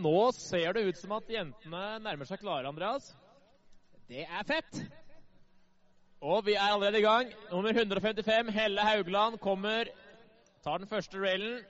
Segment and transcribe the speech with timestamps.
[0.00, 3.10] Nå ser det ut som at jentene nærmer seg klare, Andreas.
[4.08, 4.80] Det er fett.
[6.20, 7.30] Og vi er allerede i gang.
[7.50, 9.84] Nummer 155, Helle Haugland, kommer.
[10.64, 11.62] Tar den første railen.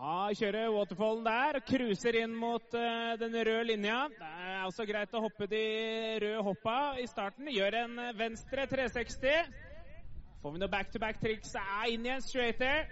[0.00, 3.98] Ja, Kjører waterfallen der og cruiser inn mot uh, den røde linja.
[4.16, 5.60] Det er også greit å hoppe de
[6.24, 7.52] røde hoppa i starten.
[7.52, 9.52] Gjør en uh, venstre 360.
[10.40, 11.52] Får vi noe back-to-back-triks.
[11.60, 12.88] Er inn igjen en straighter.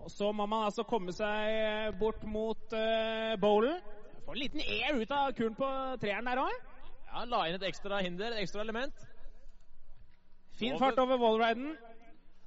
[0.00, 3.84] Og så må man altså komme seg eh, bort mot uh, bowlen.
[4.24, 5.68] Får en liten air ut av kuren på
[6.00, 6.68] treeren der òg.
[7.12, 9.11] Ja, La inn et ekstra hinder, et ekstra element.
[10.58, 10.78] Fin Over.
[10.78, 11.76] fart over wallriden.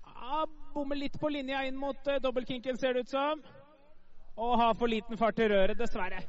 [0.05, 3.43] Ja, bommer litt på linja inn mot uh, dobbeltkinken, ser det ut som.
[4.35, 6.21] Og har for liten fart i røret, dessverre.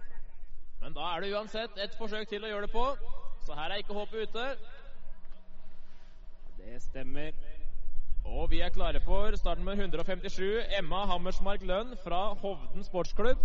[0.80, 2.86] Men da er det uansett et forsøk til å gjøre det på.
[3.46, 4.48] Så her er ikke håpet ute.
[6.58, 7.32] Det stemmer.
[8.26, 13.38] Og vi er klare for start nummer 157, Emma Hammersmark Lønn fra Hovden sportsklubb.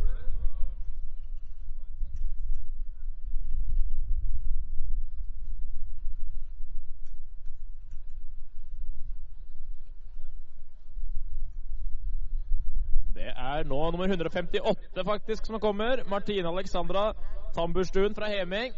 [13.15, 16.03] Det er nå nummer 158 faktisk som kommer.
[16.09, 17.11] Martine Alexandra
[17.55, 18.75] Tamburstuen fra Heming.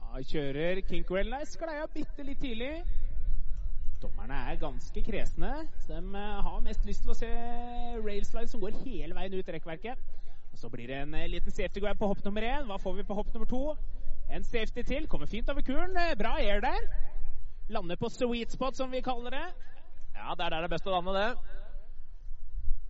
[0.00, 1.30] Ja, kjører Kinkwell.
[1.32, 2.74] Nei, sklei av bitte litt tidlig.
[4.02, 5.52] Dommerne er ganske kresne.
[5.88, 7.30] De eh, har mest lyst til å se
[8.04, 10.04] railslide som går hele veien ut rekkverket.
[10.52, 12.68] Og Så blir det en eh, liten safety guy på hopp nummer én.
[12.68, 13.64] Hva får vi på hopp nummer to?
[14.30, 15.08] En safety til.
[15.08, 15.96] Kommer fint over kuren.
[15.96, 16.88] Eh, Bra air der.
[17.72, 19.46] Lander på sweet spot, som vi kaller det.
[20.14, 21.63] Ja, det er der det er best å lande, det.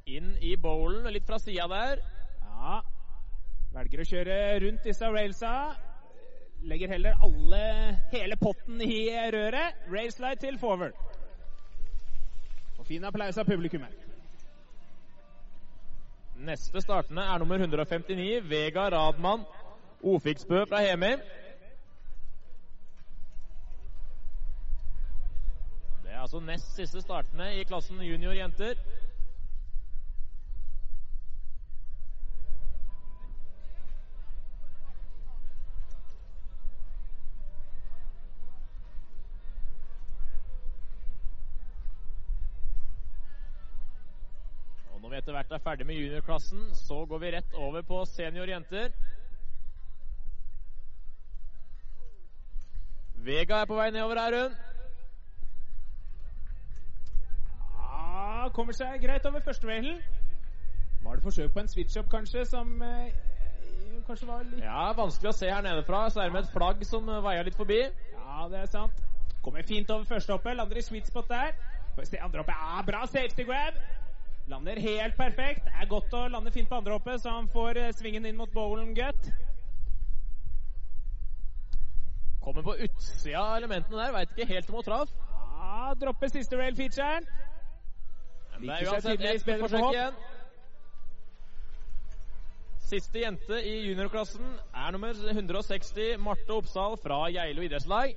[0.07, 2.03] Inn i bowlen, litt fra sida der.
[2.45, 2.81] Ja.
[3.75, 5.53] Velger å kjøre rundt disse railsa.
[6.65, 7.65] Legger heller alle,
[8.13, 9.81] hele potten i røret.
[9.93, 10.97] Railslide til forward.
[12.79, 13.97] Og fin applaus av publikum her.
[16.45, 19.47] Neste startende er nummer 159, Vega Radman
[20.05, 21.15] Ofiksbø fra Hemi.
[26.05, 28.77] Det er altså nest siste startende i klassen junior jenter.
[45.41, 48.93] Etter hvert er ferdig med juniorklassen, så går vi rett over på seniorjenter.
[53.25, 54.57] Vega er på vei nedover her, hun.
[57.81, 60.03] Ja, kommer seg greit over første railen.
[61.05, 63.11] Var det forsøk på en switch-up, kanskje, som eh,
[64.07, 66.07] kanskje var litt Ja, vanskelig å se her nedefra.
[66.11, 67.81] Så er det med et flagg som eh, veier litt forbi.
[68.15, 69.03] Ja, det er sant.
[69.45, 70.57] Kommer fint over første hoppet.
[70.57, 71.53] Lander i sweet spot der.
[71.97, 72.57] Får se andre hoppet.
[72.61, 73.81] Ja, bra safety grab.
[74.47, 75.69] Lander helt perfekt.
[75.81, 78.53] Er godt å lande fint på andre hoppet, så han får eh, svingen inn mot
[78.53, 79.31] bowlen godt.
[82.45, 84.13] Kommer på utsida av elementene der.
[84.13, 85.17] Veit ikke helt om hun traff.
[85.33, 87.25] Ja, dropper siste rail-featuren.
[88.59, 90.23] Men det er uansett et ett forsøk igjen.
[92.85, 94.45] Siste jente i juniorklassen
[94.77, 98.13] er nummer 160, Marte Oppsal fra Geilo idrettslag.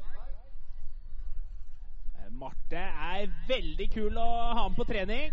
[2.20, 4.28] Eh, Marte er veldig kul å
[4.60, 5.32] ha med på trening.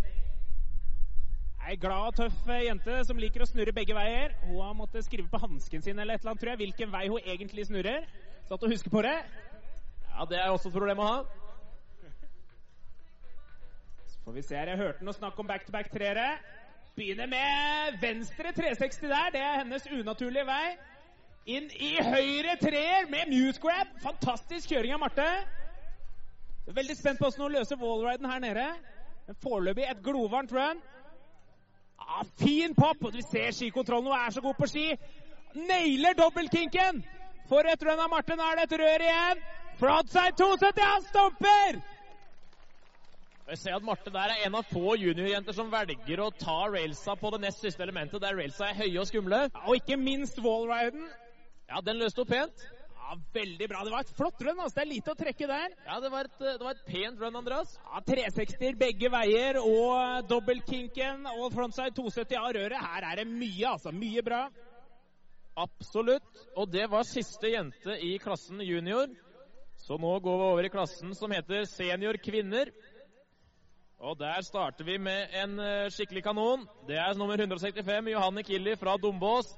[1.64, 4.34] Ei glad og tøff eh, jente som liker å snurre begge veier.
[4.44, 7.04] Hun har måttet skrive på hansken sin eller et eller annet, tror jeg, hvilken vei
[7.08, 8.04] hun egentlig snurrer.
[8.44, 9.14] Så at hun husker på det.
[10.10, 11.16] Ja, Det er også et problem å ha.
[14.12, 14.74] Så får vi se her.
[14.74, 16.28] Jeg hørte noe snakk om back-to-back-treere.
[16.98, 19.32] Begynner med venstre 360 der.
[19.32, 20.76] Det er hennes unaturlige vei.
[21.48, 23.96] Inn i høyre treer med mute grab.
[24.04, 25.30] Fantastisk kjøring av Marte.
[26.68, 28.68] Veldig spent på hvordan hun løser wallriden her nede.
[29.24, 30.90] Men foreløpig et glovarmt run.
[32.00, 33.04] Ja, fin pop!
[33.04, 34.10] Og du ser skikontrollen.
[34.10, 34.86] Hun er så god på ski.
[35.54, 37.04] Nailer dobbeltkinken!
[37.48, 38.40] For et run av Martin.
[38.40, 39.42] Er det et rør igjen.
[39.78, 41.82] Frontside 270, han stomper!
[43.48, 47.12] Jeg ser at Marte der er en av få juniorjenter som velger å ta railsa
[47.20, 49.40] på det nest siste elementet, der railsa er høye og skumle.
[49.50, 51.04] Ja, og ikke minst wallriden.
[51.68, 52.64] Ja, den løste opp pent.
[53.04, 53.82] Ja, Veldig bra.
[53.84, 54.60] Det var et flott run.
[54.60, 54.78] altså.
[54.78, 55.74] Det er lite å trekke der.
[55.86, 57.74] Ja, det var et, det var et pent run, Andreas.
[57.84, 62.80] Ja, 360 begge veier og dobbeltkinken og frontside 270 av røret.
[62.94, 63.92] Her er det mye, altså.
[63.92, 64.40] Mye bra.
[65.60, 66.32] Absolutt.
[66.56, 69.12] Og det var siste jente i klassen junior.
[69.84, 72.72] Så nå går vi over i klassen som heter senior kvinner.
[74.04, 76.64] Og der starter vi med en eh, skikkelig kanon.
[76.88, 79.52] Det er nummer 165, Johanne Killi fra Dombås.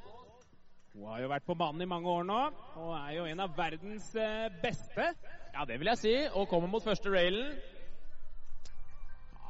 [0.97, 2.37] Hun har jo vært på banen i mange år nå,
[2.81, 5.11] og er jo en av verdens eh, beste.
[5.53, 6.13] Ja, det vil jeg si.
[6.33, 7.51] Og kommer mot første railen.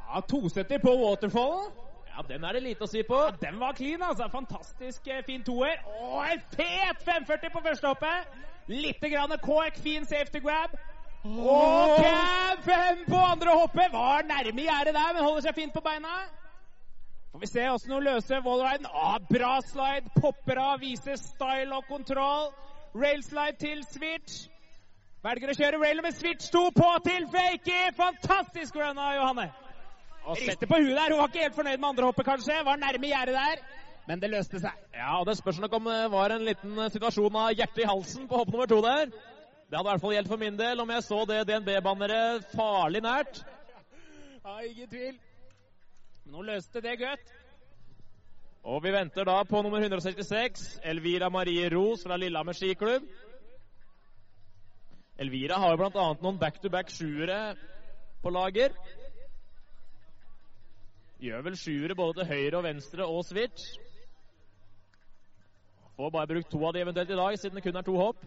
[0.08, 1.68] Ja, 270 på waterfallen.
[2.10, 3.20] Ja, den er det lite å si på.
[3.28, 4.26] Ja, den var clean, altså.
[4.32, 5.78] Fantastisk eh, fin toer.
[6.00, 8.42] Og en fet 540 på første hoppet!
[8.66, 10.74] Litt grann KK, fin safety grab.
[11.26, 13.94] Og cab 5 på andre hoppet.
[13.94, 16.16] Var nærme gjerdet der, men holder seg fint på beina.
[17.36, 18.86] Får vi se åssen hun løser wallriden.
[18.96, 20.08] Ah, bra slide.
[20.14, 22.46] Popper av, viser style og kontroll.
[22.96, 24.46] Railslide til switch.
[25.20, 27.90] Velger å kjøre rail med switch 2 på til fakey.
[27.98, 29.44] Fantastisk run av Johanne.
[30.30, 31.12] Rister på huet der.
[31.12, 32.56] Hun var ikke helt fornøyd med andre hoppet, kanskje.
[32.70, 33.62] Var nærme gjerdet der.
[34.08, 34.80] Men det løste seg.
[34.96, 37.90] Ja, og Det spørs nok om det var en liten eh, situasjon av hjertet i
[37.92, 39.12] halsen på hopp nummer to der.
[39.12, 43.04] Det hadde i hvert fall gjeldt for min del om jeg så det DNB-banneret farlig
[43.04, 43.44] nært.
[44.40, 45.20] Ja, ingen tvil.
[46.26, 47.28] Men hun løste det godt.
[48.66, 53.04] Og vi venter da på nummer 166, Elvira Marie Ros fra Lillehammer skiklubb.
[55.22, 56.06] Elvira har jo bl.a.
[56.18, 57.54] noen back-to-back sjuere
[58.24, 58.74] på lager.
[61.22, 63.68] Gjør vel sjuere både til høyre og venstre og switch.
[65.96, 68.26] Får bare brukt to av de eventuelt i dag, siden det kun er to hopp.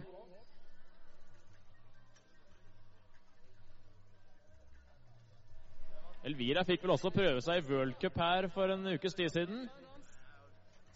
[6.27, 9.69] Elvira fikk vel også prøve seg i worldcup her for en ukes tid siden.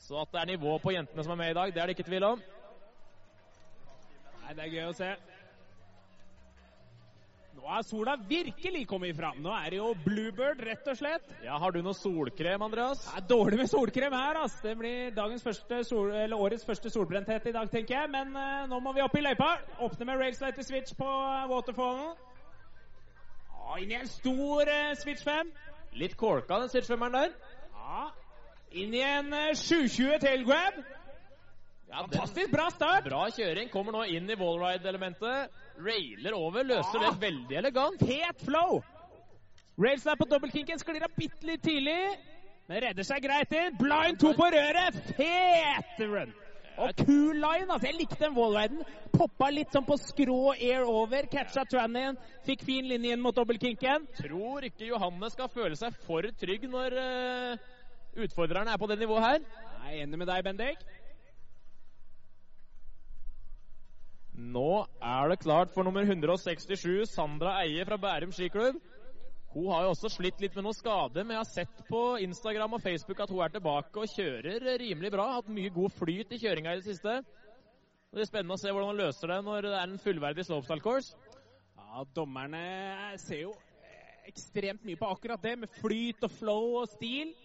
[0.04, 1.96] Så at det er nivå på jentene som er med i dag, det er det
[1.96, 2.42] ikke tvil om.
[4.44, 5.14] Nei, det er gøy å se.
[7.64, 9.38] Nå er sola virkelig kommet fram.
[9.40, 11.30] Nå er det jo bluebird, rett og slett.
[11.46, 13.06] Ja, Har du noe solkrem, Andreas?
[13.08, 14.42] Det er dårlig med solkrem her.
[14.44, 14.60] ass.
[14.60, 18.12] Det blir første sol, eller årets første solbrenthet i dag, tenker jeg.
[18.12, 19.54] Men uh, nå må vi opp i løypa.
[19.80, 22.12] Åpne med railslide switch på uh, waterfallen.
[23.64, 25.52] Ah, inn i en stor uh, switch 5.
[26.00, 27.34] Litt corka, den switch 5-eren der.
[27.78, 28.10] Ja.
[28.84, 30.82] Inn i en uh, 720 tailgrab.
[31.94, 33.06] Ja, Fantastisk bra start.
[33.06, 33.70] Bra kjøring.
[33.70, 35.54] Kommer nå inn i wallride-elementet.
[35.78, 38.02] Railer over, løser det veldig elegant.
[38.10, 38.82] Het flow.
[39.78, 41.98] Rails er på dobbeltkinken sklir av bitte litt tidlig,
[42.70, 43.78] men redder seg greit inn.
[43.80, 45.00] Blind to på røret.
[45.18, 46.34] Fet run.
[46.78, 47.70] Og cool line.
[47.70, 48.82] altså Jeg likte den wallriden.
[49.14, 51.28] Poppa litt sånn på skrå air over.
[51.32, 52.08] Catcha Tranny.
[52.48, 54.08] Fikk fin linje inn mot dobbeltkinken.
[54.18, 57.70] Tror ikke Johanne skal føle seg for trygg når uh,
[58.26, 59.48] utfordreren er på det nivået her.
[59.84, 60.86] Jeg er enig med deg, Bendik.
[64.34, 68.80] Nå er det klart for nummer 167, Sandra Eie fra Bærum skiklubb.
[69.54, 72.74] Hun har jo også slitt litt med noe skade, men jeg har sett på Instagram
[72.74, 75.28] og Facebook at hun er tilbake og kjører rimelig bra.
[75.36, 77.20] Hatt mye god flyt i kjøringa i det siste.
[77.22, 80.82] Det blir spennende å se hvordan hun løser det når det er en fullverdig slopestyle
[80.82, 81.14] course.
[81.78, 82.64] Ja, dommerne
[83.22, 83.52] ser jo
[84.26, 87.36] ekstremt mye på akkurat det, med flyt og flow og stil.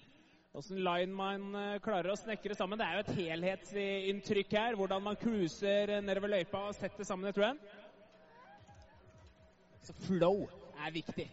[0.57, 1.51] Åssen lineman
[1.85, 2.81] klarer å snekre sammen.
[2.81, 4.79] Det er jo et helhetsinntrykk her.
[4.81, 7.61] Hvordan man cruiser nedover løypa og setter sammen det, tror jeg.
[9.85, 10.47] Så flow
[10.79, 11.29] er viktig.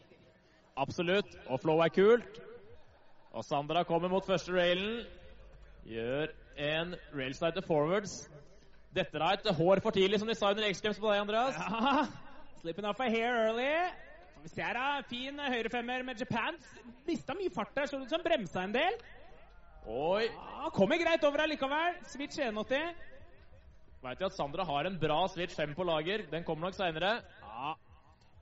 [0.75, 1.37] Absolutt.
[1.47, 2.41] Og flow er kult.
[3.35, 5.05] Og Sandra kommer mot første railen.
[5.87, 8.15] Gjør en railslide til forwards.
[8.95, 11.57] Dette er et hår for tidlig, som de sa under X Games på deg, Andreas.
[11.59, 12.05] Ja,
[12.61, 13.71] slipping off a hair early.
[14.45, 16.55] Vi ser da, Fin høyrefemmer med Japan.
[17.07, 18.99] Mista mye fart der, så ut som bremsa en del.
[19.85, 20.27] Oi.
[20.29, 21.99] Ja, kommer greit over allikevel.
[22.09, 22.95] Switch 180.
[24.05, 26.23] Veit jo at Sandra har en bra Switch 5 på lager.
[26.31, 27.19] Den kommer nok seinere.
[27.41, 27.75] Ja.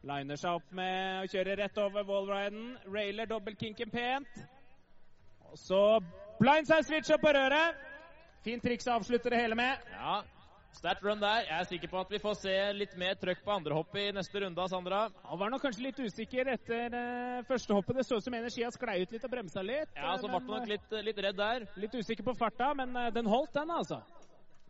[0.04, 2.74] Liner seg opp med å kjøre rett over wallriden.
[2.92, 4.44] Railer dobbeltkinken pent.
[5.52, 5.82] Og så
[6.42, 7.80] blindside switch opp på røret.
[8.44, 9.80] Fint triks å avslutte det hele med.
[9.96, 10.18] Ja,
[10.74, 11.44] Sterkt run der.
[11.46, 14.08] Jeg er sikker på at vi får se litt mer trøkk på andre hopp i
[14.16, 15.04] neste runde av Sandra.
[15.30, 18.00] Han var nok kanskje litt usikker etter uh, første hoppet.
[18.00, 19.94] Det så ut som energia sklei ut litt og bremsa litt.
[19.94, 21.68] Ja, så ble han nok litt, litt, redd der.
[21.78, 24.02] Litt usikker på farta, men uh, den holdt, den, altså.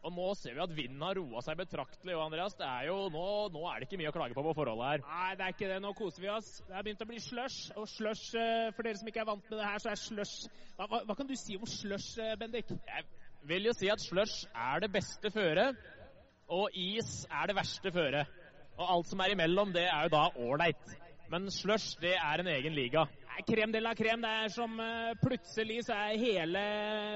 [0.03, 2.15] Og nå ser vi at vinden har roa seg betraktelig.
[2.17, 4.55] Og Andreas, det er jo, nå, nå, er det ikke mye å klage på på
[4.57, 5.05] forholdet her.
[5.07, 5.79] Nei, det er ikke det.
[5.85, 6.51] Nå koser vi oss.
[6.67, 7.71] Det har begynt å bli slush.
[7.79, 10.49] Og slush, uh, for dere som ikke er vant med det her, så er slush
[10.75, 12.75] Hva, hva, hva kan du si om slush, Bendik?
[12.89, 13.07] Jeg
[13.47, 15.79] vil jo si at slush er det beste føret
[16.51, 18.27] og is er det verste føret.
[18.77, 20.95] Og alt som er imellom, det er jo da ålreit.
[21.31, 23.05] Men slush, det er en egen liga.
[23.41, 24.21] Krem de la krem.
[24.21, 26.63] Det er som uh, plutselig så er hele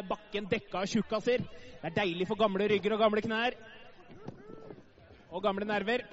[0.10, 1.44] bakken dekka av tjukkaser.
[1.78, 3.58] Det er deilig for gamle rygger og gamle knær.
[5.30, 6.04] Og gamle nerver.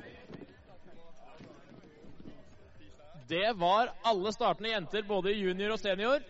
[3.28, 6.20] Det var alle startende jenter, både junior og senior.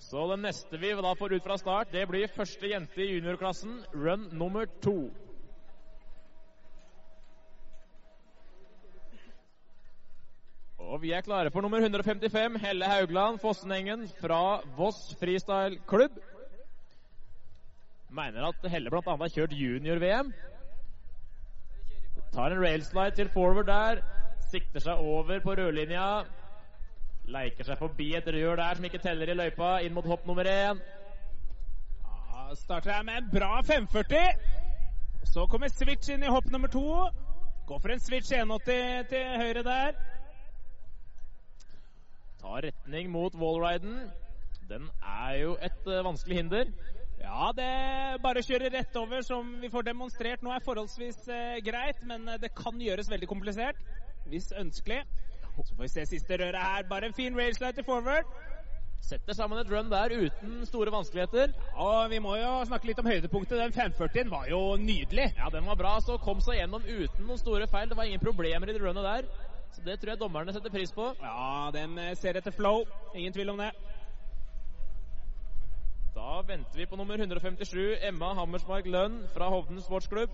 [0.00, 3.82] Så den neste vi da får ut fra start, det blir første jente i juniorklassen,
[3.92, 5.10] run nummer to.
[10.90, 16.16] Og vi er klare for nummer 155, Helle Haugland Fossenengen fra Voss Freestyle Klubb.
[18.10, 19.14] Mener at Helle bl.a.
[19.22, 20.32] har kjørt junior-VM.
[22.34, 24.02] Tar en railslide til forward der.
[24.50, 26.08] Sikter seg over på rødlinja.
[27.30, 30.50] Leiker seg forbi et rør der som ikke teller i løypa, inn mot hopp nummer
[30.50, 30.82] én.
[32.02, 34.32] Ja, starter her med en bra 540.
[35.22, 36.88] Så kommer switch inn i hopp nummer to.
[37.70, 40.08] Går for en switch 180 til høyre der.
[42.40, 44.08] Tar retning mot wallriden.
[44.70, 46.70] Den er jo et uh, vanskelig hinder.
[47.20, 52.00] Ja, det bare kjører rett over, som vi får demonstrert nå, er forholdsvis uh, greit.
[52.08, 53.82] Men eh, det kan gjøres veldig komplisert,
[54.30, 55.02] hvis ønskelig.
[55.60, 56.88] Så får vi se siste røret her.
[56.88, 58.30] Bare en fin railslide til forward.
[59.04, 61.52] Setter sammen et run der uten store vanskeligheter.
[61.74, 63.58] Og vi må jo snakke litt om høydepunktet.
[63.58, 65.32] Den 540-en var jo nydelig.
[65.36, 65.98] Ja, den var bra.
[66.04, 67.90] Så kom seg gjennom uten noen store feil.
[67.90, 69.28] Det var ingen problemer i det runnet der.
[69.72, 71.12] Så det tror jeg dommerne setter pris på.
[71.22, 72.84] Ja, den eh, ser etter flow.
[73.14, 73.70] Ingen tvil om det.
[76.14, 80.30] Da venter vi på nummer 157, Emma Hammersmark Lønn fra Hovden sportsklubb.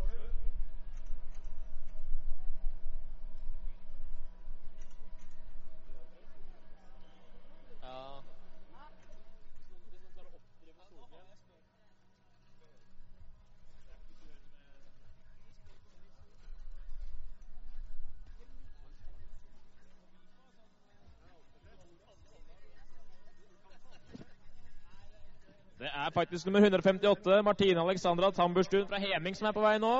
[26.06, 29.92] Er faktisk nummer 158, Martine Alexandra Tamburstuen fra Heming, som er på vei nå.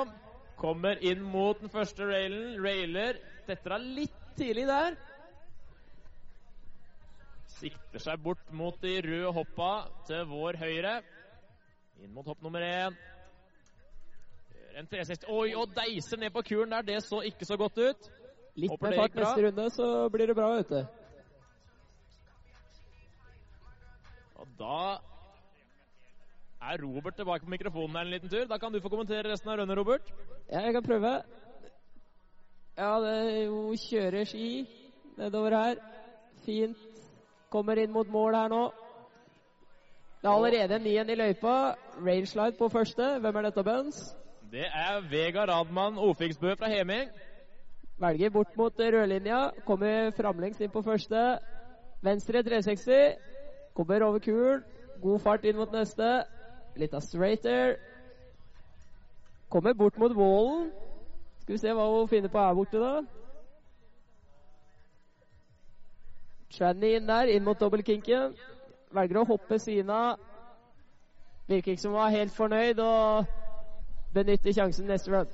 [0.57, 2.55] Kommer inn mot den første railen.
[2.63, 3.19] Railer.
[3.47, 4.95] Detter av litt tidlig der.
[7.57, 9.71] Sikter seg bort mot de røde hoppa
[10.07, 10.93] til vår høyre.
[12.03, 12.95] Inn mot hopp nummer én.
[14.53, 16.87] Gjør en 360 Oi, og deiser ned på kuren der.
[16.87, 18.09] Det så ikke så godt ut.
[18.57, 20.81] Litt Håper med fart neste runde, så blir det bra, vet du.
[24.37, 24.81] Og da
[26.73, 28.45] er Robert tilbake på mikrofonen her en liten tur.
[28.49, 30.13] Da kan du få kommentere resten av runden, Robert.
[30.51, 31.13] Ja, jeg kan prøve.
[32.77, 34.67] Ja, det er jo kjører ski
[35.17, 35.75] nedover her.
[36.45, 36.77] Fint.
[37.49, 38.63] Kommer inn mot mål her nå.
[40.21, 41.75] Det er allerede en ny en i løypa.
[42.05, 43.19] Railslide på første.
[43.19, 44.15] Hvem er dette, Bøns?
[44.51, 47.09] Det er Vega Radmann Ofiksbø fra Heming.
[47.99, 49.49] Velger bort mot rødlinja.
[49.65, 51.39] Kommer framlengs inn på første.
[52.01, 53.17] Venstre 360.
[53.75, 54.63] Kommer over kulen.
[55.01, 56.23] God fart inn mot neste.
[56.77, 57.77] Litt av straighter.
[59.49, 60.71] Kommer bort mot wallen.
[61.41, 63.01] Skal vi se hva hun finner på her borte, da.
[66.57, 68.35] Tranny inn der, inn mot dobbeltkinken.
[68.93, 70.21] Velger å hoppe siden av.
[71.47, 73.25] Virker ikke som hun var helt fornøyd og
[74.13, 75.29] benytter sjansen neste run.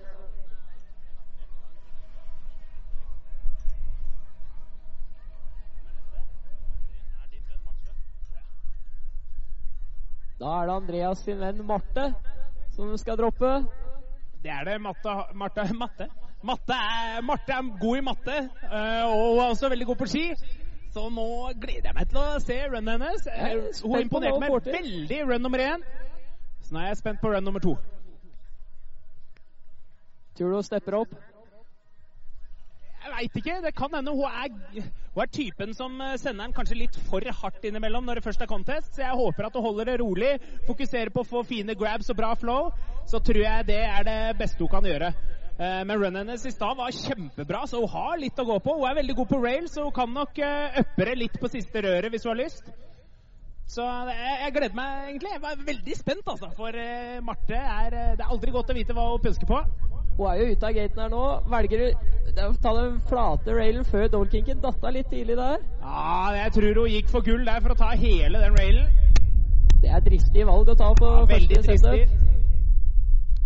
[10.43, 12.09] Da er det Andreas sin venn Marte
[12.75, 13.51] som skal droppe.
[14.43, 14.73] Det er det.
[14.83, 16.07] Matte, Marte, matte.
[16.43, 18.33] Matte er, Marte er god i matte,
[18.67, 20.23] øh, og hun er også veldig god på ski.
[20.91, 21.27] Så nå
[21.61, 23.29] gleder jeg meg til å se runnen hennes.
[23.31, 23.53] Eh,
[23.85, 25.85] Hun imponerte meg veldig i run nummer én.
[26.61, 27.77] Så nå er jeg spent på run nummer to.
[30.35, 31.15] Tror du hun stepper opp?
[33.03, 33.55] Jeg veit ikke.
[33.65, 37.25] Det kan hende hun er, hun er typen som eh, sender den kanskje litt for
[37.41, 38.93] hardt innimellom når det først er contest.
[38.95, 40.33] Så jeg håper at hun holder det rolig,
[40.67, 42.71] fokuserer på å få fine grabs og bra flow.
[43.09, 45.11] Så tror jeg det er det beste hun kan gjøre.
[45.59, 48.77] Eh, Men runnet hennes i stad var kjempebra, så hun har litt å gå på.
[48.79, 51.51] Hun er veldig god på rail, så hun kan nok eh, uppe det litt på
[51.51, 52.71] siste røret hvis hun har lyst.
[53.73, 55.29] Så jeg, jeg gleder meg egentlig.
[55.35, 56.49] Jeg var veldig spent, altså.
[56.57, 59.61] For eh, Marte er eh, Det er aldri godt å vite hva hun pønsker på.
[60.17, 61.23] Hun er jo ute av gaten her nå.
[61.49, 64.61] Velger er å ta den flate railen før dobbeltkinken.
[64.61, 65.63] Datta litt tidlig der.
[65.81, 68.87] Ja, jeg tror hun gikk for gull der for å ta hele den railen.
[69.83, 72.15] Det er dristig valg å ta på Ja, første setup.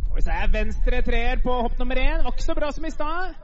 [0.08, 2.24] Får vi se venstre treer på hopp nummer én.
[2.24, 3.36] Var ikke så bra som i stad.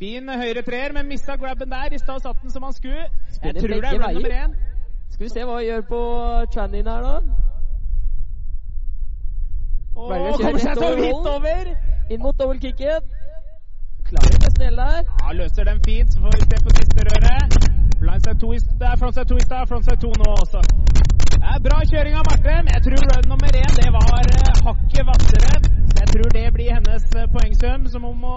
[0.00, 1.92] Fin høyre treer, men mista grabben der.
[1.92, 3.08] I stad satt den som han skulle.
[3.42, 4.58] Jeg tror det er run nummer én.
[5.10, 6.02] Skal vi se hva hun gjør på
[6.54, 7.49] Trannin her, da.
[10.00, 11.72] Å kommer seg så vidt over.
[12.10, 13.10] Inn mot dobbeltkicken.
[14.08, 15.04] Klarer nesten hele der.
[15.20, 16.14] Ja, løser den fint.
[16.14, 17.68] Så får vi se på siste røret.
[18.00, 20.62] Blindside twist i frontside twist der, frontside to nå også.
[21.30, 22.66] Det er bra kjøring av Martrem.
[22.74, 25.54] jeg tror run nummer én det var eh, hakket hvassere.
[26.00, 28.36] Jeg tror det blir hennes eh, poengsum, som hun må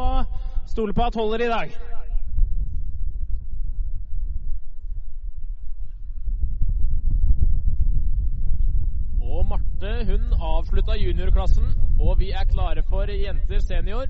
[0.67, 1.67] stole på at holder i dag.
[9.23, 11.65] Og Marte hun avslutta juniorklassen,
[11.99, 14.05] og vi er klare for jenter senior.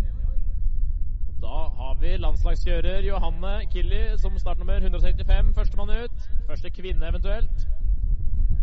[1.44, 5.56] Da har vi landslagskjører Johanne Killi som startnummer 165.
[5.56, 6.30] Førstemann ut.
[6.48, 7.68] Første kvinne eventuelt.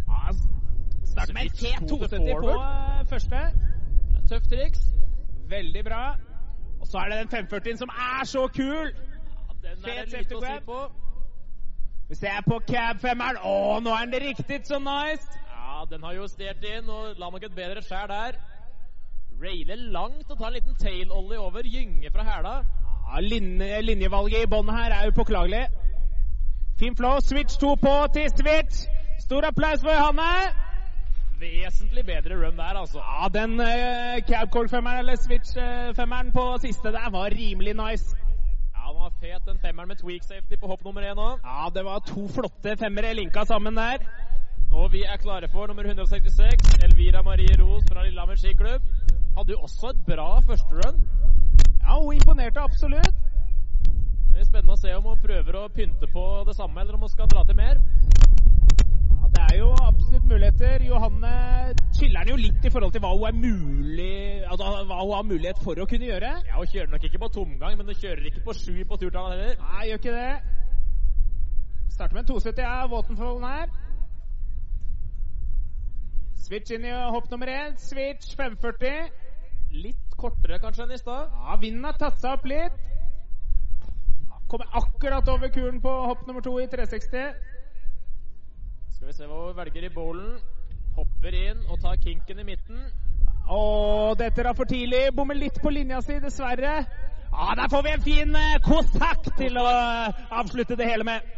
[0.09, 0.33] Ja,
[1.33, 3.40] med en Switch fet to til 270 på eh, første.
[4.28, 4.80] Tøft triks.
[5.49, 6.16] Veldig bra.
[6.80, 8.87] Og så er det den 540-en som er så kul!
[8.87, 10.80] Ja, Den er Fet lite å si på.
[12.09, 13.38] Vi ser på cab-femmeren.
[13.45, 15.40] Å, nå er den riktig så nice!
[15.80, 18.34] Ja, den har justert inn og la nok et bedre skjær der.
[19.40, 22.52] Railer langt og tar en liten tail-ollie over gynge fra hæla.
[23.06, 25.62] Ja, linje, linjevalget i bånn her er upåklagelig.
[26.82, 27.16] Fin flow.
[27.25, 28.82] Switch 2 på til Switch.
[29.25, 30.52] Stor applaus for Johanne.
[31.40, 33.00] Vesentlig bedre run der, altså.
[33.00, 38.18] Ja, den uh, Cabcall-femmeren eller Switch-femmeren på siste der, var rimelig nice.
[38.76, 41.40] Ja, den var fet, den femmeren med tweak safety på hopp nummer én òg.
[41.40, 44.04] Ja, det var to flotte femmere linka sammen der.
[44.72, 48.82] Og vi er klare for nummer 166, Elvira Marie Ros fra Lillehammer skiklubb.
[49.36, 51.00] Hadde jo også et bra første run.
[51.82, 53.16] Ja, hun imponerte absolutt.
[54.30, 57.02] Det er spennende å se om hun prøver å pynte på det samme, eller om
[57.04, 57.82] hun skal dra til mer.
[59.10, 60.86] Ja, Det er jo absolutt muligheter.
[60.86, 61.34] Johanne
[61.98, 65.60] chiller'n jo litt i forhold til hva hun er mulig Altså hva hun har mulighet
[65.66, 66.32] for å kunne gjøre.
[66.46, 69.38] Ja, Hun kjører nok ikke på tomgang, men hun kjører ikke på sju på turtallet
[69.38, 69.60] heller.
[69.74, 70.32] Nei, gjør ikke det.
[71.90, 73.78] Starter med en 270 av Waterfallen her.
[76.50, 77.76] Switch inn i hopp nummer én.
[77.78, 79.11] Switch 540.
[79.71, 81.28] Litt kortere kanskje enn i stad.
[81.30, 82.80] Ja, Vinden har tatt seg opp litt.
[84.50, 87.38] Kommer akkurat over kuren på hopp nummer to i 360.
[88.97, 90.40] Skal vi se hva hun velger i bowlen.
[90.99, 92.83] Hopper inn og tar kinken i midten.
[93.47, 95.04] Og dette er for tidlig.
[95.14, 96.80] Bommer litt på linja si, dessverre.
[97.30, 98.35] Ja, Der får vi en fin
[98.66, 101.30] kosakk til å eh, avslutte det hele med.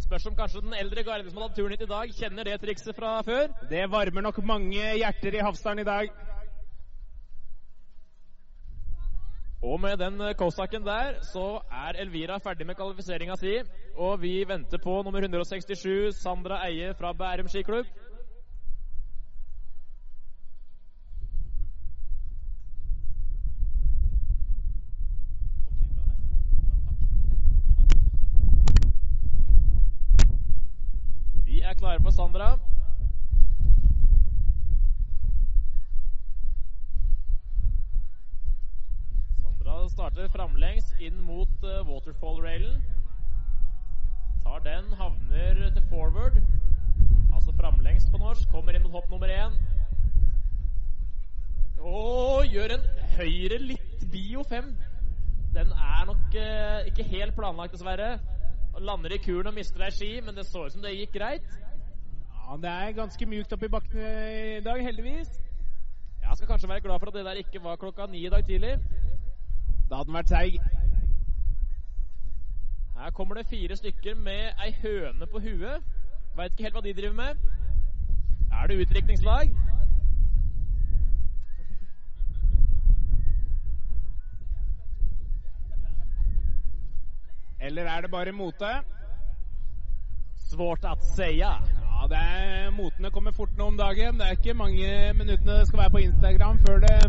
[0.00, 2.46] Det spørs om kanskje den eldre garde som har tatt turen hit i dag, kjenner
[2.48, 3.50] det trikset fra før.
[3.68, 6.14] Det varmer nok mange hjerter i Hafsdalen i dag.
[9.60, 13.58] Og med den eh, Kosaken der, så er Elvira ferdig med kvalifiseringa si.
[14.00, 17.92] Og vi venter på nummer 167, Sandra Eie fra Bærum skiklubb.
[31.80, 32.46] Vi å være på Sandra.
[39.40, 42.82] Sandra starter framlengs inn mot uh, waterfall-railen.
[44.44, 46.36] Tar den, havner til forward.
[47.32, 48.44] Altså framlengs på norsk.
[48.52, 49.56] Kommer inn mot hopp nummer én.
[51.80, 54.68] Og gjør en høyre litt bio fem.
[55.56, 58.12] Den er nok eh, ikke helt planlagt, dessverre.
[58.76, 61.16] Og lander i kuren og mister ei ski, men det så ut som det gikk
[61.16, 61.48] greit.
[62.48, 65.40] Ja, Det er ganske mjukt oppi bakken i dag, heldigvis.
[66.22, 68.44] Jeg skal kanskje være glad for at det der ikke var klokka ni i dag
[68.46, 68.78] tidlig.
[69.90, 70.60] Da hadde den vært seig.
[72.96, 75.82] Her kommer det fire stykker med ei høne på huet.
[76.36, 77.36] Veit ikke helt hva de driver med.
[78.52, 79.54] Er det utdrikningslag?
[87.60, 88.70] Eller er det bare mote?
[90.50, 91.79] Svårt at seia.
[92.00, 94.16] Ja, det er, Motene kommer fort nå om dagen.
[94.18, 97.00] Det er ikke mange minuttene det skal være på Instagram før det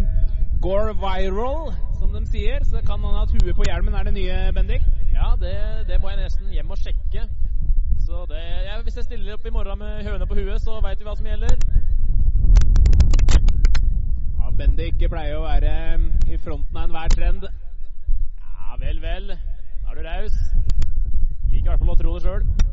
[0.62, 2.60] går viral, som de sier.
[2.68, 4.84] Så det kan hende at huet på hjelmen er det nye, Bendik.
[5.14, 5.54] Ja, det,
[5.88, 7.24] det må jeg nesten hjem og sjekke.
[8.06, 11.00] Så det, ja, Hvis jeg stiller opp i morgen med høne på huet, så veit
[11.00, 11.56] vi hva som gjelder.
[14.42, 15.72] Ja, Bendik pleier å være
[16.28, 17.48] i fronten av enhver trend.
[17.48, 19.32] Ja vel, vel.
[19.38, 20.38] Da er du raus.
[21.48, 22.71] Liker i hvert fall å tro det sjøl.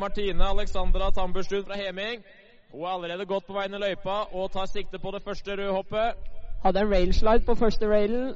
[0.00, 2.24] Martine Alexandra Tamburstuen fra Heming.
[2.72, 5.56] Hun er allerede godt på vei inn i løypa og tar sikte på det første
[5.58, 6.30] røde hoppet.
[6.62, 8.34] Hadde en railslide på første railen.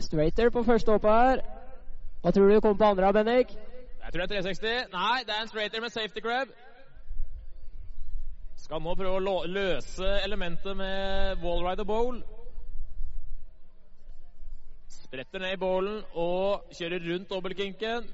[0.00, 1.42] Straighter på første hoppet her.
[2.22, 3.54] Hva tror du kommer på andre, Bennik?
[4.04, 4.92] Jeg tror det er 360.
[4.92, 6.54] Nei, det er en straighter med safety grab.
[8.62, 12.20] Skal nå prøve å løse elementet med wallrider bowl.
[14.88, 18.06] Spretter ned i bowlen og kjører rundt dobbeltkinken.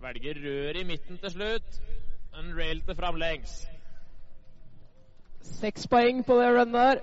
[0.00, 1.80] Velger rør i midten til slutt.
[2.38, 3.68] En rail til framlengs.
[5.42, 7.00] Seks poeng på det runnet der.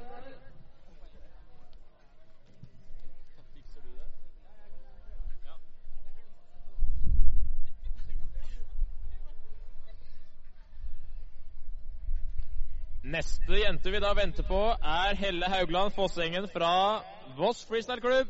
[13.04, 17.04] Neste jente vi da venter på, er Helle Haugland Fossengen fra
[17.38, 18.28] Voss Freestyle Klubb.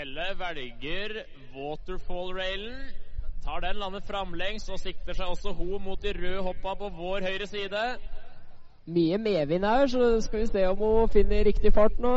[0.00, 1.12] Helle velger
[1.54, 2.76] waterfall-railen.
[3.44, 7.26] Tar den, lander framlengs og sikter seg også hun mot de røde hoppa på vår
[7.26, 7.82] høyre side.
[8.88, 12.14] Mye medvind her, så skal vi se om hun finner riktig fart nå.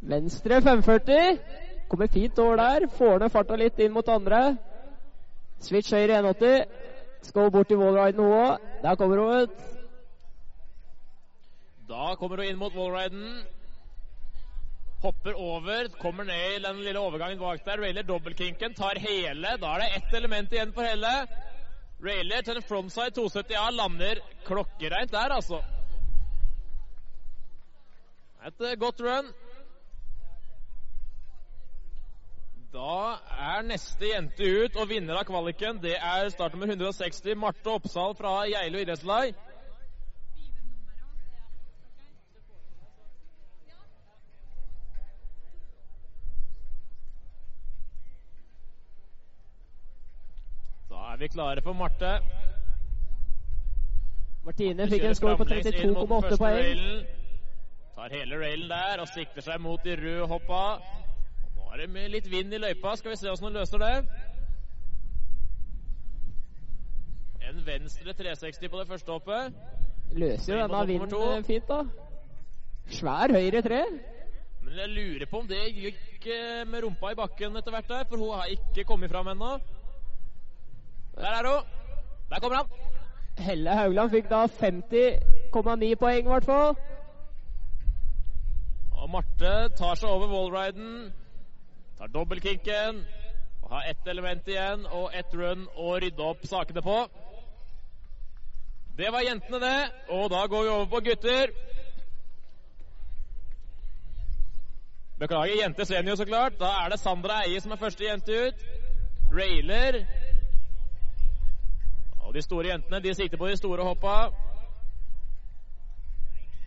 [0.00, 1.38] Venstre 540.
[1.88, 2.88] Kommer fint over der.
[2.96, 4.40] Får ned farta litt inn mot andre.
[5.62, 6.64] Switch høyre 180.
[7.30, 8.66] Skal bort til wallriden hun òg.
[8.82, 9.54] Der kommer hun ut.
[11.88, 13.38] Da kommer hun inn mot wallriden.
[15.02, 17.78] Hopper over, kommer ned i den lille overgangen bak der.
[17.78, 19.56] Railer dobbeltkinken, tar hele.
[19.62, 21.12] Da er det ett element igjen for hele.
[22.02, 25.62] Railer til en frontside 270A, lander klokkereint der, altså.
[28.46, 29.30] Et eh, godt run.
[32.72, 38.12] Da er neste jente ut, og vinner av kvaliken det er startnummer 160, Marte Oppsal
[38.18, 39.32] fra Geilo idrettslag.
[50.92, 52.10] Da er vi klare for Marte.
[54.46, 56.82] Martine fikk en score på 32,8 poeng.
[57.96, 60.60] Tar hele railen der og sikter seg mot de røde hoppa.
[61.56, 62.94] Nå er det med litt vind i løypa.
[63.00, 63.96] Skal vi se åssen hun løser det.
[67.48, 69.58] En venstre 360 på det første hoppet.
[70.14, 71.82] Løser jo denne vinden fint, da.
[73.00, 73.82] Svær høyre tre.
[74.62, 78.06] Men jeg lurer på om det gikk eh, med rumpa i bakken etter hvert der,
[78.06, 79.56] for hun har ikke kommet fram ennå.
[81.18, 81.64] Der er hun.
[82.30, 82.66] Der kommer han.
[83.38, 86.76] Helle Haugland fikk da 50,9 poeng, i hvert fall.
[88.92, 91.12] Og Marte tar seg over wallriden.
[91.98, 93.04] Tar dobbeltkinken.
[93.62, 96.98] Og har ett element igjen og ett run å rydde opp sakene på.
[98.98, 99.90] Det var jentene, det.
[100.10, 101.54] Og da går vi over på gutter.
[105.18, 106.58] Beklager, jente senior, så klart.
[106.60, 108.66] Da er det Sandra Eie som er første jente ut.
[109.34, 110.02] Railer.
[112.28, 114.16] Og de store jentene de sikter på de store hoppa.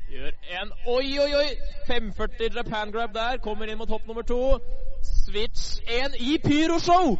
[0.09, 1.49] Gjør en Oi, oi, oi!
[1.87, 3.37] 540 Japan grab der.
[3.37, 4.57] Kommer inn mot hopp nummer to.
[5.03, 7.13] Switch 1 i pyroshow!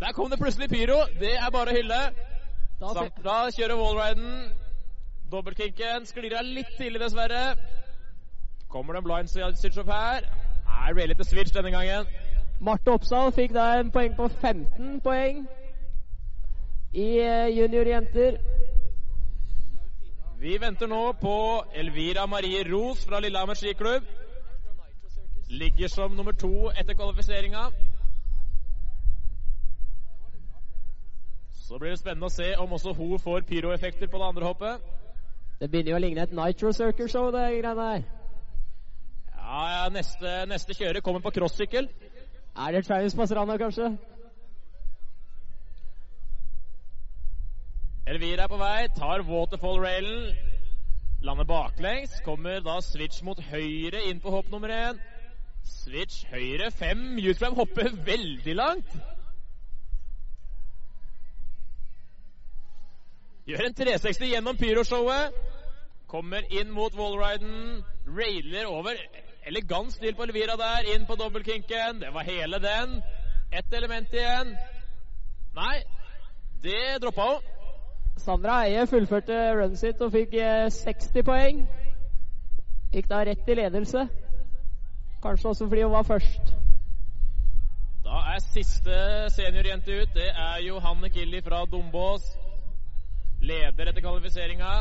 [0.00, 0.98] Der kom det plutselig pyro.
[1.20, 2.02] Det er bare å hylle.
[3.22, 4.36] Da kjører wallriden.
[5.30, 7.54] Dobbeltkinken sklir av litt tidlig, dessverre.
[8.68, 10.26] Kommer det en blind switch opp her?
[10.66, 12.10] Nei, det ble litt switch denne gangen.
[12.60, 15.46] Marte Oppsal fikk da en poeng på 15 poeng
[16.92, 18.38] i eh, juniorjenter.
[20.42, 21.36] Vi venter nå på
[21.74, 24.04] Elvira Marie Ros fra Lillehammer skiklubb.
[25.48, 27.70] Ligger som nummer to etter kvalifiseringa.
[31.52, 34.90] Så blir det spennende å se om også hun får pyroeffekter på det andre hoppet.
[35.60, 38.02] Det begynner jo å ligne et Nitro Circle Show, det greiene her.
[39.36, 41.88] Ja, ja, neste, neste kjører kommer på crossykkel.
[42.56, 43.92] Er det Travis Passerano, kanskje?
[48.06, 50.32] Elvira er på vei, tar waterfall-railen.
[51.22, 52.16] Lander baklengs.
[52.24, 54.98] Kommer da switch mot høyre inn på hopp nummer én.
[55.62, 57.12] Switch høyre fem.
[57.22, 58.96] Youthflam hopper veldig langt.
[63.46, 65.38] Gjør en 360 gjennom pyroshowet.
[66.10, 67.84] Kommer inn mot wallriden.
[68.18, 68.98] Railer over.
[69.46, 70.90] Elegant stil på Elvira der.
[70.96, 72.02] Inn på dobbeltkinken.
[72.02, 72.98] Det var hele den.
[73.52, 74.56] Ett element igjen.
[75.54, 75.82] Nei,
[76.66, 77.51] det droppa hun.
[78.16, 81.62] Sandra Eie fullførte runet sitt og fikk eh, 60 poeng.
[82.92, 84.06] Gikk da rett i ledelse.
[85.22, 86.52] Kanskje også fordi hun var først.
[88.04, 88.96] Da er siste
[89.30, 90.14] seniorjente ut.
[90.14, 92.26] Det er Johanne Killi fra Dombås.
[93.42, 94.72] Leder etter kvalifiseringa.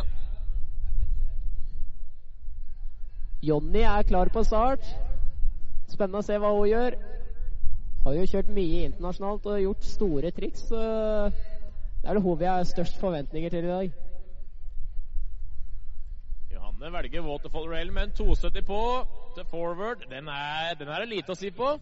[3.43, 4.83] Jonny er klar på start.
[5.89, 6.97] Spennende å se hva hun gjør.
[8.03, 10.67] Har jo kjørt mye internasjonalt og gjort store triks.
[12.01, 13.91] Det er det hun vi har størst forventninger til i dag.
[16.53, 18.81] Johanne velger waterfall rail med en 270 på
[19.35, 20.05] til forward.
[20.09, 21.75] Den er, den er lite å si på.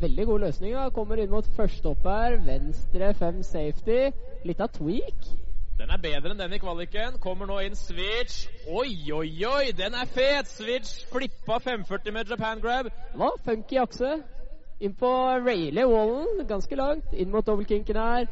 [0.00, 0.74] Veldig god løsning.
[0.74, 0.88] da.
[0.90, 2.38] Kommer inn mot første opp her.
[2.46, 4.12] Venstre fem safety.
[4.44, 5.26] Litt av tweak.
[5.78, 7.18] Den er bedre enn den i kvaliken.
[7.22, 8.46] Kommer nå inn switch.
[8.70, 9.72] Oi, oi, oi!
[9.74, 10.46] Den er fet!
[10.46, 12.90] Switch flippa 540 med Japan grab.
[13.18, 13.34] Hva?
[13.44, 14.20] funky akse.
[14.82, 15.10] Inn på
[15.42, 17.10] Rayleigh Wallen, ganske langt.
[17.14, 18.30] Inn mot dobbeltkinken her.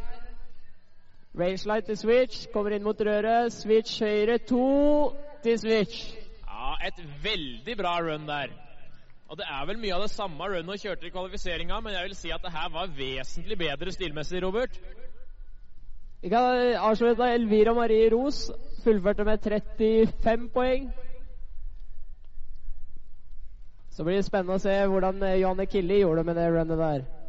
[1.38, 2.48] Rangeline til switch.
[2.52, 3.52] Kommer inn mot røret.
[3.52, 5.14] Switch høyre to
[5.44, 6.16] til switch.
[6.46, 8.50] Ja, et veldig bra run der.
[9.30, 12.08] Og det er vel mye av det samme runet hun kjørte i kvalifiseringa, men jeg
[12.08, 14.80] vil si at det her var vesentlig bedre stilmessig, Robert.
[16.22, 18.50] Vi kan avslutte Elvira Marie Ros.
[18.84, 20.90] Fullførte med 35 poeng.
[23.90, 27.19] Så blir det spennende å se hvordan Johanne Killi gjorde det med det runnet der.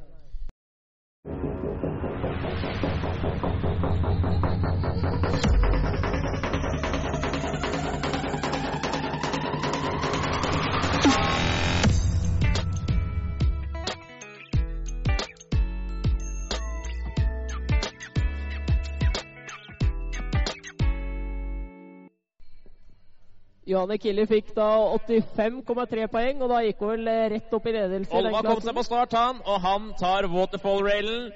[23.71, 27.73] Johanne Kille fikk da 85,3 poeng, og da gikk hun vel eh, rett opp i
[27.75, 28.11] ledelse.
[28.19, 31.31] Olva kom seg på start, han, og han tar waterfall-railen.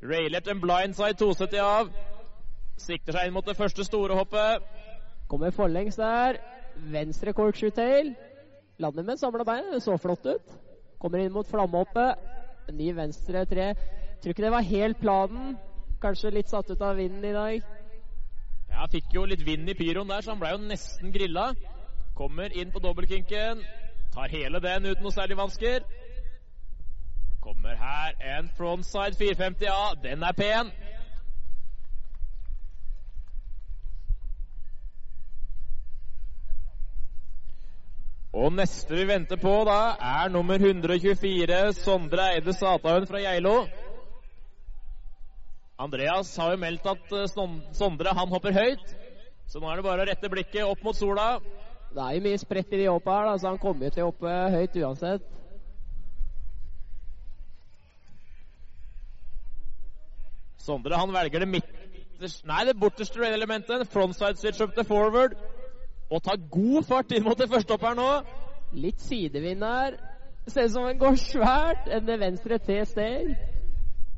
[0.00, 1.90] Railer til en blindside 270 av.
[2.80, 4.64] Sikter seg inn mot det første store hoppet.
[5.30, 6.40] Kommer forlengs der.
[6.90, 8.14] Venstre corkscrew-tail.
[8.80, 9.68] Lander med samla bein.
[9.74, 10.54] Det så flott ut.
[11.00, 12.16] Kommer inn mot flammehoppet.
[12.72, 13.72] Ny venstre tre.
[14.20, 15.54] Tror ikke det var helt planen.
[16.00, 17.68] Kanskje litt satt ut av vinden i dag.
[18.80, 21.50] Ja, fikk jo litt vind i pyroen der, så han ble jo nesten grilla.
[22.16, 23.58] Kommer inn på dobbeltkinken.
[24.14, 25.84] Tar hele den uten noe særlig vansker.
[27.44, 29.92] Kommer her en frontside 450 A.
[30.00, 30.72] Den er pen.
[38.32, 43.58] Og neste vi venter på, da, er nummer 124, Sondre Eide Satahun fra Geilo.
[45.80, 47.28] Andreas har jo meldt at eh,
[47.72, 48.94] Sondre han hopper høyt.
[49.48, 51.38] Så nå er det bare å rette blikket opp mot sola.
[51.90, 54.04] Det er jo mye spredt i de hoppa her, da, så han kommer jo til
[54.04, 55.24] å hoppe høyt uansett.
[60.60, 61.78] Sondre han velger det midterste
[62.44, 63.86] Nei, det borteste rail-elementet.
[63.88, 65.38] Frontside switch up til forward.
[66.12, 68.08] Og tar god fart inn mot det første hopp her nå.
[68.76, 69.96] Litt sidevind her.
[70.44, 71.88] Ser ut som den går svært.
[71.88, 73.32] En venstre T-stail.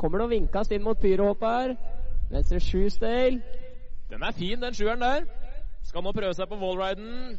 [0.03, 1.75] Kommer å vinkes inn mot pyrohoppet her.
[2.33, 3.39] Venstre sju-stail.
[4.11, 5.29] Den er fin, den sjueren der.
[5.87, 7.37] Skal nå prøve seg på wallriden.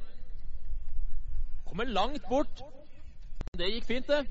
[1.67, 2.63] Kommer langt bort.
[3.57, 4.23] Det gikk fint, det.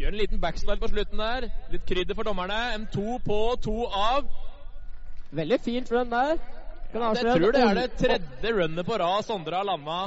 [0.00, 1.46] Gjør en liten backslide på slutten der.
[1.70, 2.58] Litt krydder for dommerne.
[2.80, 4.26] M2 på, to av.
[5.30, 6.34] Veldig fint run der.
[6.92, 10.00] Ja, Jeg tror det er det tredje runnet på rad Sondre har landa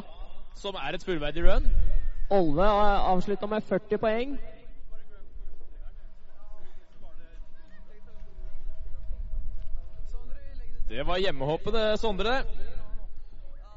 [0.59, 1.65] som er et fullverdig run.
[2.35, 4.35] Olve avslutta med 40 poeng.
[10.89, 12.43] Det var hjemmehoppet, Sondre.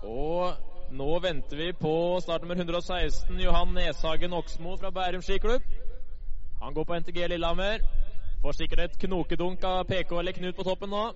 [0.05, 0.53] Og
[0.93, 5.65] nå venter vi på startnummer 116, Johan Neshagen Oksmo fra Bærum skiklubb.
[6.63, 7.81] Han går på NTG Lillehammer.
[8.43, 11.07] Får sikkert et knokedunk av PK eller Knut på toppen nå.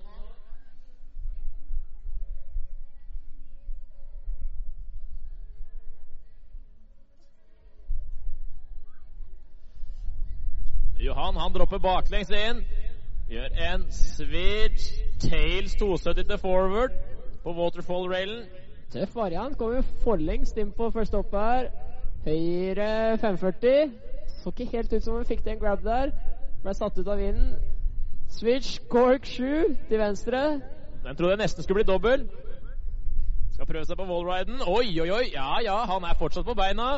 [10.99, 12.65] Johan han dropper baklengs inn.
[13.29, 16.95] Gjør en switch tails 270 til forward
[17.43, 18.45] på waterfall-railen.
[18.93, 19.57] Tøff variant.
[19.57, 21.69] Kommer forlengst inn på første hopp her.
[22.25, 23.91] Høyre 540.
[24.43, 26.13] Så ikke helt ut som hun fikk den grab der.
[26.63, 27.55] Ble satt ut av vinden.
[28.31, 30.43] Switch cork 7 til venstre.
[31.03, 32.27] Den trodde jeg nesten skulle bli dobbel.
[33.53, 34.63] Skal prøve seg på wallriden.
[34.67, 35.25] Oi, oi, oi.
[35.33, 36.95] Ja, ja, han er fortsatt på beina.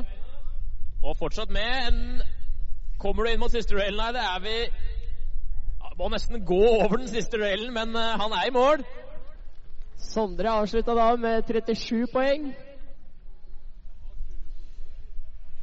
[1.04, 1.90] Og fortsatt med.
[1.90, 2.22] En
[2.98, 4.54] Kommer du inn mot siste railen her, det er vi
[5.96, 8.84] Må nesten gå over den siste duellen, men eh, han er i mål.
[10.06, 12.50] Sondre avslutta da med 37 poeng.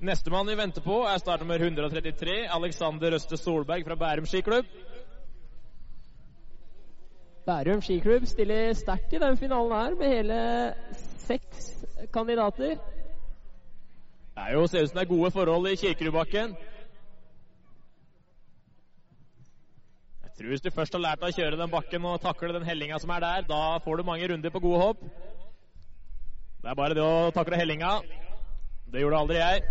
[0.03, 4.67] Nestemann vi venter på, er startnummer 133, Alexander Øste Solberg fra Bærum skiklubb.
[7.47, 10.41] Bærum skiklubb stiller sterkt i den finalen her, med hele
[11.23, 11.71] seks
[12.15, 12.81] kandidater.
[14.33, 16.57] Det er jo, ser ut som det er gode forhold i Kirkerudbakken.
[20.43, 22.99] Tror hvis du først har lært deg å kjøre den bakken og takle den hellinga
[22.99, 25.05] som er der, da får du mange runder på gode hopp.
[26.63, 27.93] Det er bare det å takle hellinga.
[28.91, 29.63] Det gjorde aldri jeg.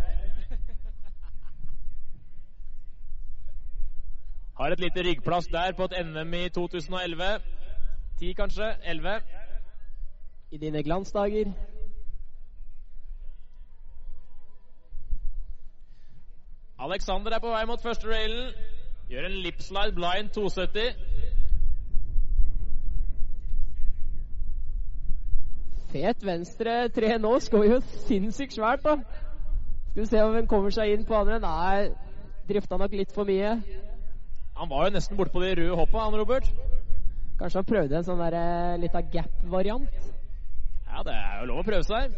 [4.61, 7.43] Har et lite ryggplass der på et NM i 2011.
[8.21, 8.71] 10 kanskje?
[8.95, 9.19] 11.
[10.51, 11.51] I dine glansdager.
[16.79, 18.70] Alexander er på vei mot første railen.
[19.11, 20.93] Gjør en lipslide blind 270.
[25.91, 27.33] Fet venstre tre nå.
[27.43, 28.95] Skal jo sinnssykt svært, da.
[29.89, 31.41] Skal vi se om hun kommer seg inn på andre.
[31.43, 31.91] Nei,
[32.47, 33.57] drifta nok litt for mye.
[34.55, 36.47] Han var jo nesten borte på de røde hoppa, han Robert.
[37.41, 38.39] Kanskje han prøvde en sånn der
[38.77, 40.11] litt lita gap-variant.
[40.87, 42.15] Ja, det er jo lov å prøve seg.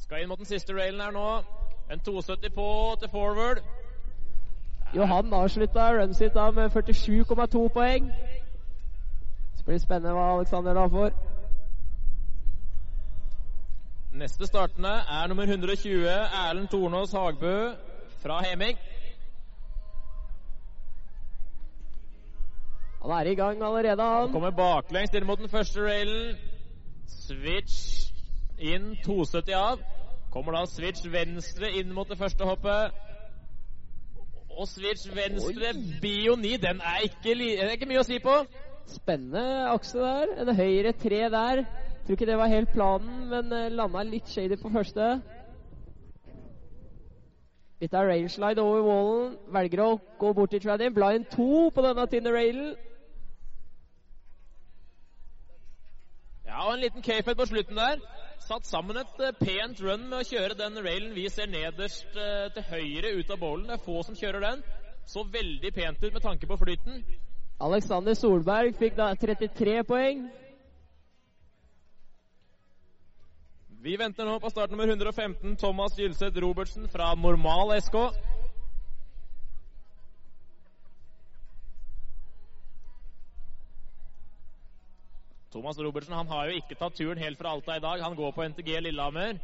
[0.00, 1.30] Skal inn mot den siste railen her nå.
[1.92, 2.70] En 270 på
[3.02, 3.60] til forward.
[4.96, 8.12] Johan avslutta runet sitt da med 47,2 poeng.
[9.56, 11.10] Så blir det spennende hva Alexander da får.
[14.16, 17.74] Neste startende er nummer 120, Erlend Tornås Hagbø
[18.22, 18.78] fra Heming.
[23.02, 24.32] Han er i gang allerede, han.
[24.32, 26.36] Kommer baklengs inn mot den første railen.
[27.06, 28.08] Switch
[28.58, 29.84] inn, 270 av.
[30.32, 33.05] Kommer da switch venstre inn mot det første hoppet.
[34.56, 38.36] Og switch venstre, bio 9, den er ikke, li- er ikke mye å si på.
[38.88, 40.32] Spennende akse der.
[40.40, 41.64] En høyre tre der.
[42.06, 45.08] Tror ikke det var helt planen, men eh, landa litt shady på første.
[47.82, 49.34] Litt av railslide over wallen.
[49.52, 49.90] Velger å
[50.22, 50.94] gå bort til Tradin.
[50.96, 52.70] Blind 2 på denne tynne railen.
[56.46, 58.00] Ja, og en liten K-fed på slutten der.
[58.46, 62.46] Satt sammen et eh, pent run med å kjøre den railen vi ser nederst eh,
[62.54, 63.66] til høyre ut av bowlen.
[63.66, 64.62] Det er få som kjører den.
[65.06, 67.00] Så veldig pent ut med tanke på flyten.
[67.66, 70.26] Alexander Solberg fikk da 33 poeng.
[73.82, 77.98] Vi venter nå på start nummer 115, Thomas Gylseth Robertsen fra Normal SK.
[85.56, 88.02] Thomas Robertsen han har jo ikke tatt turen helt fra Alta i dag.
[88.04, 89.38] Han går på NTG Lillehammer.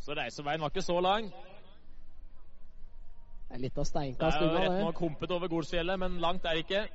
[0.00, 1.26] Så reiseveien var ikke så lang.
[3.48, 4.84] Det er litt av Det steinkast er jo rett det.
[4.86, 6.86] nok humpet over Golsfjellet, men langt er det ikke.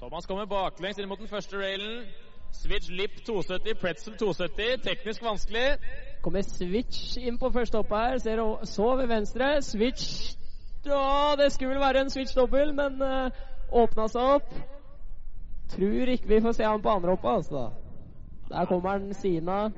[0.00, 2.10] Thomas kommer baklengs inn mot den første railen.
[2.50, 4.82] Switch Lip 270, Pretzel 270.
[4.82, 5.78] Teknisk vanskelig.
[6.22, 8.18] Kommer Switch inn på første hoppet her.
[8.18, 9.62] Ser så ved venstre.
[9.62, 10.34] Switch
[10.86, 13.30] Ja, det skulle vel være en Switch dobbel, men uh,
[13.72, 14.54] åpna seg opp.
[15.70, 17.70] Tror ikke vi får se han på andre hoppet, altså.
[18.48, 19.70] Der kommer han siden av.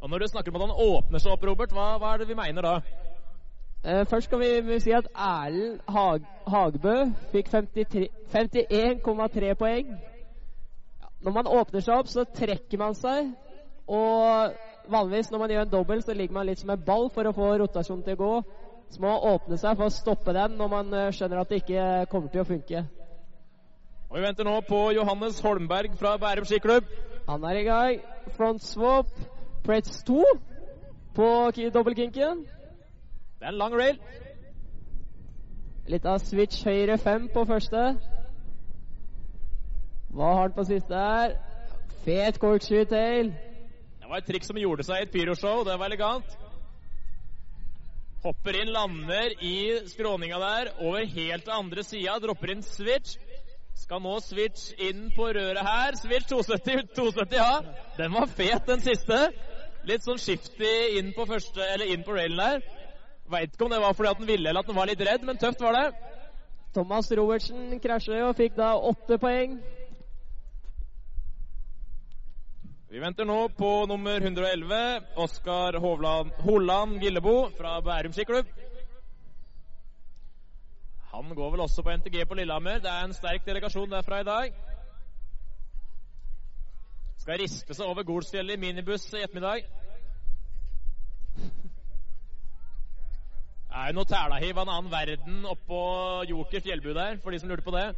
[0.00, 2.28] Og når du snakker om at han åpner seg opp, Robert, hva, hva er det
[2.28, 2.74] vi mener da?
[3.86, 6.96] Uh, først skal vi, vi si at Erlend Hag, Hagbø
[7.30, 9.94] fikk 51,3 poeng.
[11.22, 13.30] Når man åpner seg opp, så trekker man seg.
[13.86, 14.50] Og
[14.90, 17.34] vanligvis når man gjør en dobbel, så ligger man litt som en ball for å
[17.36, 18.32] få rotasjonen til å gå.
[18.92, 21.62] Så må man åpne seg for å stoppe den når man eh, skjønner at det
[21.62, 22.82] ikke kommer til å funke.
[24.10, 26.90] Og Vi venter nå på Johannes Holmberg fra Bærum skiklubb.
[27.28, 28.02] Han er i gang.
[28.36, 29.08] Front swap.
[29.64, 30.18] Pretz 2
[31.16, 31.28] på
[31.72, 32.44] dobbeltkinken.
[33.38, 33.96] Det er en lang rail.
[35.88, 37.86] Litt av switch høyre 5 på første.
[40.12, 41.38] Hva har han på siste her?
[42.04, 43.32] Fet corkscrew tail.
[44.02, 45.64] Det var et trikk som gjorde seg i et pyroshow.
[45.64, 46.36] Det var elegant.
[48.22, 49.54] Hopper inn, lander i
[49.90, 52.18] skråninga der, over helt til andre sida.
[52.22, 53.16] Dropper inn switch.
[53.82, 55.98] Skal nå switch inn på røret her.
[55.98, 57.82] Switch 270, 270, ja.
[57.98, 59.18] Den var fet, den siste.
[59.90, 62.62] Litt sånn shifty inn på første, eller inn på railen der.
[63.32, 65.26] Veit ikke om det var fordi at den ville eller at den var litt redd,
[65.26, 65.86] men tøft var det.
[66.76, 69.58] Thomas Robertsen krasjer og fikk da åtte poeng.
[72.92, 75.78] Vi venter nå på nummer 111, Oskar
[76.44, 78.50] Holand Gillebo fra Bærum skiklubb.
[81.14, 82.82] Han går vel også på NTG på Lillehammer.
[82.84, 84.52] Det er en sterk delegasjon derfra i dag.
[87.24, 89.64] Skal riste seg over Golsfjellet i minibuss i ettermiddag.
[93.72, 95.80] Det er jo noe tælahiv av en annen verden oppå
[96.28, 97.88] Joker fjellbu der, for de som lurte på det.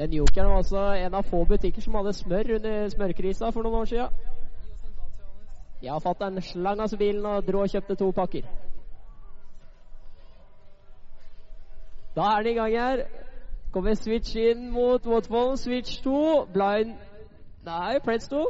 [0.00, 3.82] Den jokeren var altså en av få butikker som hadde smør under smørkrisa for noen
[3.82, 4.14] år siden.
[5.84, 8.48] Ja, fatter'n slang av bilen og dro og kjøpte to pakker.
[12.16, 13.04] Da er det i gang her.
[13.72, 15.58] Kommer switch inn mot Waterfall.
[15.58, 16.46] Switch 2.
[16.54, 16.96] Blind
[17.68, 18.46] Nei, Preds 2.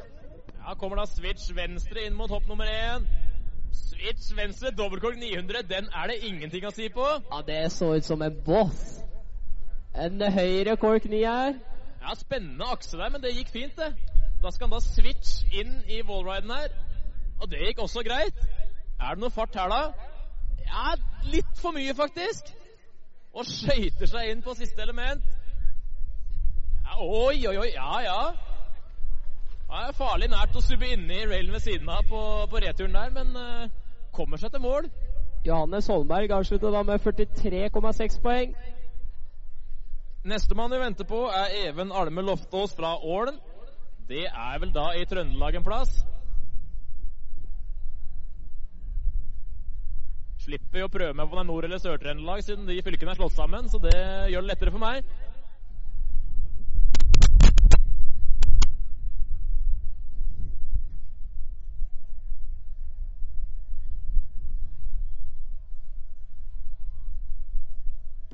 [0.60, 3.10] Ja, kommer da switch venstre inn mot hopp nummer én.
[3.74, 5.66] Switch venstre, dobbeltkork 900.
[5.66, 7.10] Den er det ingenting å si på.
[7.26, 9.00] Ja, det så ut som en boss.
[9.94, 11.54] En høyre cork 9 her.
[12.00, 13.94] Ja, Spennende akse der, men det gikk fint, det.
[14.42, 16.68] Da skal han da switch inn i wallriden her.
[17.40, 18.38] Og det gikk også greit.
[19.00, 19.82] Er det noe fart her, da?
[20.64, 20.94] Ja,
[21.32, 22.52] litt for mye, faktisk.
[23.34, 25.26] Og skøyter seg inn på siste element.
[26.86, 27.68] Ja, oi, oi, oi.
[27.74, 28.22] Ja, ja.
[29.70, 32.20] Det er farlig nært å subbe inni railen ved siden av på,
[32.50, 33.68] på returen der, men uh,
[34.12, 34.88] kommer seg til mål.
[35.46, 38.56] Johannes Holmberg avslutter da med 43,6 poeng.
[40.22, 43.38] Nestemann vi venter på, er Even Alme Loftaas fra Ålen.
[44.08, 45.94] Det er vel da i Trøndelag en plass.
[50.44, 53.14] Slipper jo å prøve meg på om det er Nord- eller Sør-Trøndelag, siden de fylkene
[53.14, 53.96] er slått sammen, så det
[54.32, 55.08] gjør det lettere for meg.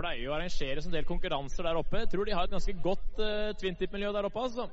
[0.07, 2.05] Pleier å arrangere en del konkurranser der oppe.
[2.05, 4.69] Jeg tror de har et ganske godt uh, twintip-miljø der oppe, altså.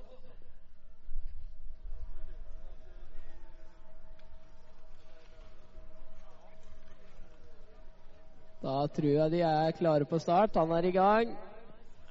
[8.63, 10.55] Da tror jeg de er klare på start.
[10.55, 11.33] Han er i gang.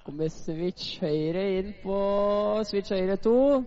[0.03, 2.01] Kommer switch høyre inn på
[2.69, 3.63] switch høyre to.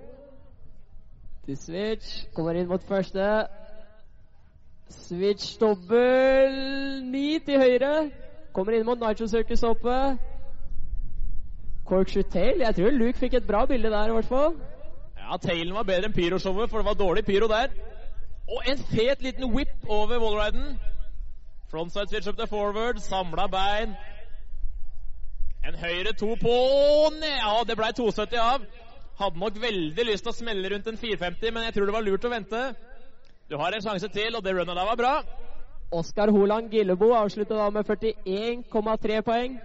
[1.47, 2.12] Til switch.
[2.36, 3.32] Kommer inn mot første.
[4.91, 6.62] Switch dobbel
[7.08, 7.95] ni til høyre.
[8.56, 9.95] Kommer inn mot Nigel Circus oppe.
[11.86, 12.62] Corkshoot Tail.
[12.64, 14.56] Jeg tror Luke fikk et bra bilde der, i hvert fall.
[15.20, 17.74] Ja, tailen var bedre enn pyroshowet, for det var dårlig pyro der.
[18.47, 20.80] Og en fet liten whip over wallriden.
[21.72, 23.95] Frontside switch up to forward, samla bein.
[25.68, 26.58] En høyre to på
[27.26, 28.66] Ja, det ble 2,70 av.
[29.20, 32.06] Hadde nok veldig lyst til å smelle rundt en 4,50, men jeg tror det var
[32.06, 32.62] lurt å vente.
[33.49, 35.16] Du har en sjanse til, og det runnet der var bra.
[35.95, 39.59] Oskar Holand Gillebo avslutter da med 41,3 poeng.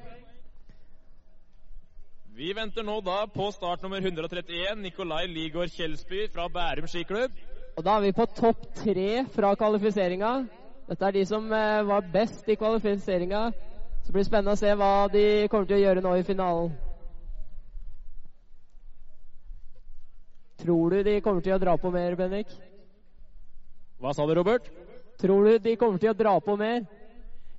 [2.40, 7.34] Vi venter nå da på start nummer 131, Nikolai Ligård Kjelsby fra Bærum skiklubb.
[7.76, 10.30] Og da er vi på topp tre fra kvalifiseringa.
[10.88, 13.42] Dette er de som eh, var best i kvalifiseringa.
[14.04, 16.72] Så blir det spennende å se hva de kommer til å gjøre nå i finalen.
[20.62, 22.54] Tror du de kommer til å dra på mer, Bendik?
[24.00, 24.70] Hva sa du, Robert?
[25.20, 26.86] Tror du de kommer til å dra på mer?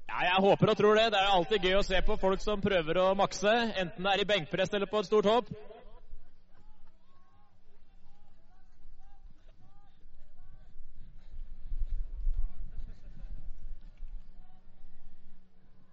[0.09, 1.11] Ja, jeg håper og tror det.
[1.13, 4.23] Det er alltid gøy å se på folk som prøver å makse, enten det er
[4.23, 5.51] i benkpress eller på et stort hopp.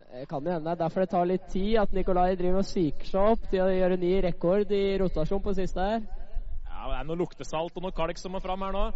[0.09, 2.67] Det kan jo hende det er derfor det tar litt tid at Nikolai driver og
[2.67, 6.01] psyker seg opp til å gjøre ny rekord i rotasjon på siste her.
[6.65, 8.89] Ja, Det er noe luktesalt og noe kalk som må fram her nå.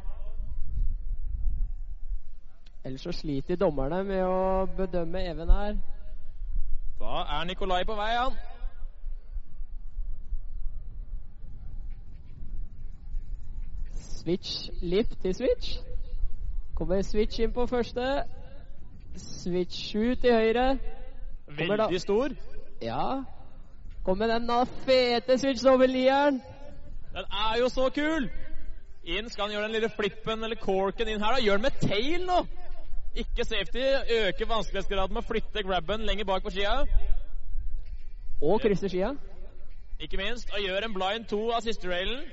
[2.85, 5.77] Ellers så sliter dommerne med å bedømme Even her.
[7.01, 8.35] Da er Nikolai på vei, han.
[14.23, 15.77] Switch lip til switch.
[16.75, 18.23] Kommer switch inn på første.
[19.17, 20.79] Switch ut til høyre.
[21.59, 22.29] Kommer da- Veldig stor.
[22.83, 23.23] Ja.
[24.05, 26.43] Kommer den da fete switch over lieren.
[27.15, 28.31] Den er jo så kul!
[29.05, 31.35] Inn skal han gjøre den lille flippen eller corken inn her.
[31.35, 31.41] da.
[31.43, 32.47] Gjør den med tail nå!
[33.15, 33.83] Ikke safety.
[34.27, 36.79] Øker vanskelighetsgraden med å flytte grabben lenger bak på skia.
[38.43, 39.13] Og krysser skia.
[40.01, 40.51] Ikke minst.
[40.55, 42.25] Og gjør en blind to av siste railen.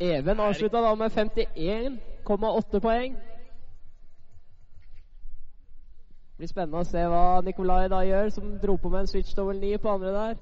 [0.00, 3.16] Even avslutta da med 51,8 poeng.
[6.30, 9.34] Det blir spennende å se hva Nikolai da gjør, som dro på med en switch
[9.36, 10.38] double 9 på andre der.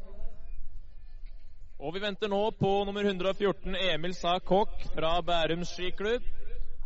[1.79, 6.23] Og vi venter nå på nummer 114, Emil Sa Kokk fra Bærum skiklubb.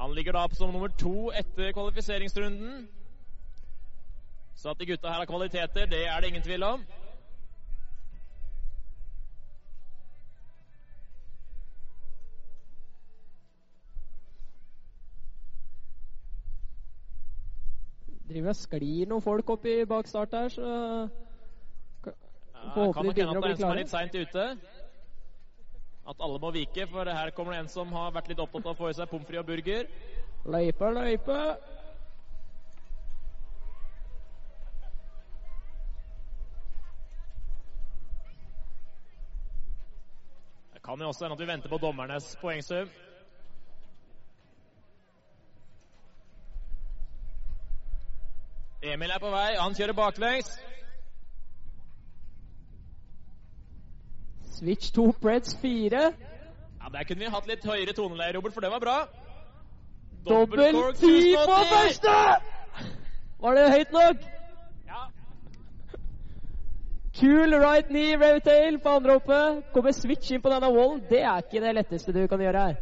[0.02, 2.88] Han ligger da som nummer to etter kvalifiseringsrunden.
[4.54, 6.84] Så at de gutta her har kvaliteter, det er det ingen tvil om.
[18.28, 20.68] Driver og sklir noen folk opp i bak start her, så
[22.02, 23.90] Ja, Håper kan de nok begynner hende å at det er en som er litt
[23.90, 24.81] seint ute.
[26.08, 28.74] At alle må vike, for her kommer det en som har vært litt opptatt av
[28.74, 29.86] å få i seg pommes frites og burger.
[30.44, 31.36] løype, løype.
[40.74, 42.90] Det kan jo også hende at vi venter på dommernes poengsum.
[48.82, 49.54] Emil er på vei.
[49.54, 50.56] Han kjører baklengs.
[54.62, 56.12] Switch 2 Preds 4.
[56.82, 58.98] Ja, Der kunne vi hatt litt høyere toneleie, Robert, for det var bra.
[60.28, 62.12] Dobbel cork 10 på første!
[63.42, 64.22] Var det høyt nok?
[64.86, 65.00] Ja.
[67.18, 69.64] Cool right knee revtail på andre hoppet.
[69.74, 71.02] Kommer switch inn på denne wallen.
[71.10, 72.78] Det er ikke det letteste du kan gjøre her.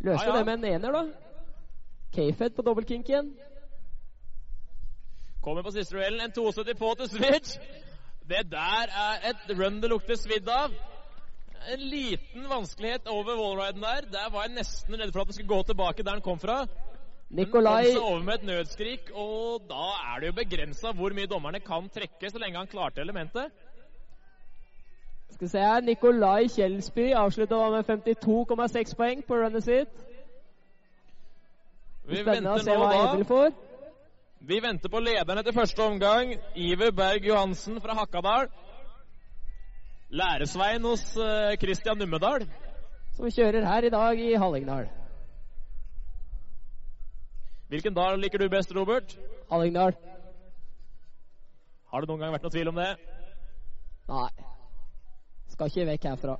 [0.00, 0.38] Løser Ja, ja.
[0.38, 1.04] det med en ener, da.
[2.14, 3.36] K-fed på dobbeltkinken.
[5.42, 6.20] Kommer på siste duellen.
[6.26, 7.58] En 72 på til switch.
[8.28, 10.74] Det der er et run det lukter svidd av.
[11.72, 14.08] En liten vanskelighet over wallriden der.
[14.10, 16.64] Der var jeg nesten redd for at den skulle gå tilbake der den kom fra.
[17.30, 21.58] Nikolai seg over med et nødskrik, og da er det jo begrensa hvor mye dommerne
[21.60, 23.50] kan trekke så lenge han klarte elementet.
[25.34, 30.04] Skal vi se her, Nikolai Kjelsby avslutta med 52,6 poeng på runnet sitt.
[32.06, 33.26] Vi Spennende å venter se nå hva da.
[33.26, 33.50] får.
[34.38, 36.34] Vi venter på lederen etter første omgang.
[36.54, 38.50] Iver Berg Johansen fra Hakadal.
[40.10, 42.46] Læresveien hos Kristian Christian Nummedal.
[43.16, 44.90] Som kjører her i dag i Hallingdal.
[47.68, 49.16] Hvilken dal liker du best, Robert?
[49.50, 49.96] Hallingdal.
[51.90, 52.92] Har det noen gang vært noe tvil om det?
[54.06, 54.28] Nei.
[55.48, 56.36] Skal ikke vekk herfra.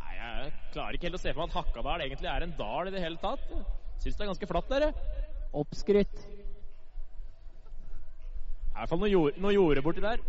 [0.00, 2.88] Nei, Jeg klarer ikke helt å se for meg at Hakadal egentlig er en dal
[2.88, 3.82] i det hele tatt.
[4.02, 4.92] Syns det er ganske flatt dere.
[5.54, 6.24] Oppskrytt.
[8.74, 10.22] I hvert fall noe jord, noe jorde borti der.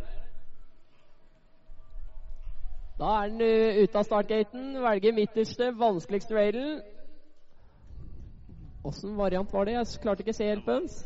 [2.99, 4.67] Da er han uh, ute av startgaten.
[4.83, 6.77] Velger midterste, vanskeligste railen.
[8.85, 9.73] Åssen variant var det?
[9.79, 10.99] Jeg klarte ikke å se hjelpens.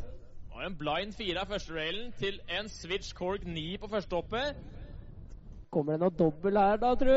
[0.49, 4.20] Det var en blind fire av første railen til en switch cork 9 på første
[4.20, 4.60] hoppet.
[5.72, 7.16] Kommer det noe dobbel her, da, tru?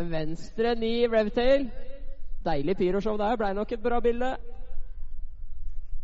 [0.00, 1.68] En venstre ni revtail.
[2.44, 3.36] Deilig pyroshow der.
[3.36, 4.36] Blei nok et bra bilde.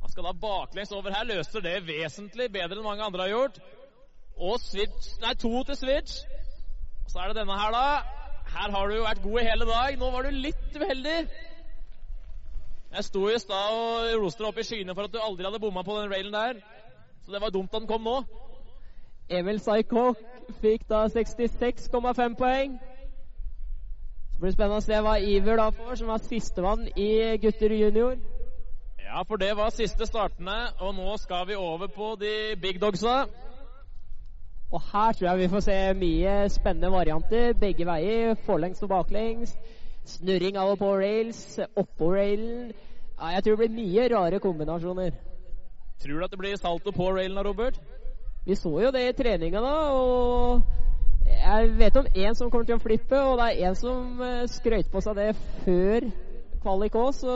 [0.03, 1.25] Han skal da baklengs over her.
[1.25, 3.61] Løser det vesentlig bedre enn mange andre har gjort.
[4.39, 6.23] Og switch Nei, to til switch.
[7.05, 7.89] Og så er det denne her, da.
[8.49, 9.99] Her har du jo vært god i hele dag.
[9.99, 11.19] Nå var du litt uheldig.
[12.93, 15.83] Jeg sto i stad og roste opp i skyene for at du aldri hadde bomma
[15.85, 16.63] på den railen der.
[17.25, 18.23] Så det var dumt at den kom nå.
[19.29, 20.23] Emil Saikok
[20.63, 22.79] fikk da 66,5 poeng.
[24.39, 27.11] Så blir spennende å se hva Iver da får, som var sistemann i
[27.43, 28.13] gutter junior.
[29.03, 33.25] Ja, for det var siste startene, og nå skal vi over på de big dogsa.
[34.71, 37.51] Og her tror jeg vi får se mye spennende varianter.
[37.59, 38.39] Begge veier.
[38.47, 39.59] Forlengs og baklengs.
[40.07, 41.59] Snurring av og på rails.
[41.75, 42.71] Oppå railen.
[43.19, 45.17] Ja, jeg tror det blir mye rare kombinasjoner.
[45.99, 47.83] Tror du at det blir salto på railen da, Robert?
[48.47, 49.79] Vi så jo det i treninga, da.
[49.99, 50.63] Og
[51.29, 54.91] jeg vet om én som kommer til å flippe, og det er én som skrøyt
[54.93, 55.29] på seg det
[55.65, 56.09] før
[56.63, 57.35] kvalik òg, så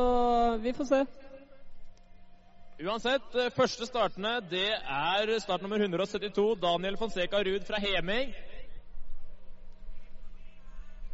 [0.62, 1.02] vi får se.
[2.82, 8.32] Uansett, eh, første startende det er start nummer 172, Daniel Fonseca Ruud fra Heming.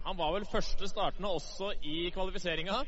[0.06, 2.78] Han var vel første startende også i kvalifiseringa.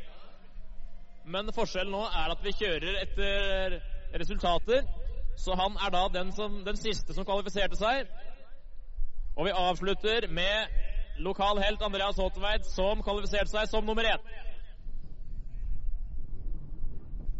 [1.25, 3.77] Men forskjellen nå er at vi kjører etter
[4.23, 4.89] resultater.
[5.37, 8.09] Så han er da den, som, den siste som kvalifiserte seg.
[9.41, 10.67] Og vi avslutter med
[11.17, 14.27] lokal helt Andreas Håtveit som kvalifiserte seg som nummer én.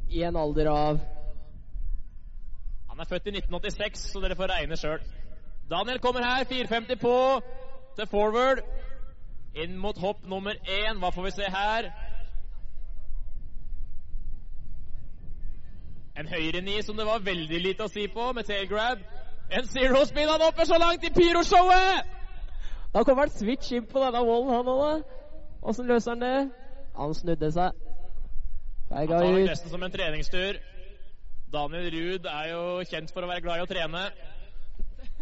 [0.09, 1.03] I en alder av
[2.89, 5.05] Han er født i 1986, så dere får regne sjøl.
[5.71, 7.15] Daniel kommer her, 4,50 på
[7.97, 8.65] til forward.
[9.55, 10.99] Inn mot hopp nummer én.
[11.05, 11.93] Hva får vi se her?
[16.17, 19.05] En høyre-ni som det var veldig lite å si på, med tailgrab.
[19.51, 20.29] En zero spin.
[20.29, 22.07] Han hopper så langt i pyroshowet!
[22.95, 25.03] Da kommer han switch inn på denne wallen, han òg.
[25.63, 26.51] Åssen løser han det?
[26.97, 27.77] Han snudde seg.
[28.89, 30.59] Feiga tar Han tar nesten som en treningstur.
[31.53, 34.03] Daniel Ruud er jo kjent for å være glad i å trene.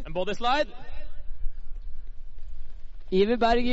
[0.06, 0.72] En bodyslide.
[3.10, 3.68] Iver Berg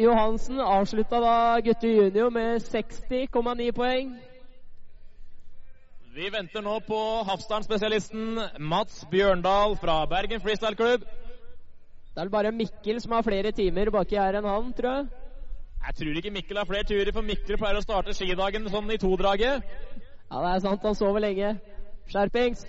[0.00, 4.14] Johansen avslutta da gutte junior med 60,9 poeng.
[6.20, 11.00] Vi venter nå på Hafstad-spesialisten Mats Bjørndal fra Bergen Freestyle Klubb.
[11.00, 15.06] Det er vel bare Mikkel som har flere timer baki her enn han, tror jeg.
[15.86, 18.98] Jeg tror ikke Mikkel har flere turer, for Mikkel pleier å starte skidagen sånn i
[19.00, 19.64] todraget.
[19.64, 20.84] Ja, det er sant.
[20.84, 21.54] Han sover lenge.
[22.12, 22.66] Skjerpings.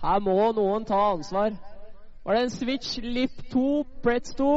[0.00, 1.58] Her må noen ta ansvar.
[2.24, 3.66] Var det en switch lip 2,
[4.00, 4.48] Pretz 2?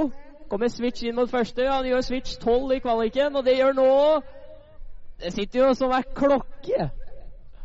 [0.47, 1.67] Kommer switch inn mot første.
[1.67, 3.91] Han gjør switch 12 i kvaliken, og det gjør nå
[5.22, 6.89] Det sitter jo som ei klokke.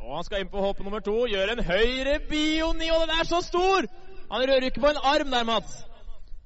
[0.09, 1.27] Og han skal inn på hopp nummer to.
[1.29, 3.89] Gjør en høyre bioni, og den er så stor!
[4.31, 5.85] Han rører ikke på en arm der, Mats.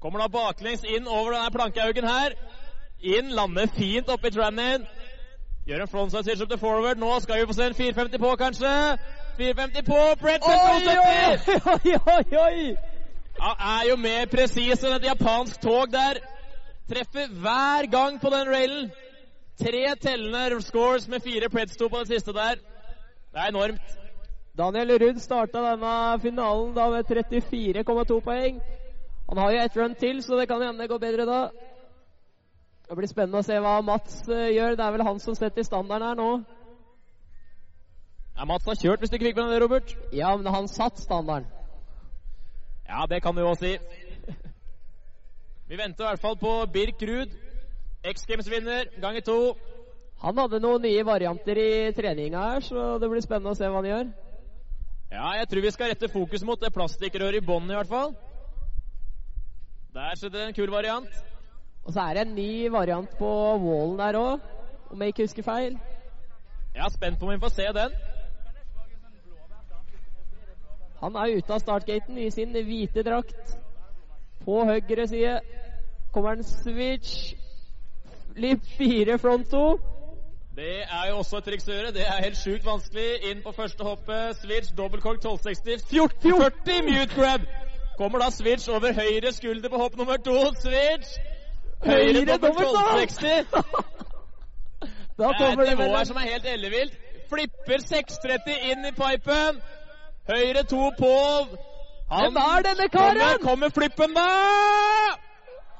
[0.03, 2.35] Kommer da baklengs inn over denne plankehaugen her.
[3.03, 4.87] Inn, lander fint oppi Trannin.
[5.67, 6.99] Gjør en frontside switch up to forward.
[6.99, 8.73] Nå skal vi få se en 450 på, kanskje.
[9.37, 10.01] 450 på.
[10.21, 11.69] Brett Oi, 270!
[11.73, 12.75] oi, oi, oi!
[13.39, 16.19] Han er jo mer presis enn et japansk tog der.
[16.91, 18.91] Treffer hver gang på den railen.
[19.59, 22.55] Tre tellende scores med fire Preds på det siste der.
[23.33, 23.99] Det er enormt.
[24.57, 28.59] Daniel Rudd starta denne finalen da med 34,2 poeng.
[29.29, 31.39] Han har jo ett run til, så det kan hende går bedre da.
[32.89, 34.75] Det blir spennende å se hva Mats uh, gjør.
[34.77, 36.29] Det er vel han som setter standarden her nå.
[38.37, 39.95] Ja, Mats har kjørt, hvis du ikke fikk med det, Robert.
[40.13, 41.49] Ja, men han satt standarden.
[42.89, 43.77] Ja, det kan du òg si.
[45.69, 47.33] Vi venter i hvert fall på Birk Ruud.
[48.03, 49.37] X Games-vinner ganger to.
[50.23, 53.79] Han hadde noen nye varianter i treninga her, så det blir spennende å se hva
[53.79, 54.11] han gjør.
[55.13, 58.15] Ja, jeg tror vi skal rette fokus mot det plastikkrøret i bånn, i hvert fall.
[59.93, 61.11] Der skjedde en kul variant.
[61.83, 63.29] Og så er det en ny variant på
[63.61, 64.47] wallen der òg,
[64.91, 65.77] om jeg ikke husker feil.
[66.73, 67.95] Jeg er spent på om vi får se den.
[71.03, 73.57] Han er ute av startgaten i sin hvite drakt.
[74.43, 75.39] På høyre side
[76.15, 77.35] kommer en switch.
[78.35, 79.79] Litt fire front 2.
[80.55, 81.91] Det er jo også et triks å gjøre.
[81.95, 83.07] Det er helt sjukt vanskelig.
[83.29, 84.37] Inn på første hoppet.
[84.41, 85.87] Switch, dobbeltkork 1260.
[85.89, 87.47] 1440 mute grab!
[87.97, 90.37] Kommer da switch over høyre skulder på hopp nummer to.
[90.61, 91.15] Switch!
[91.85, 93.45] Høyre Høyre dobbelt dobbelt 1260.
[93.53, 93.59] Da
[95.17, 96.95] Det er kommer et nivå her som er helt ellevilt.
[97.33, 99.61] Flipper 630 inn i pipen.
[100.29, 101.13] Høyre to på.
[102.13, 103.21] Hvem er denne karen?
[103.21, 105.32] Kommer, kommer flippen, da!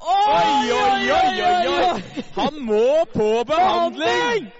[0.04, 2.22] Oi, oi, oi, oi, oi!
[2.36, 4.50] Han må på behandling!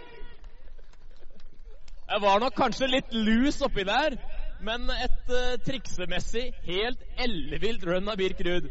[2.09, 4.17] Det var nok kanskje litt lus oppi der,
[4.65, 8.71] men et uh, triksemessig helt ellevilt run av Birk Ruud.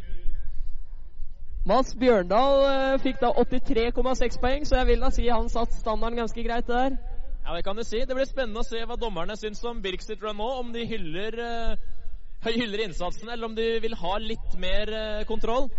[1.69, 6.23] Mads Bjørndal uh, fikk da 83,6 poeng, så jeg vil da si han satt standarden
[6.23, 6.97] ganske greit der.
[7.43, 8.01] Ja, det kan du si.
[8.01, 10.49] Det blir spennende å se hva dommerne syns om Birk sitt run nå.
[10.63, 14.97] Om de hyller, uh, hyller innsatsen, eller om de vil ha litt mer
[15.29, 15.69] kontroll.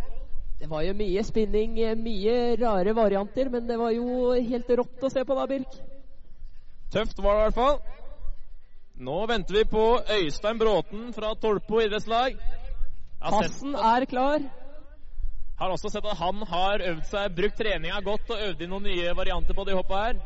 [0.64, 5.02] Det var jo mye spinning, eh, mye rare varianter, men det var jo helt rått
[5.04, 5.72] å se på da, Birk.
[6.88, 7.74] Tøft var det i hvert fall.
[8.96, 9.82] Nå venter vi på
[10.14, 12.38] Øystein Bråten fra Tolpo idrettslag.
[13.20, 14.46] Passen er klar.
[15.58, 18.88] har også sett at han har øvd seg, brukt treninga godt og øvd inn noen
[18.88, 20.22] nye varianter på de hoppa her.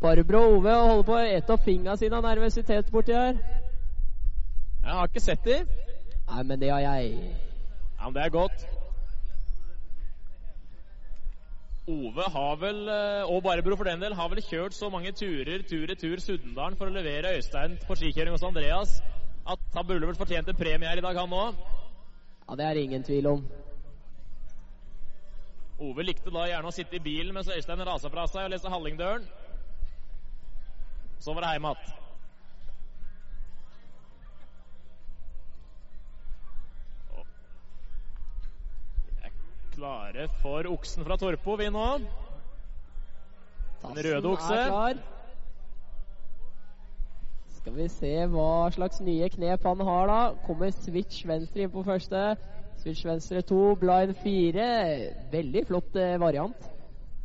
[0.00, 3.36] Barbro og Ove holder på å ete opp fingra sine av nervøsitet borti her.
[4.80, 5.68] Jeg har ikke sett dem.
[6.30, 7.12] Nei, men det har jeg.
[7.98, 8.66] Ja, men det er godt.
[11.84, 15.66] Ove har vel, eh, og Barbro for den del, har vel kjørt så mange turer
[15.68, 19.02] tur-retur Suddendalen for å levere Øystein på skikjøring hos Andreas
[19.44, 21.58] at han burde vel fortjent en premie her i dag, han òg.
[22.48, 23.42] Ja, det er det ingen tvil om.
[25.84, 28.72] Ove likte da gjerne å sitte i bilen mens Øystein rasa fra seg og lese
[28.72, 29.28] Hallingdølen.
[31.20, 32.03] Så var det hjem igjen.
[39.74, 41.88] Klare for oksen fra Torpo, vi nå.
[43.82, 44.60] Tassen røde okse.
[44.68, 45.00] klar.
[47.58, 50.20] Skal vi se hva slags nye knep han har, da.
[50.46, 52.36] Kommer switch venstre inn på første.
[52.82, 54.68] Switch venstre to, blind fire.
[55.32, 56.70] Veldig flott eh, variant.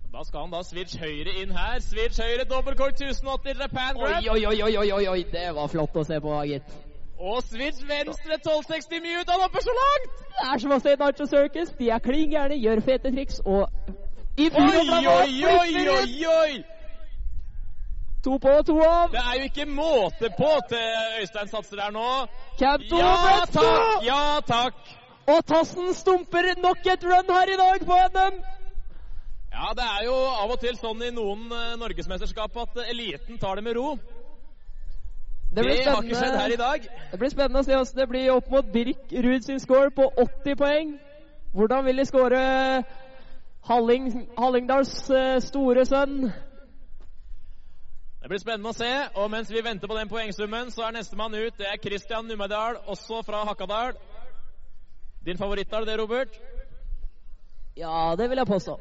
[0.09, 1.79] Da skal han da switch høyre inn her.
[1.85, 5.19] Switch høyre, dobbeltkort 1080 Japan oi, oi, oi, oi, oi, oi.
[5.31, 6.88] Det var flott å se på, gitt.
[7.19, 9.31] Og switch venstre 1260 mute.
[9.31, 10.19] Han hopper så langt!
[10.39, 11.71] Det er som å se Nacho Circus.
[11.79, 13.67] De er klin gærne, gjør fete triks og
[14.39, 16.51] i Oi, oi, oi, oi, oi!
[18.23, 19.11] To på, to av.
[19.11, 22.07] Det er jo ikke måte på til Øystein satser der nå.
[22.59, 24.05] Cab to, Ja takk!
[24.07, 24.79] Ja takk!
[25.29, 28.39] Og Tassen stumper nok et run her i dag på NM.
[29.53, 33.39] Ja, det er jo av og til sånn i noen uh, norgesmesterskap at eh, eliten
[33.41, 33.97] tar det med ro.
[35.49, 36.81] Det Det, har ikke skjedd her i dag.
[37.11, 40.05] det blir spennende å se hvordan det blir opp mot Birk Ruud sin score på
[40.17, 40.99] 80 poeng.
[41.53, 42.41] Hvordan vil de score
[43.65, 46.31] Halling, Hallingdals eh, store sønn?
[48.21, 48.91] Det blir spennende å se.
[49.15, 51.57] Og mens vi venter på den poengsummen, så er nestemann ut.
[51.57, 53.93] Det er Christian Numedal, også fra Hakadal.
[55.25, 56.39] Din favoritt er det, Robert?
[57.77, 58.77] Ja, det vil jeg påstå.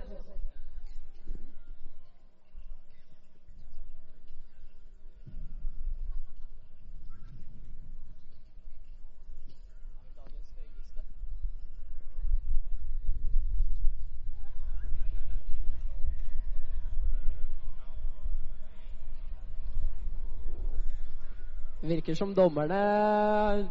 [21.88, 22.78] Virker som dommerne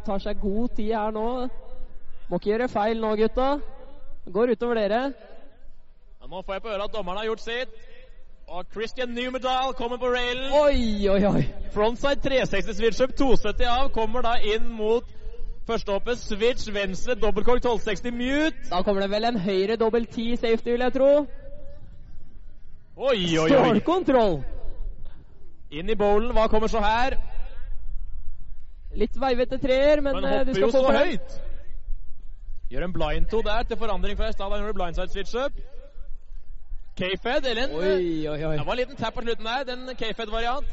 [0.05, 1.27] tar seg god tid her nå.
[2.29, 3.49] Må ikke gjøre feil nå, gutta.
[4.33, 5.01] Går utover dere.
[6.21, 7.77] Ja, nå får jeg på øret at dommerne har gjort sitt.
[8.47, 10.49] Og Christian Numedal kommer på railen.
[10.63, 11.43] Oi, oi, oi.
[11.71, 13.89] Frontside 360 switch up 270 av.
[13.93, 15.05] Kommer da inn mot
[15.67, 16.17] førstehoppet.
[16.17, 18.69] Switch venstre, dobbeltkork 1260 mute.
[18.71, 21.11] Da kommer det vel en høyre dobbel 10 safety, vil jeg tro.
[22.97, 23.49] Oi, oi, oi.
[23.51, 24.39] Stålkontroll.
[25.71, 26.31] Inn i bowlen.
[26.31, 27.19] Hva kommer så her?
[28.97, 31.37] Litt veivete treer, men, Men eh, du hopper skal jo få så høyt.
[32.71, 34.49] Gjør en blind to der til forandring fra i stad.
[34.51, 35.59] Da gjør du blindside switch up.
[36.97, 38.57] K-fed, eller en Oi, oi, oi.
[38.57, 39.63] Det var en liten tap på slutten der.
[39.69, 40.67] Den K-fed-variant.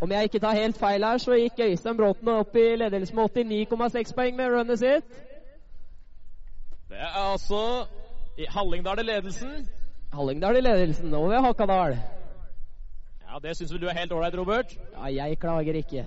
[0.00, 3.38] Om jeg ikke tar helt feil her, så gikk Øystein Bråten opp i ledelse med
[3.38, 5.22] 89,6 poeng med runnet sitt.
[6.88, 7.86] Det er altså
[8.38, 9.68] i Hallingdal i ledelsen.
[10.12, 11.96] Hallingdal i ledelsen, og ved Hakadal.
[13.28, 14.78] Ja, Det syns vel du er helt ålreit, Robert?
[14.92, 16.04] Ja, jeg klager ikke.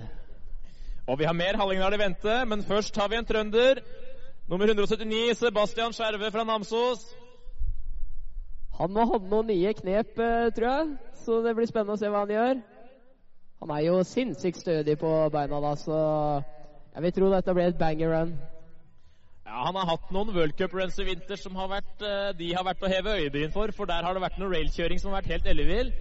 [1.06, 3.80] Og vi har mer Hallingdal i vente, men først har vi en trønder.
[4.50, 7.04] Nummer 179, Sebastian Skjerve fra Namsos.
[8.80, 10.94] Han må ha noen nye knep, eh, tror jeg,
[11.24, 12.62] så det blir spennende å se hva han gjør.
[13.60, 15.98] Han er jo sinnssykt stødig på beina da, så
[16.94, 18.32] jeg vil tro dette blir et banger run.
[19.44, 22.82] Ja, Han har hatt noen worldcup-runs i vinter som har vært, eh, de har vært
[22.82, 25.46] å heve øyebryn for, for der har det vært noe railkjøring som har vært helt
[25.46, 25.92] ellevill.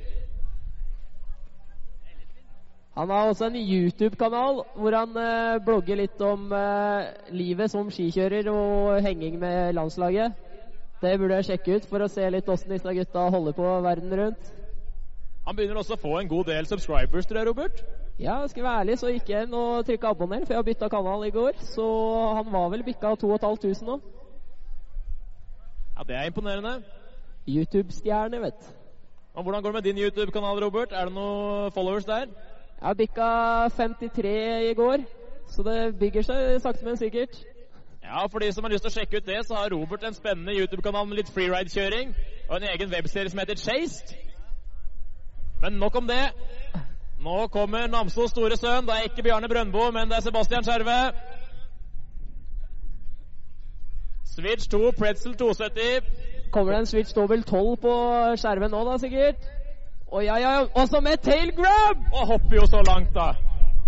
[2.99, 8.49] Han har også en YouTube-kanal hvor han eh, blogger litt om eh, livet som skikjører
[8.51, 10.35] og henging med landslaget.
[10.99, 14.15] Det burde jeg sjekke ut for å se litt åssen disse gutta holder på verden
[14.19, 14.49] rundt.
[15.45, 17.79] Han begynner også å få en god del subscribers, tror jeg, Robert.
[18.19, 20.67] Ja, skal jeg være ærlig, så gikk jeg inn og trykka abonner, for jeg har
[20.67, 21.63] bytta kanal i går.
[21.71, 21.87] Så
[22.35, 23.95] han var vel bikka 2500 nå.
[25.95, 26.81] Ja, Det er imponerende.
[27.47, 28.75] YouTube-stjerne, vet du.
[29.39, 30.91] Hvordan går det med din YouTube-kanal, Robert?
[30.91, 32.27] Er det noen followers der?
[32.81, 33.27] Jeg bikka
[33.77, 34.97] 53 i går,
[35.47, 37.35] så det bygger seg sakte, men sikkert.
[38.03, 40.13] Ja, For de som har lyst til å sjekke ut det, så har Robert en
[40.13, 42.15] spennende YouTube-kanal med litt freeride-kjøring
[42.49, 44.15] og en egen webserie som heter Chased.
[45.61, 46.31] Men nok om det.
[47.19, 48.87] Nå kommer Namsos store sønn.
[48.87, 50.99] Det er ikke Bjarne Brøndbo, men det er Sebastian Skjerve.
[54.25, 56.01] Switch 2, Pretzel 270.
[56.51, 57.95] Kommer det en Switch dobbel 12 på
[58.39, 59.58] skjermen nå, da, sikkert?
[60.09, 62.01] Å ja, ja, også med tail grab!
[62.13, 63.33] Og hopper jo så langt, da.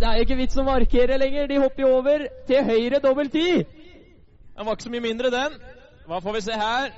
[0.02, 1.48] Det er ikke vits å markere lenger.
[1.50, 3.48] De hopper jo over til høyre dobbel ti.
[4.58, 5.58] Den var ikke så mye mindre, den.
[6.10, 6.92] Hva får vi se her?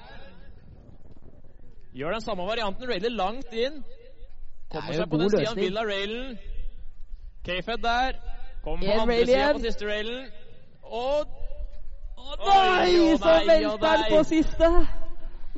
[1.93, 3.83] Gjør den samme varianten, railer langt inn.
[4.71, 5.53] Kommer er seg på den sida.
[5.59, 6.37] Villa railen.
[7.45, 8.19] K-Fed der.
[8.63, 10.27] Kommer på andre sida på siste railen.
[10.83, 11.39] Og
[12.23, 14.69] Å, Nei, så velter han på siste.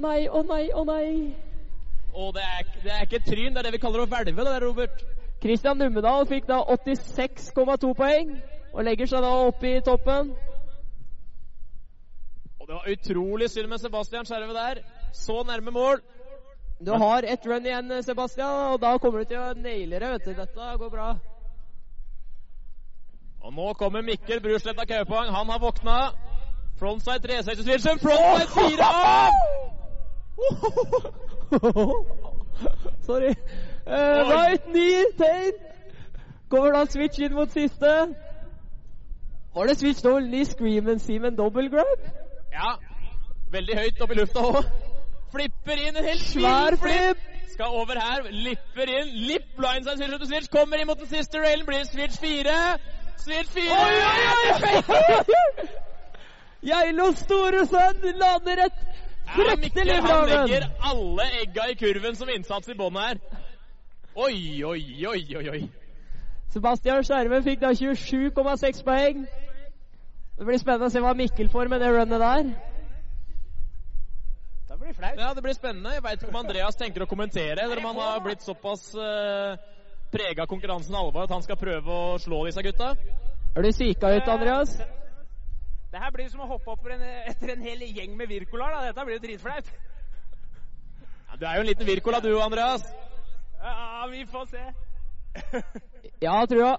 [0.01, 1.09] Nei, å nei, å nei.
[2.16, 4.47] Å, det er, det er ikke tryn, det er det vi kaller å hvelve, det
[4.47, 5.01] der, Robert.
[5.43, 8.32] Kristian Numedal fikk da 86,2 poeng,
[8.72, 10.32] og legger seg da opp i toppen.
[12.61, 14.80] Og det var utrolig synd med Sebastian Skjerve der.
[15.13, 15.99] Så nærme mål.
[16.80, 20.26] Du har ett run igjen, Sebastian, og da kommer du til å naile det, vet
[20.26, 20.34] du.
[20.39, 21.11] Dette går bra.
[23.45, 25.30] Og nå kommer Mikkel Brusletta Kaupang.
[25.36, 25.99] Han har våkna.
[26.80, 27.99] Frontside 360 switchen.
[27.99, 29.84] Frontside 4 av!
[33.05, 33.36] Sorry.
[33.86, 35.51] Eh, right knee, Tain.
[36.49, 38.15] Kommer da switch inn mot siste.
[39.55, 41.99] Var det switch double knee, scream and seam and double grab?
[42.53, 42.73] Ja.
[43.51, 44.63] Veldig høyt opp i lufta òg.
[45.31, 46.81] Flipper inn en helt Svær flipp.
[46.83, 47.17] flip.
[47.53, 48.23] Skal over her.
[48.31, 49.07] Lipper inn.
[49.29, 50.49] Lip blindside switch switch.
[50.51, 51.65] Kommer inn mot den siste railen.
[51.65, 52.77] Blir switch fire.
[53.17, 53.71] Switch fire.
[53.71, 54.19] Oi, oi,
[54.59, 54.73] oi!
[56.69, 58.77] Geilos store sønn lander et
[59.26, 63.19] Ja, Mikkel han legger alle egga i kurven som innsats i bånn her.
[64.15, 65.61] Oi, oi, oi, oi, oi.
[66.53, 69.26] Sebastian Skjerve fikk da 27,6 poeng.
[70.38, 72.49] Det blir spennende å se hva Mikkel får med det runnet der.
[74.69, 75.19] Det blir flaut.
[75.19, 75.93] Ja, det blir spennende.
[75.97, 79.55] Jeg veit ikke om Andreas tenker å kommentere, eller om han har blitt såpass uh,
[80.11, 82.93] prega av konkurransen alvor at han skal prøve å slå disse gutta.
[83.55, 84.78] Er du syka ut, Andreas?
[85.95, 88.73] Det her blir som å hoppe opp en, etter en hel gjeng med Wirkolar.
[88.73, 88.79] da.
[88.89, 89.67] Dette blir jo dritflaut.
[91.29, 92.83] Ja, du er jo en liten Wirkola du, Andreas.
[93.61, 94.63] Ja, vi får se.
[96.25, 96.73] Ja, trua.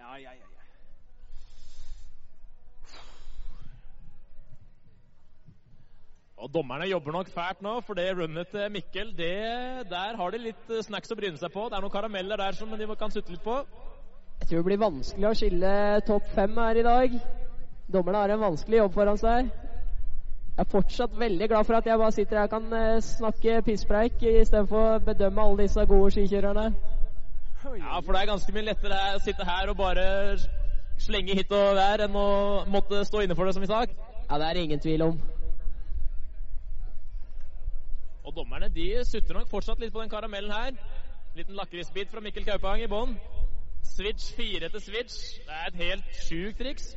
[0.00, 0.32] Ja, ja, ja.
[0.32, 0.66] ja.
[6.42, 9.38] Og dommerne jobber nok fælt nå, for det runnet til Mikkel, det,
[9.94, 11.70] der har de litt eh, snacks å bryne seg på.
[11.70, 13.62] Det er noen karameller der som de kan sutte litt på.
[14.42, 15.72] Jeg tror det blir vanskelig å skille
[16.02, 17.12] topp fem her i dag.
[17.94, 19.50] Dommerne har en vanskelig jobb foran seg.
[19.52, 23.60] Jeg er fortsatt veldig glad for at jeg bare sitter her og kan eh, snakke
[23.68, 26.64] pisspreik istedenfor å bedømme alle disse gode skikjørerne.
[27.78, 30.06] Ja, for det er ganske mye lettere å sitte her og bare
[31.04, 32.26] slenge hit og der enn å
[32.66, 33.94] måtte stå inne for det, som i sak.
[34.26, 35.22] Ja, det er det ingen tvil om.
[38.26, 40.74] Og dommerne de sutter nok fortsatt litt på den karamellen her.
[41.38, 43.14] Liten lakrisbit fra Mikkel Kaupang i bånn.
[43.82, 45.14] Switch 4 til switch.
[45.46, 46.96] Det er et helt sjukt triks.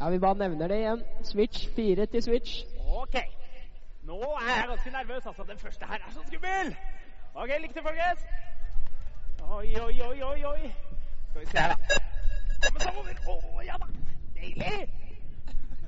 [0.00, 1.02] Ja, Vi bare nevner det igjen.
[1.22, 2.64] Switch fire til switch.
[2.86, 3.14] Ok.
[4.02, 5.26] Nå er jeg ganske nervøs.
[5.26, 5.42] altså.
[5.48, 6.76] Den første her er så skummel.
[7.34, 8.20] Ok, lykke til, folkens.
[9.42, 10.72] Oi, oi, oi, oi, oi.
[11.30, 11.74] Skal vi se her, da.
[12.62, 13.14] Kom oss over.
[13.28, 13.86] Å, ja da.
[14.34, 14.88] Deilig.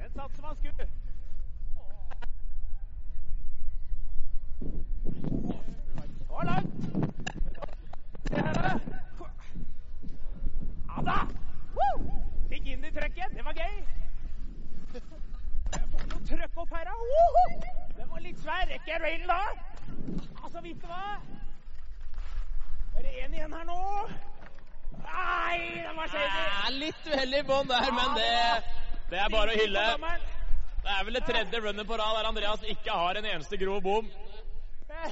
[0.01, 0.89] Den satt som han skulle.
[6.19, 6.85] Det var langt.
[8.29, 8.79] Se her, da.
[10.97, 11.17] Ja da.
[11.77, 12.13] Woo!
[12.49, 13.35] Fikk inn i trøkken.
[13.37, 13.75] Det var gøy.
[14.97, 17.65] Jeg får noe trøkk opp her, da.
[17.99, 18.63] Den var litt svær.
[18.71, 19.41] Rekker jeg railen da?
[20.43, 21.19] Altså, vet du hva?
[22.95, 23.81] Bare én igjen her nå?
[25.03, 26.47] Nei, den var shady.
[26.47, 28.33] Ja, litt uheldig i bånn der, men det,
[29.13, 29.85] det er bare å hylle.
[30.87, 33.83] Det er vel det tredje runnet på rad der Andreas ikke har en eneste grov
[33.85, 34.09] bom.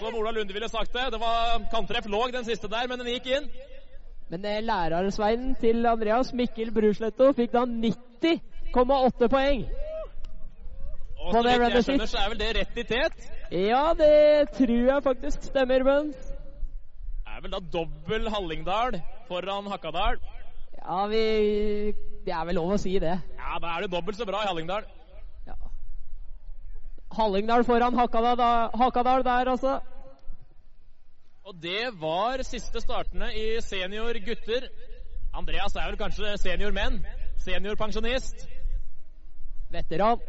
[0.00, 1.10] Som Ola Lunde ville sagt det.
[1.12, 3.50] Det var kanttreff låg den siste der, men den gikk inn.
[4.28, 9.66] Men lærersveinen til Andreas, Mikkel Brusletto, fikk da 90,8 poeng.
[11.24, 13.28] Og så vidt jeg skjønner, så er vel det rett i tet.
[13.52, 20.18] Ja, det tror jeg faktisk stemmer, men Det er vel da dobbel Hallingdal foran Hakadal.
[20.78, 21.22] Ja, vi
[22.24, 23.16] Det er vel lov å si det.
[23.38, 24.84] Ja, da er det dobbelt så bra i Hallingdal.
[25.46, 25.56] Ja.
[27.12, 29.80] Hallingdal foran Hakadal, da, Hakadal der, altså.
[31.44, 34.64] Og det var siste startene i senior gutter.
[35.36, 37.02] Andreas er vel kanskje senior menn?
[37.44, 38.46] Senior pensjonist?
[39.74, 40.22] Veteran.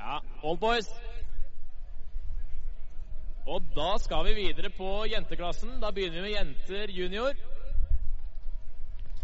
[0.00, 0.90] Ja, old boys.
[3.46, 5.78] Og da skal vi videre på jenteklassen.
[5.80, 7.32] Da begynner vi med jenter junior.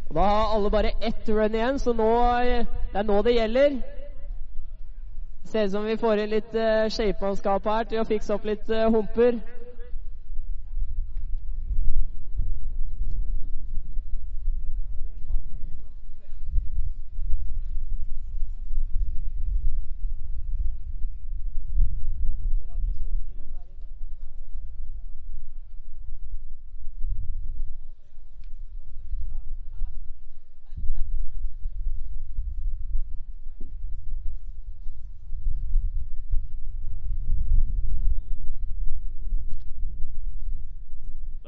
[0.09, 3.35] Og Da har alle bare ett run igjen, så nå, eh, det er nå det
[3.35, 3.81] gjelder.
[5.45, 8.71] Ser ut som vi får inn litt uh, shapemannskap her til å fikse opp litt
[8.71, 9.41] uh, humper.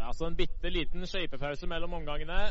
[0.02, 2.42] Det er altså en bitte liten skøytepause mellom omgangene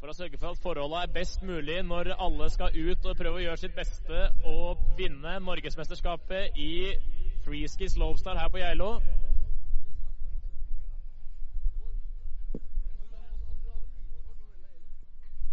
[0.00, 3.38] for å sørge for at forholdene er best mulig når alle skal ut og prøve
[3.38, 6.72] å gjøre sitt beste og vinne Norgesmesterskapet i
[7.44, 8.88] freeski slopestyle her på Geilo.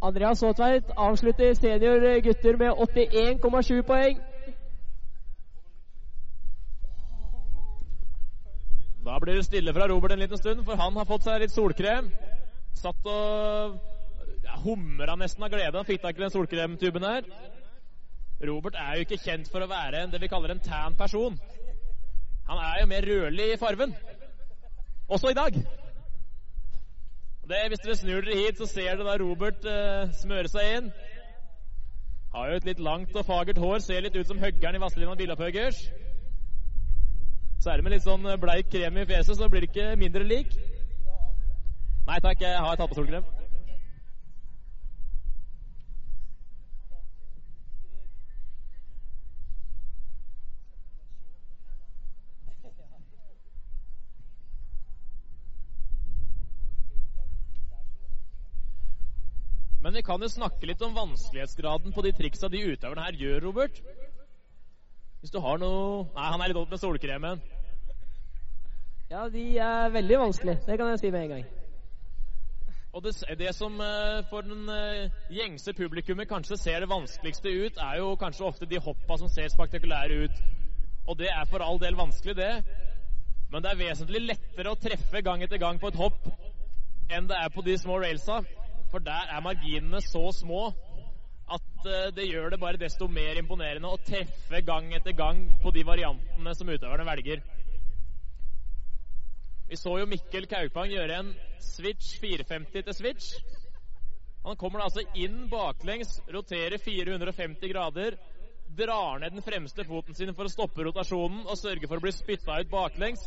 [0.01, 4.25] Andreas Håtveit avslutter senior gutter med 81,7 poeng.
[9.05, 11.53] Da blir det stille fra Robert en liten stund, for han har fått seg litt
[11.53, 12.09] solkrem.
[12.79, 13.75] Satt og
[14.45, 17.27] ja, humra nesten av glede han fikk tak i den solkremtuben her.
[18.49, 21.37] Robert er jo ikke kjent for å være en, det vi kaller en tan person.
[22.49, 23.93] Han er jo mer rødlig i farven.
[25.09, 25.61] Også i dag.
[27.49, 30.91] Det, hvis dere snur dere hit, så ser dere da Robert eh, smøre seg inn.
[32.33, 35.17] Har jo et litt langt og fagert hår, ser litt ut som høggeren i Vazelina
[37.59, 37.77] Billapphøggers.
[37.77, 40.55] det med litt sånn bleik krem i fjeset, så blir det ikke mindre lik.
[42.07, 43.25] Nei takk, jeg har tatt på solkrem.
[59.79, 63.41] Men vi kan jo snakke litt om vanskelighetsgraden på de triksa de utøverne her gjør,
[63.47, 63.79] Robert.
[65.19, 67.41] Hvis du har noe Nei, han er litt opp med solkremen.
[69.09, 70.61] Ja, de er veldig vanskelige.
[70.67, 71.47] Det kan jeg si med en gang.
[72.93, 77.77] Og det, det som eh, for den eh, gjengse publikummet kanskje ser det vanskeligste ut,
[77.77, 80.39] er jo kanskje ofte de hoppa som ser spektakulære ut.
[81.09, 82.63] Og det er for all del vanskelig, det.
[83.51, 86.29] Men det er vesentlig lettere å treffe gang etter gang på et hopp
[87.09, 88.43] enn det er på de små railsa.
[88.91, 90.69] For der er marginene så små
[91.55, 95.73] at eh, det gjør det bare desto mer imponerende å treffe gang etter gang på
[95.75, 97.43] de variantene som utøverne velger.
[99.69, 101.31] Vi så jo Mikkel Kaupang gjøre en
[101.61, 103.31] switch 450 til switch.
[104.45, 108.17] Han kommer da altså inn baklengs, roterer 450 grader,
[108.77, 112.13] drar ned den fremste foten sin for å stoppe rotasjonen og sørge for å bli
[112.15, 113.25] spytta ut baklengs.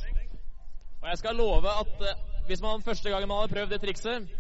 [1.03, 4.31] Og jeg skal love at eh, hvis man første gangen man hadde prøvd det trikset,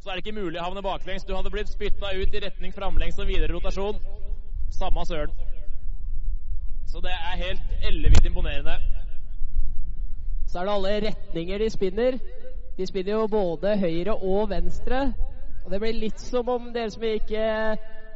[0.00, 1.26] så er det ikke mulig å havne baklengs.
[1.26, 3.98] Du hadde blitt spytta ut i retning framlengs og videre rotasjon.
[4.70, 5.32] Samme søren.
[6.88, 8.78] Så det er helt ellevidt imponerende.
[10.48, 12.18] Så er det alle retninger de spinner.
[12.78, 15.12] De spinner jo både høyre og venstre.
[15.64, 17.44] Og det blir litt som om dere som ikke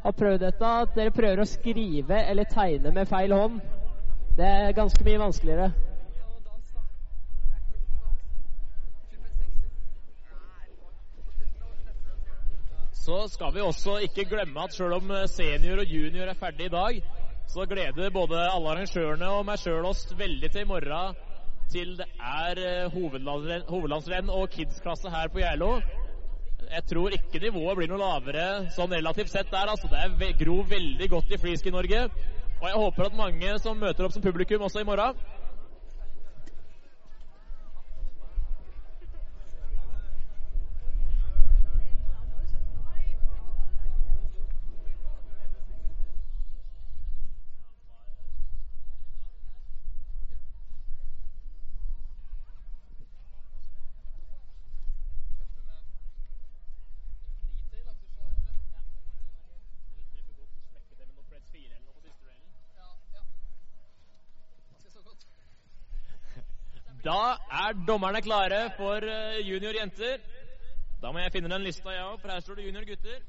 [0.03, 3.59] har prøvd dette, at dere prøver å skrive eller tegne med feil hånd.
[4.39, 5.73] Det er ganske mye vanskeligere.
[13.03, 16.75] Så skal vi også ikke glemme at selv om senior og junior er ferdig i
[16.75, 17.03] dag,
[17.51, 21.17] så gleder både alle arrangørene og meg sjøl oss veldig til i morgen
[21.73, 25.81] til det er eh, hovedlandsrenn, og kids-klasse her på Geilo.
[26.71, 28.47] Jeg tror ikke nivået blir noe lavere
[28.77, 29.73] sånn relativt sett der.
[29.73, 32.05] altså Det er ve grov veldig godt i freeski Norge.
[32.61, 35.17] Og jeg håper at mange som møter opp som publikum også i morgen,
[67.03, 67.37] Da
[67.73, 69.05] er dommerne klare for
[69.49, 70.19] junior jenter?
[71.03, 73.21] Da må jeg finne den lista, jeg òg, for her står det junior gutter.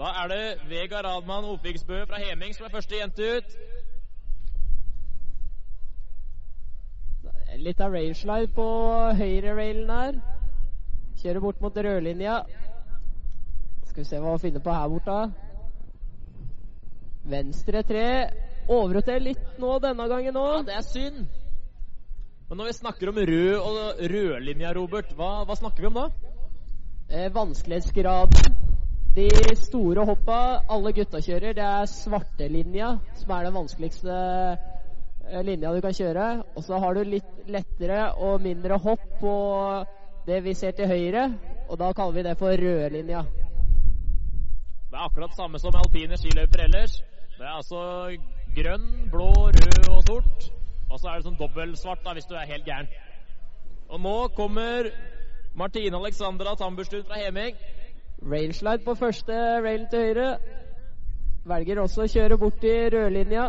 [0.00, 3.56] Da er det Vegard Radmann Ofiksbø fra Heming som er første jente ut.
[7.60, 8.66] Litt av railslide på
[9.18, 10.20] høyre-railen her.
[11.20, 12.40] Kjører bort mot rødlinja.
[13.90, 15.49] Skal vi se hva vi finner på her borte.
[17.30, 18.06] Venstre tre.
[18.70, 21.22] Overhotel litt nå denne gangen Ja, det er synd.
[22.50, 26.08] Men når vi snakker om rød og rødlinja, Robert, hva, hva snakker vi om da?
[27.10, 28.56] Eh, vanskelighetsgraden.
[29.14, 29.28] De
[29.58, 30.38] store hoppa
[30.70, 36.26] alle gutta kjører, det er svartelinja som er den vanskeligste eh, linja du kan kjøre.
[36.54, 39.34] Og så har du litt lettere og mindre hopp på
[40.26, 41.26] det vi ser til høyre,
[41.68, 43.24] og da kaller vi det for rødlinja.
[44.90, 46.98] Det er akkurat samme som alpine skiløyper ellers.
[47.40, 47.82] Det er altså
[48.56, 50.42] grønn, blå, rød og sort.
[50.90, 52.90] Og så er det sånn dobbeltsvart da, hvis du er helt gæren.
[53.88, 54.90] Og nå kommer
[55.56, 57.56] Martine Alexandra Tamburstuen fra Heming.
[58.32, 60.28] Railslide på første rail til høyre.
[61.48, 63.48] Velger også å kjøre bort i rødlinja.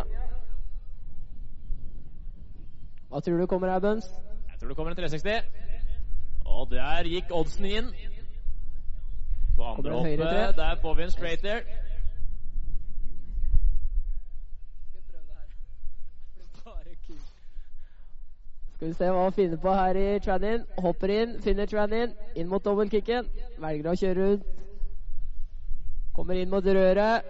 [3.11, 4.07] Hva tror du kommer her, Bøns?
[4.53, 5.43] Jeg tror det kommer en 360.
[6.47, 7.93] Og der gikk oddsen inn.
[9.59, 11.65] På andre hoppet, der får vi en straighter.
[18.81, 20.63] Skal vi se hva vi finner på her i Trannin.
[20.81, 22.15] Hopper inn, finner Trannin.
[22.35, 23.27] Inn mot dobbeltkicken.
[23.61, 24.47] Velger å kjøre rundt.
[26.15, 27.27] Kommer inn mot røret.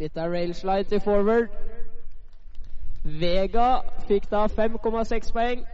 [0.00, 1.52] Litt av railslide til forward.
[3.04, 3.66] Vega
[4.08, 5.68] fikk da 5,6 poeng.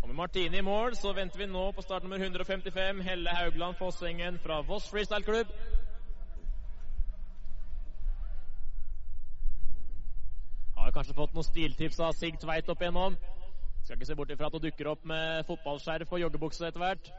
[0.00, 3.76] Og med Martine i mål så venter vi nå på start nummer 155, Helle Haugland
[3.76, 5.52] Fossengen fra Voss Freestyle Klubb.
[10.96, 13.16] Kanskje fått noen stiltips av Sig Tveit opp igjennom.
[13.84, 17.10] Skal ikke se bort ifra at hun dukker opp med fotballskjerf og joggebukse etter hvert.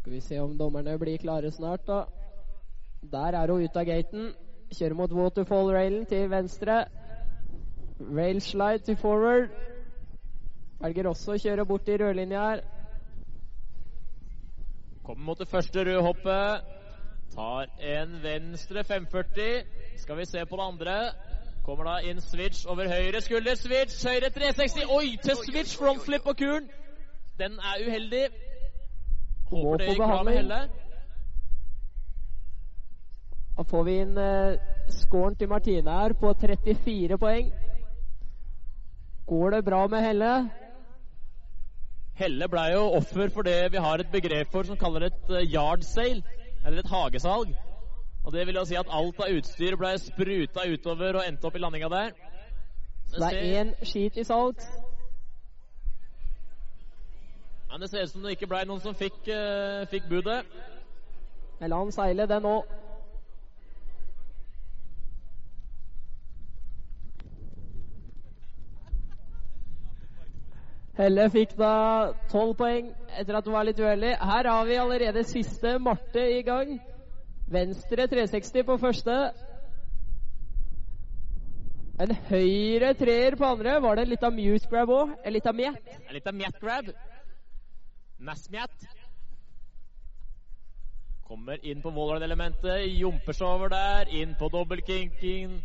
[0.00, 2.06] Skal vi se om dommerne blir klare snart, da.
[3.12, 4.30] Der er hun ute av gaten.
[4.72, 6.86] Kjører mot waterfall-railen til venstre.
[8.00, 9.52] Rail slide til forward.
[10.78, 12.60] Velger også å kjøre bort i rødlinja her.
[15.02, 16.74] Kommer mot det første røde hoppet.
[17.34, 19.64] Tar en venstre 540.
[19.96, 20.96] Skal vi se på det andre.
[21.64, 23.56] Kommer da inn switch over høyre skulder.
[23.58, 24.86] Switch, høyre 360.
[24.98, 26.70] Oi, til switch frontflip på kuren.
[27.38, 28.28] Den er uheldig.
[29.50, 30.38] Håper det på gikk bra med.
[30.38, 30.60] Helle.
[33.58, 34.70] Da får vi inn eh,
[35.00, 37.52] scoren til Martine her på 34 poeng.
[39.26, 40.32] Går det bra med Helle?
[42.18, 45.46] Helle ble jo offer for det vi har et begrep for som kaller et eh,
[45.46, 46.22] yard sale,
[46.66, 47.52] eller et hagesalg.
[48.24, 51.54] Og det vil jo si at alt av utstyr ble spruta utover og endte opp
[51.56, 52.10] i landinga der.
[53.08, 54.58] Så det er én skit i salg.
[57.70, 60.42] Men det ser ut som det ikke ble noen som fikk, uh, fikk budet.
[61.60, 62.58] Men la han seile, det nå.
[70.98, 71.74] Helle fikk da
[72.32, 72.88] tolv poeng
[73.20, 74.16] etter at hun var litt uheldig.
[74.18, 76.72] Her har vi allerede siste Marte i gang.
[77.48, 79.18] Venstre 360 på første.
[82.02, 83.76] En høyre treer på andre.
[83.82, 85.14] Var det litt av mute grab òg?
[85.30, 85.94] Litt av mjett?
[86.08, 86.90] En litt av mjett grab.
[88.18, 88.90] Nassmjett.
[91.28, 95.58] Kommer inn på wallride-elementet, jumper seg over der, inn på dobbeltkinking.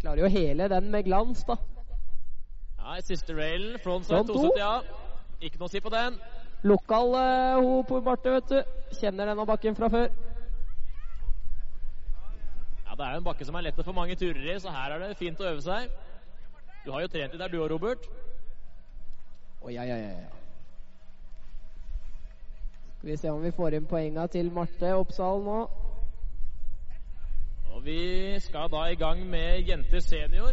[0.00, 1.58] Klarer jo hele den med glans, da.
[2.84, 4.80] Ja, i siste railen, frontside Front 270, ja.
[5.40, 6.18] Ikke noe å si på den.
[6.68, 8.58] Lokal uh, ho på Marte, vet du.
[8.98, 10.10] Kjenner denne bakken fra før.
[12.84, 14.72] Ja, Det er jo en bakke som er lett å få mange turer i, så
[14.74, 15.88] her er det fint å øve seg.
[16.84, 18.04] Du har jo trent i der, du òg, Robert.
[18.04, 20.28] Å, oh, ja, ja, ja, ja.
[22.98, 25.58] Skal vi se om vi får inn poenga til Marte Oppsal nå.
[27.72, 27.98] Og vi
[28.44, 30.52] skal da i gang med jenter senior.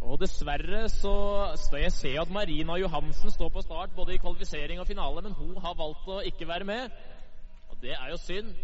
[0.00, 1.14] Og dessverre så
[1.60, 5.36] skal jeg se at Marina Johansen står på start både i kvalifisering og finale, men
[5.36, 6.88] hun har valgt å ikke være med.
[7.70, 8.54] Og det er jo synd.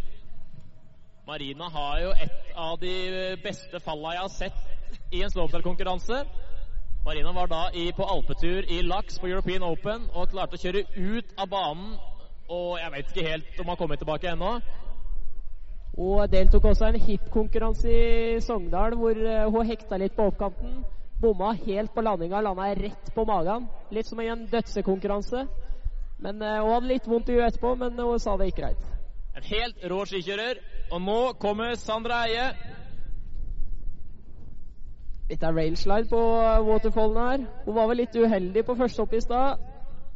[1.26, 6.24] Marina har jo et av de beste falla jeg har sett i en slopestyle-konkurranse.
[7.06, 10.84] Marina var da i, på alpetur i Laks på European Open og klarte å kjøre
[10.96, 11.94] ut av banen.
[12.48, 14.56] Og jeg vet ikke helt om han har kommet tilbake ennå.
[15.96, 20.84] Hun deltok også i en hip-konkurranse i Sogndal hvor eh, hun hekta litt på oppkanten.
[21.20, 23.68] Bomma helt på landinga, landa rett på magen.
[23.90, 25.46] Litt som i en dødsekonkurranse.
[26.20, 28.88] Men eh, Hun hadde litt vondt i huet etterpå, men hun sa det gikk greit.
[29.36, 30.60] En helt rå skikjører.
[30.92, 32.50] Og nå kommer Sandra Eie.
[35.30, 37.46] Litt av railslide på eh, waterfallen her.
[37.64, 39.64] Hun var vel litt uheldig på første hopp i stad.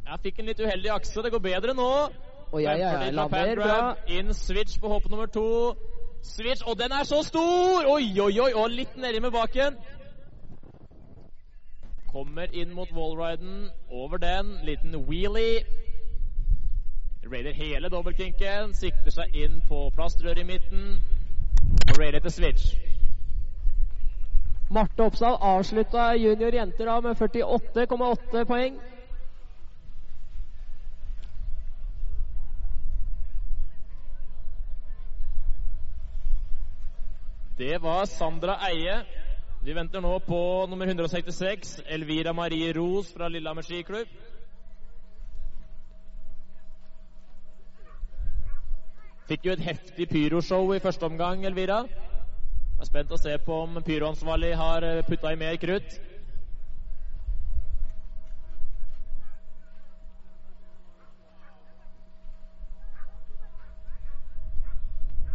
[0.05, 1.23] Jeg fikk en litt uheldig akse.
[1.25, 1.89] Det går bedre nå.
[2.51, 3.79] Og ja, Fremfor ja, lander bra.
[4.11, 5.47] Inn switch på hopp nummer to.
[6.21, 7.87] Switch, og den er så stor!
[7.89, 9.79] Oi, oi, oi, og litt nedi med baken.
[12.11, 13.69] Kommer inn mot wallriden.
[13.89, 14.59] Over den.
[14.63, 15.65] Liten wheelie.
[17.31, 18.73] Raider hele dobbeltkinken.
[18.73, 21.03] Sikter seg inn på plastrøret i midten.
[21.89, 22.75] Og raider til switch.
[24.71, 28.77] Marte Oppsal avslutta junior jenter da med 48,8 poeng.
[37.57, 39.20] Det var Sandra Eie.
[39.63, 44.09] Vi venter nå på nummer 166, Elvira Marie Ros fra Lillehammer skiklubb.
[49.29, 51.83] Fikk jo et heftig pyroshow i første omgang, Elvira.
[51.85, 55.93] Jeg er spent å se på om pyroansvarlig har putta i mer krutt.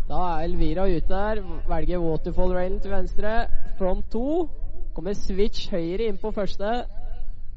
[0.08, 1.42] Da er Elvira ute der.
[1.68, 3.48] Velger waterfall-railen til venstre.
[3.78, 4.48] Front to.
[4.94, 6.84] Kommer switch høyre inn på første.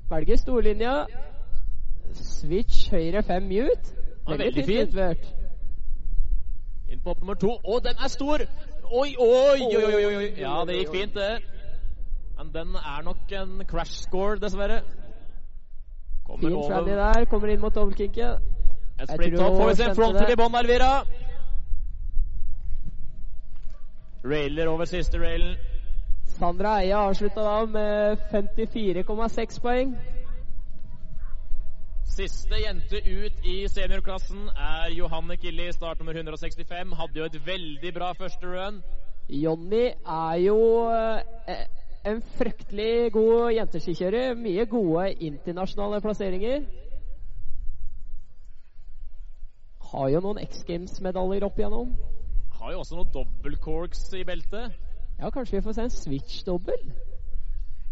[0.09, 0.95] Velger storlinja.
[2.13, 3.93] Switch høyre fem mute.
[4.27, 5.29] Veldig veldig fint utført.
[6.89, 7.53] Inn på opp nummer to.
[7.63, 8.43] Å, den er stor!
[8.89, 10.27] Oi, oi, oi, oi, oi.
[10.41, 11.43] Ja, det gikk fint, det.
[12.37, 14.81] Men den er nok en crash score, dessverre.
[16.25, 17.25] Kommer Fin over der.
[17.29, 18.41] Kommer inn mot dobbeltkinken.
[18.99, 19.57] et split top.
[19.57, 20.93] Får vi se en fronter i bånn, Elvira.
[24.23, 25.55] Railer over siste railen.
[26.25, 29.93] Sandra Eie avslutta da med 54,6 poeng.
[32.09, 36.95] Siste jente ut i seniorklassen er Johanne Killi, startnummer 165.
[36.99, 38.81] Hadde jo et veldig bra første run.
[39.29, 40.59] Jonny er jo
[40.91, 41.65] eh,
[42.05, 44.33] en fryktelig god jenteskikjører.
[44.35, 46.61] Mye gode internasjonale plasseringer.
[49.91, 51.93] Har jo noen X Games-medaljer opp igjennom.
[52.59, 54.75] Har jo også noen dobbeltcorks i beltet.
[55.19, 56.83] Ja, kanskje vi får se en switch-dobbel?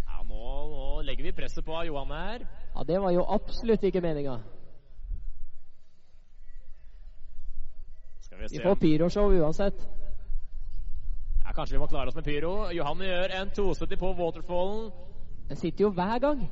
[0.07, 2.43] Ja, nå, nå legger vi presset på Johan her.
[2.75, 4.37] Ja, det var jo absolutt ikke meninga.
[8.37, 9.79] Vi Vi får pyroshow uansett.
[11.45, 12.69] ja, Kanskje vi må klare oss med pyro.
[12.71, 14.91] Johan gjør en 270 på waterfallen.
[15.49, 16.43] Den sitter jo hver gang.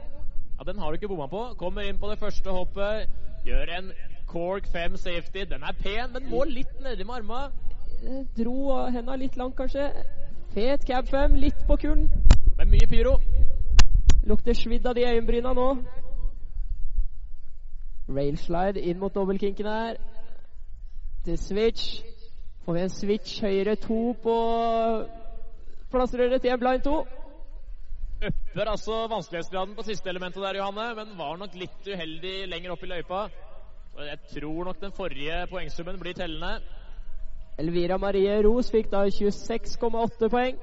[0.58, 1.44] Ja, Den har du ikke bomma på.
[1.58, 3.10] Kommer inn på det første hoppet.
[3.46, 3.92] Gjør en
[4.28, 5.46] cork 5 safety.
[5.46, 7.52] Den er pen, men må litt nedi med arma.
[8.06, 9.90] Dro henda litt langt, kanskje.
[10.54, 12.06] Fet cab 5, litt på kulen.
[12.58, 13.16] Men mye pyro.
[14.30, 15.70] Lukter svidd av de øyenbryna nå.
[18.10, 19.98] Railslide inn mot dobbeltkinken her.
[21.26, 22.04] Til switch.
[22.66, 24.38] Får vi en switch høyre to på
[25.92, 27.02] plassrøret til en blind to.
[28.26, 32.86] Øpper altså vanskelighetsgraden på siste elementet der, Johanne, men var nok litt uheldig lenger opp
[32.86, 33.28] i løypa.
[33.98, 36.60] Jeg tror nok den forrige poengsummen blir tellende.
[37.58, 40.58] Elvira Marie Ros fikk da 26,8 poeng.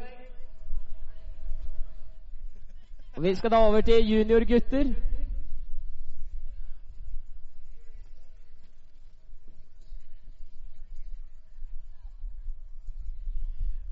[3.16, 4.94] Og Vi skal da over til juniorgutter.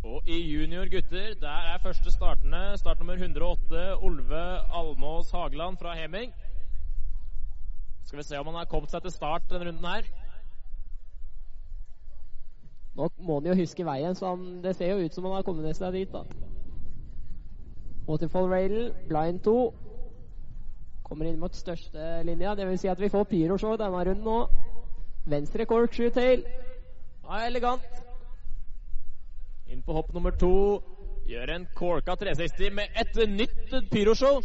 [0.05, 4.43] Og i junior gutter, der er første startende startnummer 108, Olve
[4.79, 6.35] Almås Hageland fra Heming.
[8.05, 10.09] Skal vi se om han har kommet seg til start denne runden her.
[12.99, 15.47] Nå må han jo huske veien, så han, det ser jo ut som han har
[15.47, 16.25] kommet seg dit, da.
[18.09, 18.77] Waterfall Rail,
[19.09, 19.55] blind 2.
[21.07, 22.55] Kommer inn mot største linja.
[22.59, 24.39] Det vil si at vi får pyroshow denne runden nå.
[25.31, 26.45] Venstre cork, corkscrew tail.
[27.27, 27.87] Ja, elegant.
[29.71, 30.81] Inn på hopp nummer to.
[31.31, 34.41] Gjør en corka 360 med et nytt pyroshow.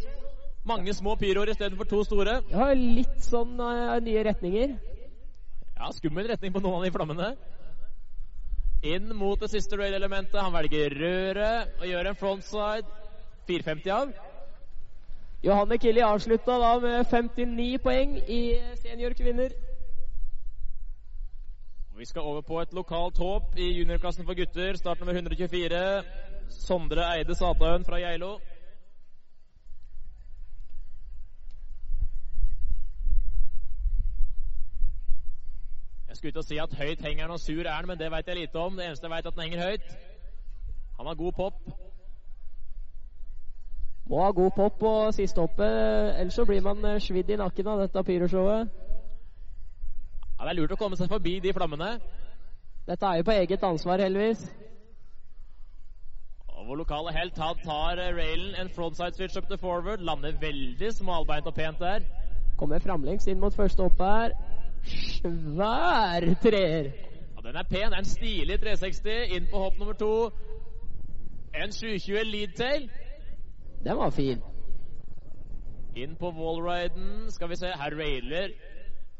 [0.65, 2.39] Mange små pyroer istedenfor to store.
[2.49, 4.77] Ja, litt sånn uh, nye retninger.
[5.75, 7.33] Ja, skummel retning på noen av de flammene.
[8.85, 10.37] Inn mot det siste rail-elementet.
[10.41, 12.85] Han velger røret og gjør en frontside.
[13.47, 14.11] 450 av.
[15.45, 18.41] Johanne Killi avslutta da med 59 poeng i
[18.81, 19.53] seniorkvinner.
[21.97, 24.77] Vi skal over på et lokalt håp i juniorklassen for gutter.
[24.77, 25.81] Start nummer 124.
[26.49, 28.39] Sondre Eide Satahøen fra Geilo.
[36.15, 38.27] Jeg skulle ikke si at høyt henger han og sur er han, men det veit
[38.27, 38.77] jeg lite om.
[38.77, 39.97] Det eneste jeg veit, at den henger høyt.
[40.97, 41.53] Han har god pop.
[44.07, 45.75] Må ha god pop på siste hoppet,
[46.19, 48.71] ellers så blir man eh, svidd i nakken av dette pyroshowet.
[50.39, 51.91] Ja, Det er lurt å komme seg forbi de flammene.
[52.87, 54.47] Dette er jo på eget ansvar, heldigvis.
[56.47, 59.99] Og vår lokale helt Tad tar eh, railen, en frontside switch up to forward.
[59.99, 62.07] Lander veldig smalbeint og pent der.
[62.55, 64.54] Kommer framlengs inn mot første hoppet her.
[64.85, 66.91] Svær treer.
[67.35, 67.89] Ja, Den er pen.
[67.89, 69.35] Det er en stilig 360.
[69.35, 70.29] Inn på hopp nummer to.
[71.55, 72.89] En 720 leadtail.
[73.83, 74.41] Den var fin.
[75.95, 77.31] Inn på wallriden.
[77.31, 77.67] Skal vi se.
[77.67, 78.49] Her railer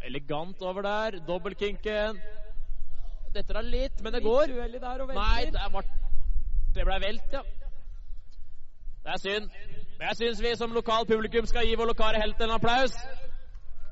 [0.05, 1.19] elegant over der.
[1.27, 2.19] Dobbeltkinken.
[3.35, 4.53] Dette er litt, men det går.
[4.79, 5.85] Der og Nei, det, var,
[6.75, 7.41] det ble velt, ja.
[9.03, 9.49] Det er synd.
[9.97, 12.95] Men jeg syns vi som lokal publikum skal gi vår lokale helt en applaus.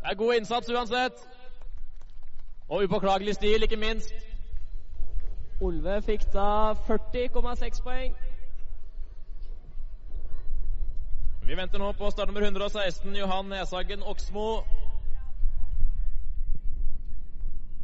[0.04, 1.26] Det er god innsats uansett.
[2.74, 4.14] Og upåklagelig stil, ikke minst.
[5.62, 8.16] Olve fikk da 40,6 poeng.
[11.46, 14.64] Vi venter nå på startnummer 116, Johan Neshagen Oksmo.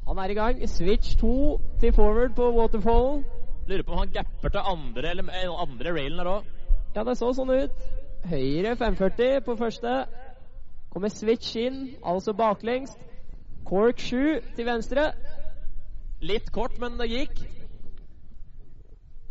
[0.07, 0.63] Han er i gang.
[0.69, 3.21] Switch 2 til forward på waterfallen.
[3.67, 6.49] Lurer på om han gapper til andre, eller andre railen der òg.
[6.95, 7.85] Ja, det så sånn ut.
[8.25, 9.93] Høyre 540 på første.
[10.89, 12.97] Kommer switch inn, altså baklengs.
[13.69, 15.11] Cork 7 til venstre.
[16.25, 17.41] Litt kort, men det gikk.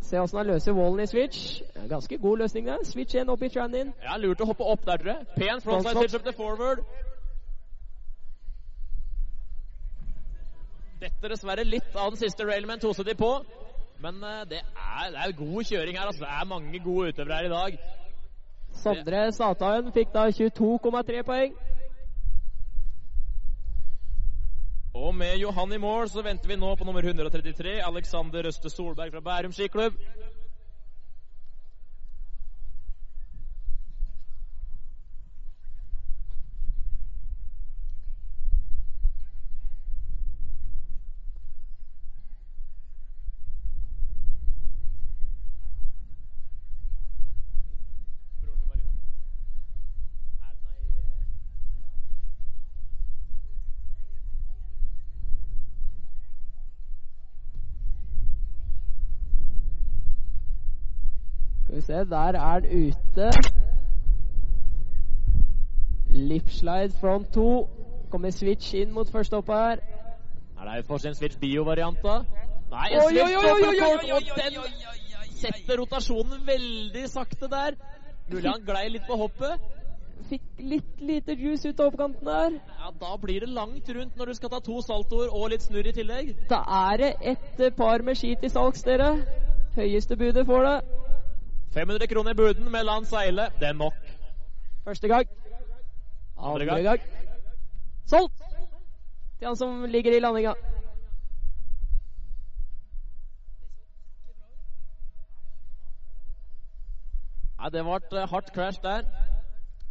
[0.09, 1.59] Se åssen han løser wallen i switch.
[1.89, 2.85] Ganske god løsning der.
[2.87, 3.91] Switch 1 opp i tran-in.
[4.03, 5.27] Ja, Lurt å hoppe opp der, jeg.
[5.35, 6.81] Pen frontside switch up til forward.
[10.99, 13.33] Detter dessverre litt av den siste railman toset de på.
[13.99, 16.07] Men eh, det er, det er god kjøring her.
[16.07, 16.23] altså.
[16.23, 17.79] Det er mange gode utøvere her i dag.
[18.79, 21.55] Sondre Sataen fikk da 22,3 poeng.
[24.99, 29.13] Og med Johan i mål så venter vi nå på nummer 133, Alexander Røste Solberg
[29.13, 29.95] fra Bærum skiklubb.
[61.89, 63.31] Se, der er han ute.
[66.09, 67.69] Lipslide front 2.
[68.11, 69.81] Kommer switch inn mot første hopp her.
[70.59, 72.15] Er det fortsatt en Switch Bio-variant, da?
[72.71, 74.57] Nei, en Switch oi, og den
[75.39, 77.77] setter rotasjonen veldig sakte der.
[78.29, 79.61] Mulig han glei litt på hoppet.
[80.29, 82.57] Fikk litt lite juice ut av oppkanten der.
[82.81, 85.89] Ja, Da blir det langt rundt når du skal ta to saltoer og litt snurr
[85.89, 86.33] i tillegg.
[86.49, 86.59] Da
[86.91, 89.13] er det et par med ski til salgs, dere.
[89.77, 91.08] Høyeste budet får det.
[91.73, 93.41] 500 kroner buden med land seile.
[93.59, 93.93] Det er nok.
[94.83, 95.27] Første gang.
[96.37, 96.83] Andre Andre gang.
[96.83, 96.99] gang.
[98.05, 98.33] Solgt!
[99.39, 100.53] Til han som ligger i landinga.
[107.59, 109.01] Nei, Det ble et eh, hardt crash der.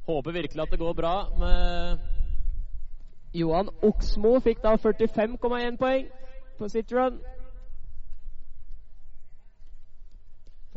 [0.07, 1.99] Håper virkelig at det går bra med
[3.35, 6.07] Johan Oksmo fikk da 45,1 poeng
[6.59, 7.21] på sitt run.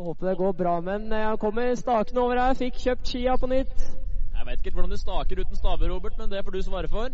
[0.02, 2.54] Får håpe det går bra, men han kommer stakende over her.
[2.54, 3.84] Fikk kjøpt skia på nytt.
[4.38, 7.10] Jeg vet ikke hvordan du staker uten staver, Robert, men det får du svare for.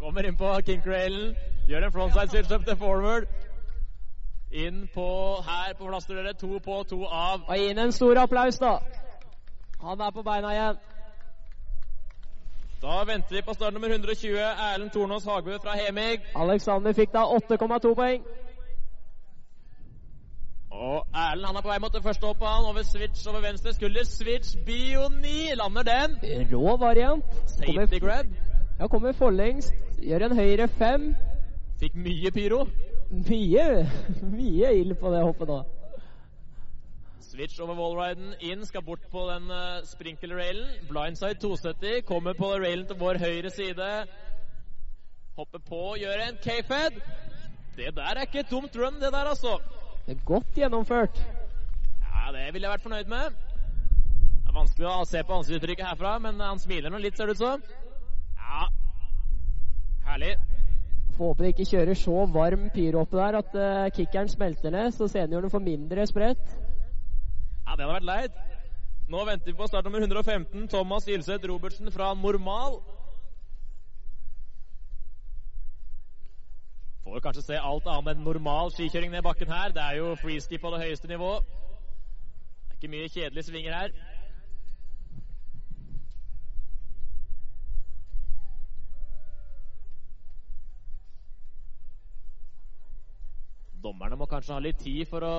[0.00, 1.36] Kommer inn på kinkrailen,
[1.68, 3.28] gjør en frontside switch up til forward.
[4.50, 5.08] Inn på
[5.46, 6.34] her på plass dere.
[6.42, 7.46] To på, to av.
[7.46, 8.80] Og gi ham en stor applaus, da.
[9.84, 10.82] Han er på beina igjen.
[12.82, 14.38] Da venter vi på start nummer 120.
[14.38, 16.20] Erlend Tornås Hagbø fra Hemig.
[16.34, 18.24] Alexander fikk da 8,2 poeng.
[20.70, 22.48] Og Erlend han er på vei mot det første hoppet.
[22.48, 24.04] Han over switch over venstre skulder.
[24.04, 25.34] Switch bio 9.
[25.60, 26.16] Lander den.
[26.52, 27.24] Rå variant.
[27.46, 28.26] Safety grab.
[28.80, 29.74] Ja, kommer forlengst.
[30.02, 31.14] Gjør en høyre fem.
[31.80, 32.64] Fikk mye pyro.
[33.12, 33.68] Mye,
[34.38, 35.60] mye ild på det hoppet da.
[37.32, 40.66] Switch over wallriden inn, skal bort på den uh, sprinkler-railen.
[40.90, 43.86] Blindside 270, kommer på railen til vår høyre side.
[45.38, 46.98] Hopper på, gjør en K-fed.
[47.78, 49.54] Det der er ikke et dumt run, det der, altså.
[50.06, 51.22] Det er godt gjennomført.
[52.04, 53.38] Ja, det ville jeg vært fornøyd med.
[54.42, 57.38] Det er vanskelig å se på ansiktsuttrykket herfra, men han smiler nå litt, ser det
[57.38, 57.64] ut som.
[58.42, 58.66] Ja,
[60.10, 60.34] herlig.
[61.16, 64.92] Får håpe de ikke kjører så varm pyro oppe der at uh, kickeren smelter ned,
[64.92, 66.60] så seniorene får mindre spredt.
[67.66, 68.40] Ja, det hadde vært leit.
[69.12, 72.78] Nå venter vi på start nummer 115, Thomas Gilseth Robertsen fra Normal.
[77.04, 79.74] Får kanskje se alt annet enn normal skikjøring ned bakken her.
[79.74, 81.32] Det er jo freeski på det høyeste nivå.
[81.42, 83.96] Det er ikke mye kjedelige svinger her.
[93.82, 95.34] Dommerne må kanskje ha litt tid for å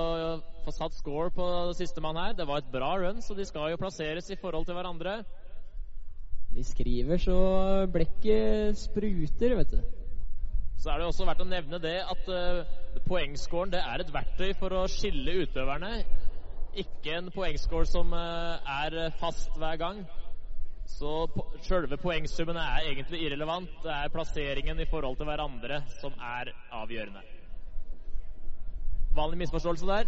[0.66, 1.46] få satt score på
[1.78, 2.34] sistemann her.
[2.36, 5.22] Det var et bra run, så de skal jo plasseres i forhold til hverandre.
[6.54, 7.36] De skriver så
[7.90, 9.78] blekket spruter, vet du.
[10.76, 12.74] Så er det også verdt å nevne det at uh,
[13.08, 15.94] poengscoren det er et verktøy for å skille utøverne.
[16.84, 20.02] Ikke en poengscore som uh, er fast hver gang.
[20.90, 23.72] Så po sjølve poengsummen er egentlig irrelevant.
[23.86, 26.52] Det er plasseringen i forhold til hverandre som er
[26.82, 27.24] avgjørende.
[29.14, 30.04] Vanlig misforståelse der.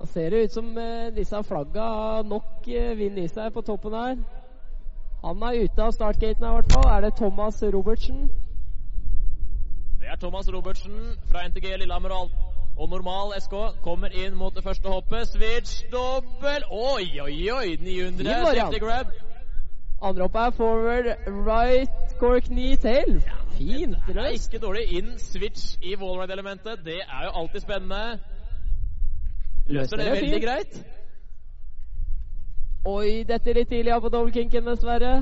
[0.00, 3.62] Da ser det ut som eh, disse flagga har nok eh, vind i seg på
[3.62, 4.16] toppen her.
[5.24, 6.88] Han er ute av startgaten i hvert fall.
[6.96, 8.26] Er det Thomas Robertsen?
[10.00, 10.98] Det er Thomas Robertsen
[11.30, 12.34] fra NTG Lillehammer og,
[12.76, 13.54] og Normal SK.
[13.86, 15.28] Kommer inn mot det første hoppet.
[15.30, 16.66] Switch dobbel.
[16.70, 17.76] Oi, oi, oi!
[17.80, 18.58] 900 Fin variant.
[18.58, 19.06] safety grab.
[20.04, 21.06] Andre hoppet er forward
[21.46, 23.20] right cork knee tail.
[23.56, 24.52] Fint Det er løst.
[24.52, 24.82] ikke dårlig.
[24.98, 26.82] Inn switch i wallride-elementet.
[26.84, 28.18] Det er jo alltid spennende.
[29.66, 30.44] Løser det er veldig fint.
[30.44, 30.84] greit.
[32.86, 35.12] Oi, dette litt tidlig av på dobbeltkinken, dessverre.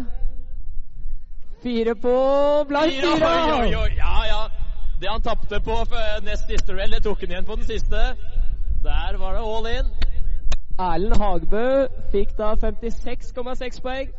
[1.62, 2.14] Fire på
[2.68, 3.28] blank fire.
[3.28, 3.92] oi, oi, oi.
[4.00, 4.40] Ja, ja.
[5.00, 8.02] Det han tapte på f- nest siste rail, det tok han igjen på den siste.
[8.82, 9.92] Der var det all in.
[10.82, 14.10] Erlend Hagbø fikk da 56,6 poeng.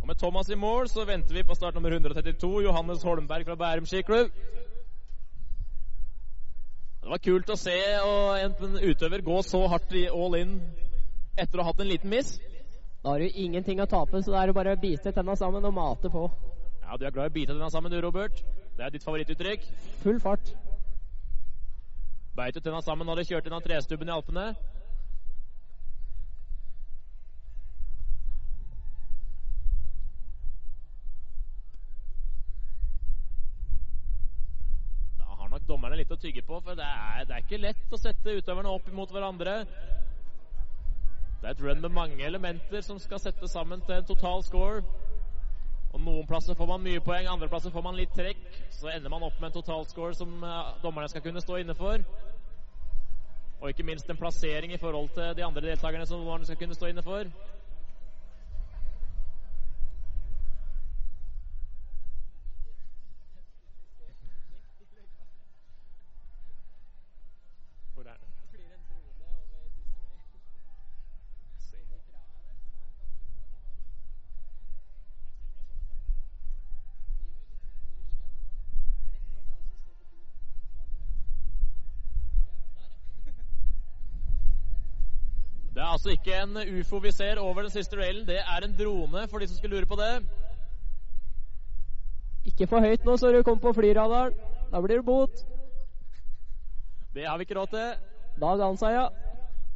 [0.00, 3.56] Og med Thomas i mål så venter vi på start nummer 132, Johannes Holmberg fra
[3.60, 4.30] Bærum skiklubb.
[7.00, 10.56] Det var kult å se og en utøver gå så hardt i all in
[11.40, 12.38] etter å ha hatt en liten miss.
[13.02, 15.64] Da har du ingenting å tape, så da er det bare å bite tenna sammen
[15.64, 16.26] og mate på.
[16.82, 18.42] Ja, Du er glad i å bite tenna sammen, du, Robert.
[18.76, 19.64] Det er ditt favorittuttrykk.
[20.02, 20.52] Full fart.
[22.36, 24.54] Beit du tenna sammen når du kjørte innan trestubben i Alpene?
[35.70, 38.72] Dommerne litt å tygge på, for det er, det er ikke lett å sette utøverne
[38.74, 39.60] opp mot hverandre.
[41.40, 44.82] Det er et run med mange elementer som skal settes sammen til en total score.
[45.90, 48.42] Og Noen plasser får man mye poeng, andre plasser får man litt trekk.
[48.76, 52.04] Så ender man opp med en totalscore som eh, dommerne skal kunne stå inne for.
[53.60, 56.76] Og ikke minst en plassering i forhold til de andre deltakerne som dommerne skal kunne
[56.76, 57.32] stå inne for.
[86.00, 88.26] Altså ikke en ufo vi ser over den siste railen.
[88.26, 90.24] Det er en drone, for de som skulle lure på det.
[92.46, 94.32] Ikke for høyt nå, så du kommer på flyradaren.
[94.72, 95.42] Da blir det bot.
[97.14, 97.92] Det har vi ikke råd til.
[98.40, 99.08] Da ga han seg, ja.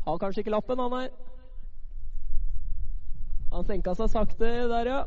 [0.07, 1.11] Har kanskje ikke lappen, han her.
[3.53, 5.03] Han senka seg sakte der, ja.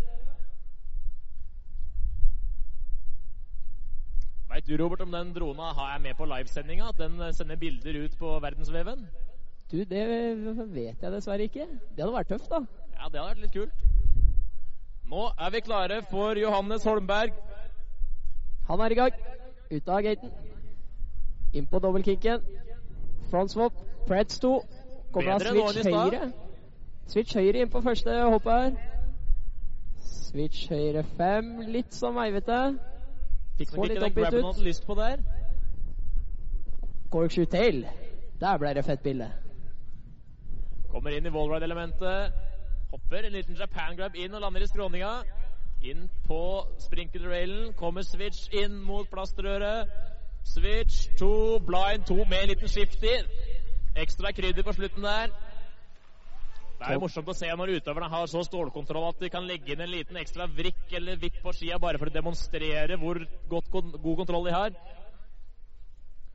[4.52, 6.90] Veit du, Robert, om den drona har jeg med på livesendinga?
[6.94, 9.08] At den sender bilder ut på verdensveven?
[9.72, 10.04] Du, det
[10.72, 11.66] vet jeg dessverre ikke.
[11.68, 12.62] Det hadde vært tøft, da.
[12.96, 13.88] Ja, det hadde vært litt kult.
[15.12, 17.34] Nå er vi klare for Johannes Holmberg.
[18.68, 19.18] Han er i gang.
[19.72, 20.32] Ut av gaten.
[21.54, 22.44] Inn på dobbeltkicken.
[23.30, 23.74] Front swap.
[24.08, 24.52] Preds 2.
[25.12, 26.30] Kommer i switch høyre.
[27.08, 28.78] Switch høyre inn på første hoppet her.
[30.04, 31.52] Switch høyre 5.
[31.76, 32.62] Litt sånn veivete.
[33.60, 35.24] Fikk nok ikke den grabben han hadde lyst på der.
[37.12, 37.84] Corkshoe tail.
[38.40, 39.28] Der ble det fett bilde.
[40.92, 42.34] Kommer inn i wallride-elementet.
[42.92, 45.14] Hopper en liten Japan grab inn og lander i skråninga.
[45.84, 46.42] Inn på
[46.80, 47.74] sprinkelrailen.
[47.80, 49.92] Kommer switch inn mot plastrøret.
[50.48, 53.18] Switch to, blind to med en liten shifty.
[53.98, 55.34] Ekstra krydder på slutten der.
[56.78, 59.74] Det er jo morsomt å se når utøverne har så stålkontroll at de kan legge
[59.74, 63.18] inn en liten ekstra vrikk eller vipp på skia bare for å demonstrere hvor
[63.50, 64.78] godt, god kontroll de har.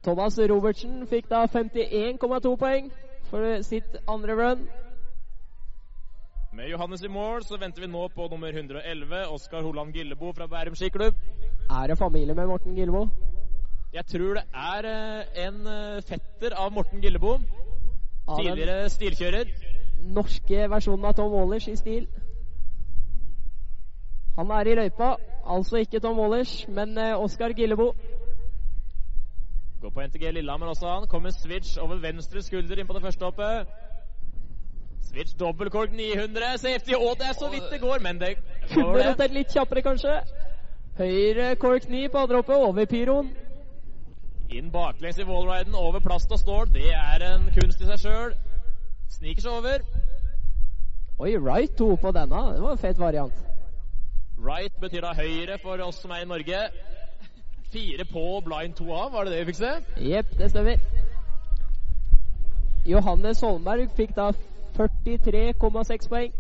[0.03, 2.91] Thomas Robertsen fikk da 51,2 poeng
[3.33, 4.67] for sitt andre run.
[6.53, 10.47] Med Johannes i mål så venter vi nå på nummer 111, Oskar Holand Gillebo fra
[10.47, 11.15] Bærum skiklubb.
[11.71, 13.07] Er det familie med Morten Gillebo?
[13.93, 17.39] Jeg tror det er eh, en eh, fetter av Morten Gillebo.
[18.29, 19.49] Av Tidligere stilkjører.
[20.03, 22.07] norske versjonen av Tom Wallers i stil.
[24.37, 27.93] Han er i løypa, altså ikke Tom Wallers, men eh, Oskar Gillebo.
[29.83, 31.07] Går på NTG Lillehammer også, han.
[31.11, 33.67] Kommer switch over venstre skulder inn på det første hoppet.
[35.03, 36.53] Switch dobbeltkork 900.
[36.63, 36.95] Safety.
[36.95, 38.37] Å, det er så vidt det går, men det
[38.71, 40.21] Kunne rotert litt kjappere, kanskje.
[41.01, 43.33] Høyre cork 9 på andre hoppet, over pyroen.
[44.55, 46.71] Inn baklengs i wallriden, over plast og stål.
[46.71, 48.39] Det er en kunst i seg sjøl.
[49.19, 49.87] Sniker seg over.
[51.19, 52.47] Oi, right to på denne.
[52.55, 53.45] Det var en fet variant.
[54.39, 56.63] Right betyr da høyre for oss som er i Norge.
[57.73, 59.73] Fire på blind to av, var det det vi fikk se?
[60.05, 60.81] Jepp, det stemmer.
[62.85, 64.33] Johannes Holmberg fikk da
[64.77, 66.33] 43,6 poeng.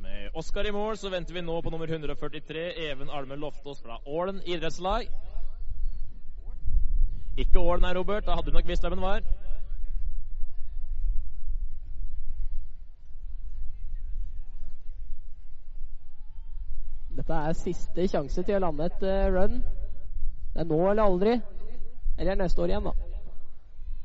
[0.00, 3.98] Med Oskar i mål så venter vi nå på nummer 143, Even Alme Loftaas fra
[4.06, 5.10] Ålen idrettslag.
[7.36, 8.24] Ikke Ålen her, Robert.
[8.24, 9.20] Da hadde du nok visst hvem den var.
[17.26, 19.56] Dette er siste sjanse til å lande et eh, run.
[20.54, 21.32] Det er nå eller aldri.
[22.22, 22.92] Eller neste år igjen, da.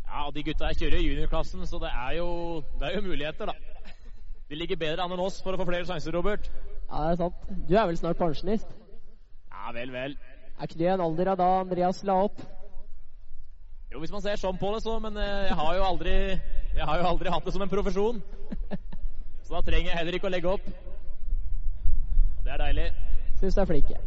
[0.08, 2.32] Ja, de gutta her kjører juniorklassen, så det er, jo,
[2.80, 3.94] det er jo muligheter, da.
[4.50, 6.50] De ligger bedre an enn oss for å få flere sjanser, Robert.
[6.88, 7.46] Ja, det er sant.
[7.70, 8.74] Du er vel snart pensjonist?
[9.54, 10.18] Ja, vel, vel.
[10.58, 12.42] Er ikke det en alder av da Andreas la opp?
[13.94, 16.16] Jo, hvis man ser sånn på det, så, men eh, jeg har jo aldri
[16.74, 18.26] Jeg har jo aldri hatt det som en profesjon.
[19.46, 20.68] Så da trenger jeg heller ikke å legge opp.
[22.40, 22.90] Og det er deilig.
[23.42, 23.90] Syns du er flink.
[23.90, 24.00] jeg.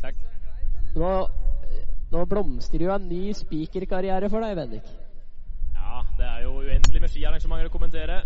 [0.00, 0.14] Takk.
[0.96, 1.10] Nå,
[2.12, 4.86] nå blomstrer jo en ny spikerkarriere for deg, Bendik.
[5.74, 8.22] Ja, det er jo uendelig med skiarrangementer å kommentere.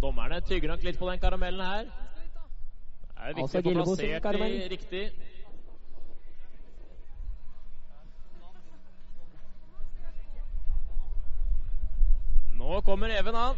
[0.00, 2.05] Dommerne tygger nok litt på den karamellen her.
[3.26, 5.10] Det er viktig Altså å få plassert de riktig.
[12.58, 13.56] Nå kommer Even, han.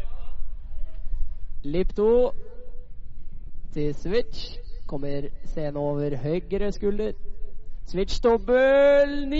[1.65, 2.33] Lipto 2
[3.73, 4.57] til switch.
[4.87, 7.13] Kommer scenen over høyre skulder.
[7.87, 9.37] Switch dobbel 9.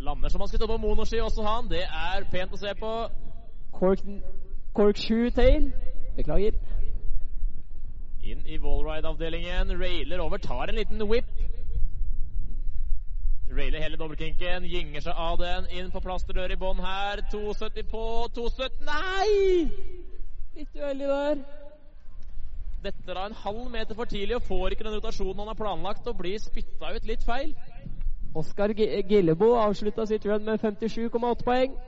[0.00, 1.68] Lander som han skulle på monoski også, han.
[1.68, 2.94] Det er pent å se på.
[3.72, 4.00] Cork,
[4.72, 5.72] cork 7 tail.
[6.16, 6.56] Beklager.
[8.26, 9.70] Inn i wallride-avdelingen.
[9.78, 11.28] Railer over, tar en liten whip.
[13.56, 15.68] Railer hele dobbeltkinken, gynger seg av den.
[15.78, 17.22] Inn på plasterdør i bånn her.
[17.30, 18.02] 270 på,
[18.34, 19.68] 270 Nei!
[20.56, 21.44] Litt uheldig der.
[22.86, 26.08] Dette er en halv meter for tidlig og får ikke den rotasjonen han har planlagt,
[26.10, 27.54] og blir spytta ut litt feil.
[28.36, 31.78] Oskar Gillebo avslutta sitt run med 57,8 poeng.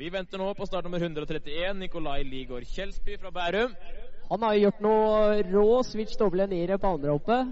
[0.00, 3.74] Vi venter nå på start nummer 131, Nikolai Ligård Kjelsby fra Bærum.
[4.30, 7.48] Han har gjort noe rå switch doble niere på andre hoppet.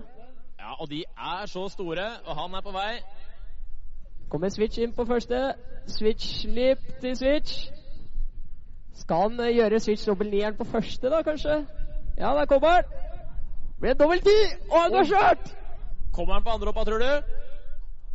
[0.59, 2.93] Ja, og de er så store, og han er på vei.
[4.31, 5.41] Kommer switch inn på første.
[5.91, 7.71] Switch slip til switch.
[8.95, 11.65] Skal han eh, gjøre switch dobbel nieren på første, da, kanskje?
[12.19, 12.85] Ja, der kommer han.
[13.81, 14.39] Blir det dobbel ti,
[14.71, 15.53] og han har kjørt!
[16.13, 17.35] Kommer han på andre hoppa, tror du?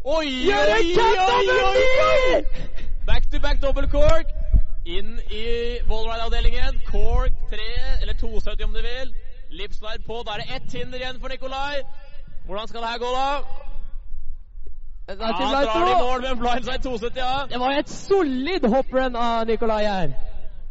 [0.06, 2.44] Oi, oi, oi, oi!
[3.07, 4.42] Back to back double cork.
[4.85, 5.45] Inn i
[5.89, 6.81] wallride-avdelingen.
[6.91, 7.60] Cork 3,
[8.01, 9.14] eller 270 om du vil.
[9.49, 10.23] Lipslide på.
[10.26, 11.84] Da er det ett hinder igjen for Nikolai.
[12.45, 13.30] Hvordan skal det her gå, da?
[15.07, 17.45] Ja, han drar i mål med en blindside 270, ja.
[17.49, 20.14] Det var et solid hopprun av Nikolai her.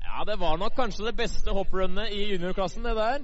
[0.04, 3.18] Ja, det var nok kanskje det beste hopprunnet i juniorklassen, det der.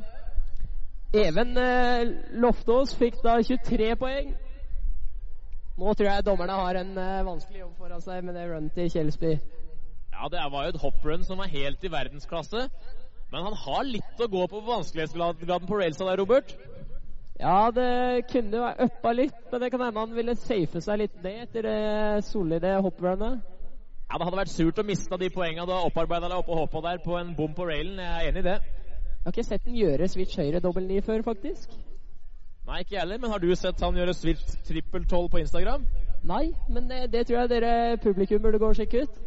[1.15, 4.35] Even eh, Loftaas fikk da 23 poeng.
[5.79, 8.91] Nå tror jeg dommerne har en eh, vanskelig jobb foran seg med det runnet til
[8.93, 9.39] Kjelsby.
[10.19, 12.65] Ja, det var jo et hopprun som var helt i verdensklasse.
[13.31, 16.55] Men han har litt å gå på på vanskelighetsgraden på railsa der, Robert.
[17.39, 21.21] Ja, det kunne vært uppa litt, men det kan hende han ville safe seg litt
[21.23, 23.45] ned etter det solide hopprunnet.
[24.09, 26.83] Ja, Det hadde vært surt å miste de poengene du har opparbeida deg oppå hoppa
[26.89, 28.01] der på en bom på railen.
[28.03, 28.57] Jeg er enig i det.
[28.59, 31.79] Jeg har ikke sett den gjøre switch høyre dobbel ni før, faktisk.
[32.67, 35.85] Nei, ikke jeg heller, men har du sett han gjøre switch trippel tolv på Instagram?
[36.27, 39.21] Nei, men det, det tror jeg dere publikum burde gå og sjekke ut.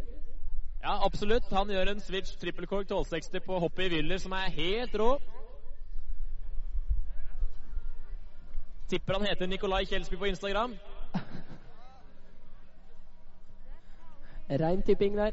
[0.84, 1.52] Ja, absolutt.
[1.52, 5.12] Han gjør en switch trippel cork 1260 på hoppet i Wyller som er helt rå.
[8.90, 10.74] Tipper han heter Nikolai Kjelsby på Instagram.
[14.50, 15.32] Rein tipping der.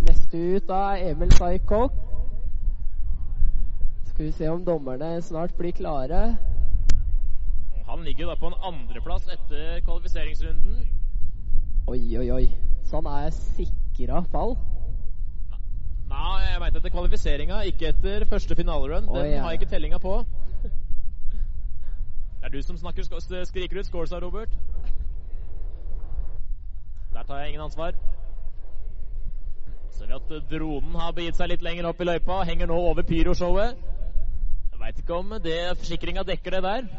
[0.00, 1.92] Neste ut da er Emil Saikok.
[4.04, 6.36] Skal vi se om dommerne snart blir klare.
[7.86, 10.78] Han ligger jo da på en andreplass etter kvalifiseringsrunden.
[11.86, 12.46] Oi, oi, oi.
[12.86, 14.56] Så han er sikra fall.
[16.10, 19.06] Nei, jeg veit etter kvalifiseringa, ikke etter første finalerun.
[19.10, 19.40] Den ja.
[19.42, 20.18] har jeg ikke tellinga på.
[22.40, 23.02] Det er du som snakker,
[23.44, 24.50] skriker ut scores av Robert.
[27.14, 27.94] Der tar jeg ingen ansvar.
[29.90, 33.06] Ser vi at dronen har begitt seg litt lenger opp i løypa henger nå over
[33.08, 33.78] pyroshowet.
[34.72, 36.90] Jeg veit ikke om det forsikringa dekker det der.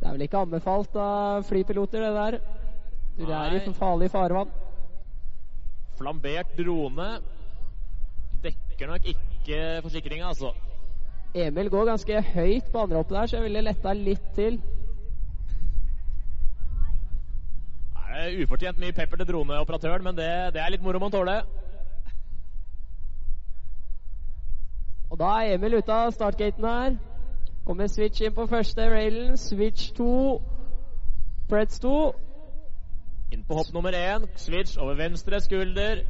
[0.00, 2.38] Det er vel ikke anbefalt av flypiloter, det der.
[3.16, 3.74] Du er i Nei.
[3.74, 4.50] farlig farvann.
[5.96, 7.06] Flambert drone
[8.44, 10.52] dekker nok ikke forsikringa, altså.
[11.34, 14.60] Emil går ganske høyt på andre hoppet der, så jeg ville letta litt til.
[17.96, 21.42] Det er ufortjent mye pepper til droneoperatøren, men det, det er litt moro man tåler.
[25.10, 26.96] Og da er Emil ute av startgaten her.
[27.66, 29.36] Kommer switch inn på første railen.
[29.36, 30.42] Switch 2.
[31.48, 32.12] Preds 2.
[33.32, 34.28] Inn på hopp nummer én.
[34.36, 36.04] Switch over venstre skulder.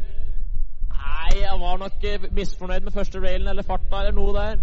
[0.90, 4.60] Nei, jeg var nok eh, misfornøyd med første railen eller farta eller noe der.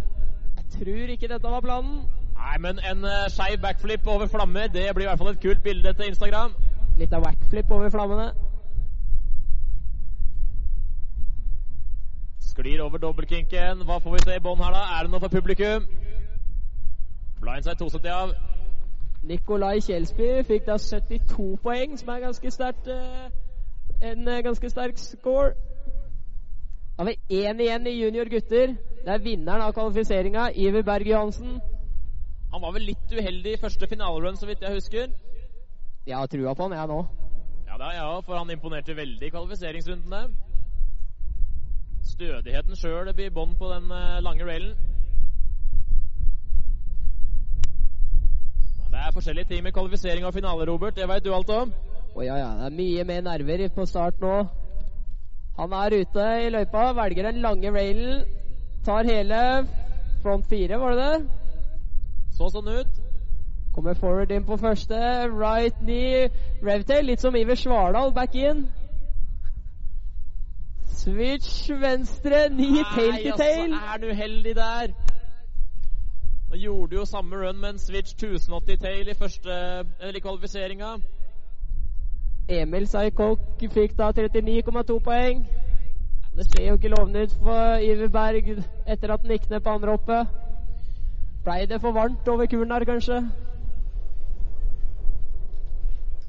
[0.57, 2.03] Jeg tror ikke dette var planen.
[2.37, 5.63] Nei, men en uh, skeiv backflip over flammer, det blir i hvert fall et kult
[5.63, 6.53] bilde til Instagram.
[6.97, 8.29] Litt av wackflip over flammene.
[12.53, 13.81] Sklir over dobbeltkinken.
[13.87, 14.83] Hva får vi se i bånn her, da?
[14.97, 15.89] Er det noe for publikum?
[17.43, 18.33] Blindside 72 av.
[19.23, 23.29] Nikolai Kjelsby fikk da 72 poeng, som er ganske sterkt eh,
[24.03, 25.53] En eh, ganske sterk score.
[26.97, 28.75] Da har vi én igjen i junior gutter.
[29.05, 31.59] Det er vinneren av kvalifiseringa, Iver Berg Johansen.
[32.53, 35.07] Han var vel litt uheldig i første finalerun, så vidt jeg husker.
[36.07, 36.99] Jeg har trua på han, jeg nå.
[37.67, 40.23] Ja, det har jeg òg, for han imponerte veldig i kvalifiseringsrundene.
[42.03, 44.75] Stødigheten sjøl blir bånn på den eh, lange railen.
[48.83, 50.95] Men Det er forskjellige ting med kvalifisering og finale, Robert.
[50.95, 51.73] Det veit du alt om.
[52.15, 52.49] Å ja, ja.
[52.57, 54.33] Det er mye mer nerver på start nå.
[55.59, 58.23] Han er ute i løypa, velger den lange railen.
[58.85, 59.67] Tar hele
[60.23, 61.29] front fire, var det det?
[62.33, 63.01] Så sånn ut.
[63.75, 64.97] Kommer forward inn på første.
[65.29, 66.29] Right knee
[66.65, 67.05] revtail.
[67.05, 68.65] Litt som Iver Svardal, back in.
[70.89, 73.69] Switch venstre, knee tail to tail.
[73.69, 74.95] Nei, altså, er han uheldig der?
[76.53, 79.53] Han gjorde jo samme run med en switch 1080 tail i første
[80.01, 80.89] eller kvalifiseringa.
[82.49, 85.41] Emil Saikok fikk da 39,2 poeng.
[86.37, 88.51] Det ser jo ikke lovende ut for Iver Berg
[88.87, 90.27] etter at han gikk ned på andre hoppet.
[91.43, 93.17] Blei det for varmt over kuren her, kanskje?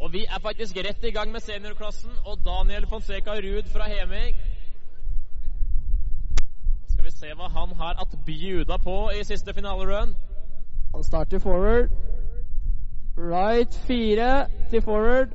[0.01, 4.54] Og vi er faktisk rett i gang med seniorklassen, og Daniel Fonseca Ruud fra Heming
[7.05, 10.15] Skal vi se hva han har at bjuda på i siste finalerun.
[10.95, 11.91] Han starter forward.
[13.19, 15.29] Right fire til forward.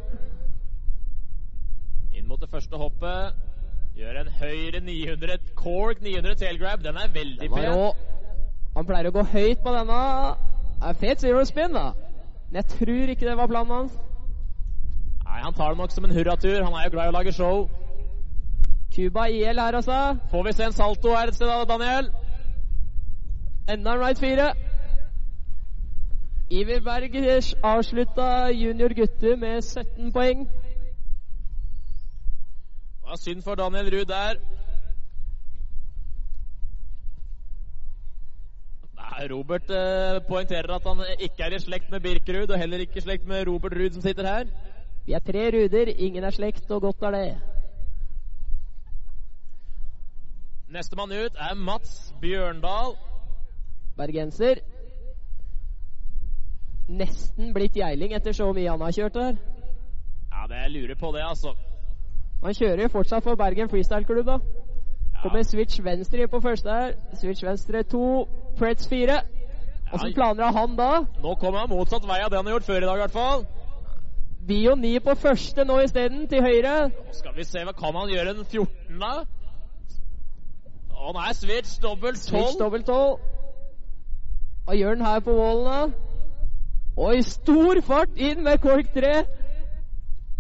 [2.13, 3.35] Inn mot det første hoppet.
[3.95, 6.83] Gjør en høyre 900, et cork 900 tailgrab.
[6.83, 7.93] Den er veldig pen.
[8.77, 9.99] Han pleier å gå høyt på denne.
[10.79, 11.91] Det er fet zero spin, da.
[12.49, 13.99] Men jeg tror ikke det var planen hans.
[15.25, 16.63] Nei, Han tar det nok som en hurratur.
[16.63, 17.69] Han er jo glad i å lage show.
[18.99, 20.17] Cuba IL her, altså.
[20.31, 22.09] Får vi se en salto her et sted, da, Daniel?
[23.71, 24.53] Enda en right fire.
[26.51, 27.15] Iver Berg
[27.63, 30.39] avslutta junior gutter med 17 poeng.
[32.99, 34.33] Det var synd for Daniel Ruud der.
[38.99, 42.97] Nei, Robert eh, poengterer at han ikke er i slekt med Birkerud, og heller ikke
[42.97, 44.43] i slekt med Robert Ruud som sitter her.
[45.05, 47.58] Vi er tre ruder, ingen er slekt, og godt er det.
[50.69, 52.93] Nestemann ut er Mats Bjørndal.
[53.97, 54.61] Bergenser.
[56.89, 59.39] Nesten blitt geiling etter så mye han har kjørt her.
[60.29, 61.55] Ja, det jeg lurer på det, altså.
[62.43, 64.37] Han kjører jo fortsatt for Bergen freestyle-klubb, da.
[65.13, 66.93] Ja, Kommer switch venstre på første her.
[67.17, 68.27] Switch venstre to.
[68.57, 69.23] Preds fire.
[69.93, 70.91] Åssen planer har han da?
[71.23, 73.17] nå kommer han motsatt vei av det han har gjort før i dag, i hvert
[73.17, 73.45] fall.
[74.47, 76.75] Bio 9 på første nå isteden, til høyre.
[76.93, 79.13] Nå skal vi se, hva kan han gjøre en 14, da?
[80.99, 82.59] Å er switch dobbelt Switch 12.
[82.59, 83.19] dobbelt 12.
[84.67, 85.67] Hva gjør han her på wallen,
[86.99, 87.13] da?
[87.15, 89.13] i stor fart inn med kork 3.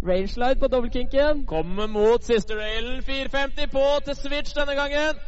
[0.05, 1.45] Rangeslide på dobbeltkinken.
[1.47, 2.99] Kommer mot siste railen.
[3.03, 5.21] 450 på til switch denne gangen.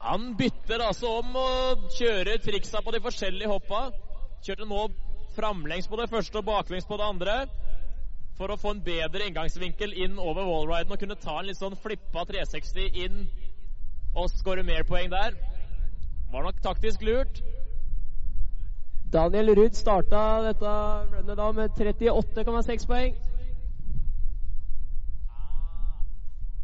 [0.00, 3.90] Han bytter altså om og kjører triksa på de forskjellige hoppa.
[4.42, 4.88] Kjørte nå
[5.36, 7.36] framlengs på det første og baklengs på det andre.
[8.38, 11.78] For å få en bedre inngangsvinkel inn over wallriden og kunne ta en litt sånn
[11.78, 13.24] flippa 360 inn
[14.14, 15.36] og skåre mer poeng der.
[16.32, 17.42] Var nok taktisk lurt.
[19.12, 20.70] Daniel Ruud starta dette
[21.10, 23.16] runnet da med 38,6 poeng.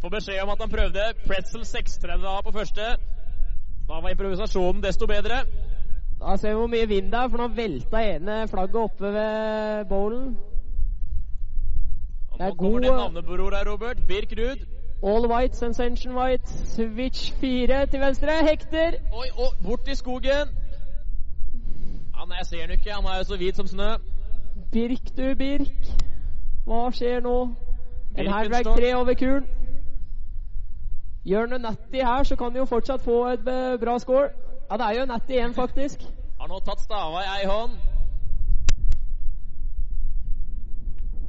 [0.00, 2.90] Får beskjed om at han prøvde pretzel 630 på første.
[3.88, 5.42] Da var improvisasjonen desto bedre.
[6.20, 9.84] Da ser vi hvor mye vind det er, for nå velta ene flagget oppe ved
[9.90, 10.30] bowlen.
[12.30, 14.06] Og Det nå kommer det navnebror her, Robert.
[14.08, 14.75] Birk Ruud.
[15.02, 16.48] All white, sensation white.
[16.48, 18.32] Switch 4 til venstre.
[18.48, 18.92] Hekter.
[19.12, 20.48] Oi, og bort i skogen.
[22.14, 22.92] Han jeg ser han ikke.
[22.92, 23.90] Han er jo så hvit som snø.
[24.72, 25.86] Birk du, Birk.
[26.66, 27.36] Hva skjer nå?
[28.18, 28.76] En Birkenstock.
[28.76, 29.46] 3 over kulen.
[31.26, 33.44] Gjør noe natty her, så kan han jo fortsatt få et
[33.80, 34.28] bra score.
[34.70, 36.02] Ja, det er jo natty igjen, faktisk.
[36.40, 37.74] Har nå tatt stava i ei hånd.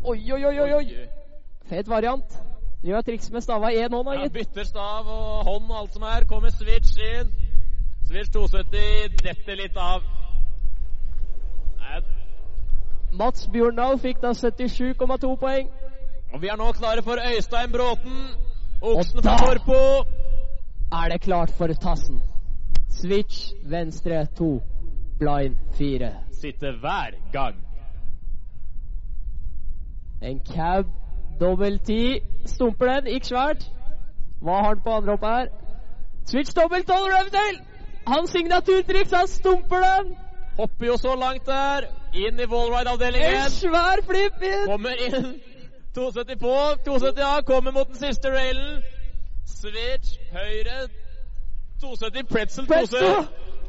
[0.04, 1.08] Oi, oi, oi, oi, oi.
[1.66, 2.38] Fet variant.
[2.88, 5.94] Gjør triks med stava i én hånd, da, Ja, bytter stav og hånd og alt
[5.98, 6.24] som er.
[6.30, 7.34] Kommer switch inn.
[8.08, 10.06] Switch 270 detter litt av.
[11.82, 12.00] Nei,
[13.20, 15.68] Mats Bjørndal fikk da 77,2 poeng.
[16.34, 18.16] Og vi er nå klare for Øystein Bråten.
[18.82, 20.06] Oksen fra da-
[21.04, 22.22] Er det klart for tassen?
[22.90, 24.62] Switch venstre 2.
[25.20, 26.14] Blind 4.
[26.32, 27.56] Sitter hver gang.
[30.22, 30.86] En cab
[31.40, 32.20] dobbel ti.
[32.46, 33.66] Stumper den, gikk svært.
[34.42, 35.48] Hva har han på andre hoppet her?
[36.28, 37.60] Switch dobbel tolv Revdale!
[38.08, 40.16] Hans signaturtriks, han stumper den!
[40.58, 41.90] Hopper jo så langt der.
[42.14, 43.36] Inn i wallride-avdelingen.
[43.46, 44.66] En svær flip inn!
[44.66, 45.28] Kommer inn.
[45.96, 46.54] 270 på.
[46.86, 47.42] 270 av.
[47.42, 48.82] Kommer mot den siste railen.
[49.46, 50.88] Switch høyre.
[51.82, 52.98] 270 pretzel Presto!
[52.98, 53.28] pose.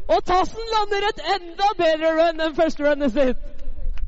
[0.08, 3.42] Og Tassen lander et enda bedre run enn første runnet sitt.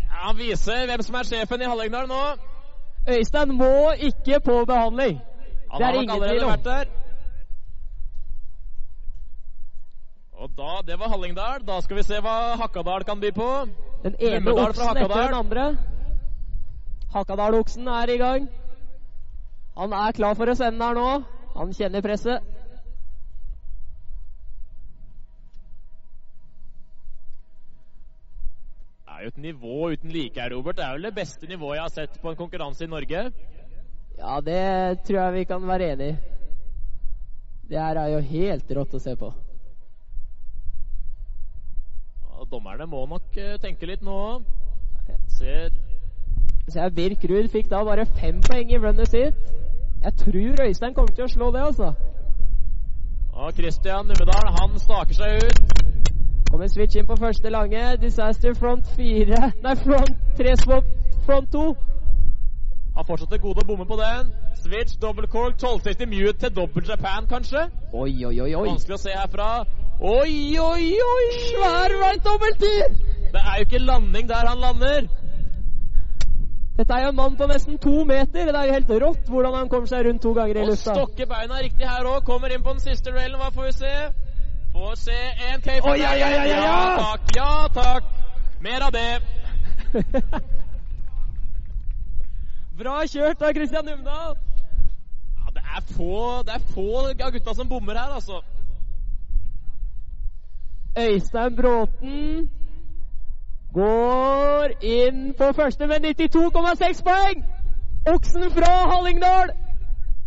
[0.01, 2.23] Ja, han viser hvem som er sjefen i Hallingdal nå.
[3.09, 5.21] Øystein må ikke på behandling.
[5.71, 6.51] Han Det er ingen tvil om.
[10.33, 11.67] Og da, Det var Hallingdal.
[11.67, 13.49] Da skal vi se hva Hakadal kan by på.
[14.05, 15.77] Den ene oksen etter den andre.
[17.13, 18.49] Hakadal-oksen er i gang.
[19.77, 21.23] Han er klar for å sende her nå.
[21.57, 22.41] Han kjenner presset.
[29.21, 30.77] Er jo et nivå uten like her, Robert.
[30.77, 33.25] Det er vel det beste nivået jeg har sett på en konkurranse i Norge.
[34.19, 36.17] Ja, det tror jeg vi kan være enig i.
[37.71, 39.29] Det her er jo helt rått å se på.
[42.25, 44.17] Ja, dommerne må nok eh, tenke litt nå.
[45.37, 45.71] Ser
[46.71, 49.53] Så Birk Ruud fikk da bare fem poeng i runnet sitt.
[50.01, 51.93] Jeg tror Øystein kommer til å slå det, altså.
[53.33, 56.00] Og Christian Numedal, han staker seg ut.
[56.51, 57.83] Kommer switch inn på første lange.
[58.03, 60.85] Disaster front fire Nei, front tre spot
[61.27, 61.77] front to.
[62.97, 64.33] Har fortsatt til gode å bomme på den.
[64.59, 67.69] Switch, double cork, 1260 mute til double Japan, kanskje?
[67.95, 68.67] Oi, oi, oi, oi.
[68.67, 69.51] Vanskelig å se herfra.
[70.01, 71.25] Oi, oi, oi!
[71.47, 72.99] Svær right dobbeltid!
[73.31, 75.07] Det er jo ikke landing der han lander.
[76.81, 78.49] Dette er jo en mann på nesten to meter.
[78.51, 80.95] Det er jo helt rått hvordan han kommer seg rundt to ganger i Og lufta.
[80.97, 82.25] stokker beina riktig her òg.
[82.27, 83.39] Kommer inn på den siste railen.
[83.39, 83.93] Hva får vi se?
[84.73, 85.19] Får se
[85.53, 85.81] en cape.
[85.83, 86.97] fra oh, ja, ja, ja, Ja ja!
[86.99, 88.05] takk, ja takk.
[88.61, 89.23] Mer av det.
[92.81, 94.37] Bra kjørt av Christian Numdal.
[95.41, 98.41] Ja, det er få Det er få av gutta som bommer her, altså.
[100.99, 102.51] Øystein Bråten
[103.75, 107.45] går inn på første med 92,6 poeng.
[108.15, 109.51] Oksen fra Hallingdal.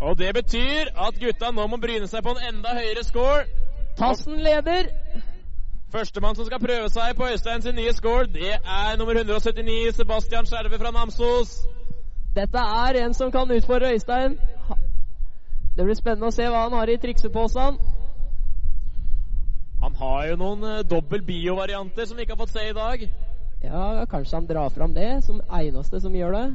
[0.02, 3.44] Og det betyr at gutta nå må bryne seg på en enda høyere score.
[3.98, 4.90] Tassen leder.
[5.94, 10.46] Førstemann som skal prøve seg på Øystein sin nye score, det er nummer 179, Sebastian
[10.50, 11.52] Skjerve fra Namsos.
[12.36, 14.40] Dette er en som kan utfordre Øystein.
[15.78, 17.78] Det blir spennende å se hva han har i trikseposen.
[19.84, 23.06] Han har jo noen uh, dobbel bio-varianter som vi ikke har fått se i dag.
[23.64, 26.46] Ja, kanskje han drar fram det som eneste som gjør det.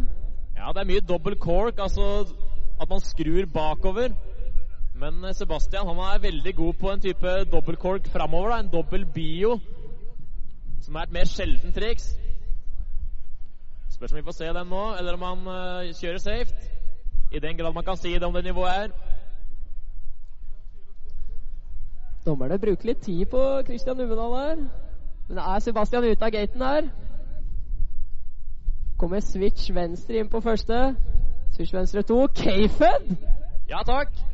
[0.59, 2.27] Ja, det er mye dobbel cork, altså
[2.81, 4.11] at man skrur bakover.
[4.99, 8.57] Men eh, Sebastian han er veldig god på en type dobbeltkork framover.
[8.57, 9.59] En dobbel bio,
[10.83, 12.17] som er et mer sjelden triks.
[13.91, 16.55] Spørs om vi får se den nå, eller om han uh, kjører safe.
[17.33, 18.89] I den grad man kan si det om det nivået er.
[22.27, 24.57] Dommerne bruker litt tid på Christian Numedal her.
[25.29, 26.89] Men er Sebastian ute av gaten her?
[28.99, 30.95] Kommer switch venstre inn på første.
[31.55, 32.27] Switch venstre to.
[32.35, 33.15] K-Fed!
[33.69, 34.28] Ja takk.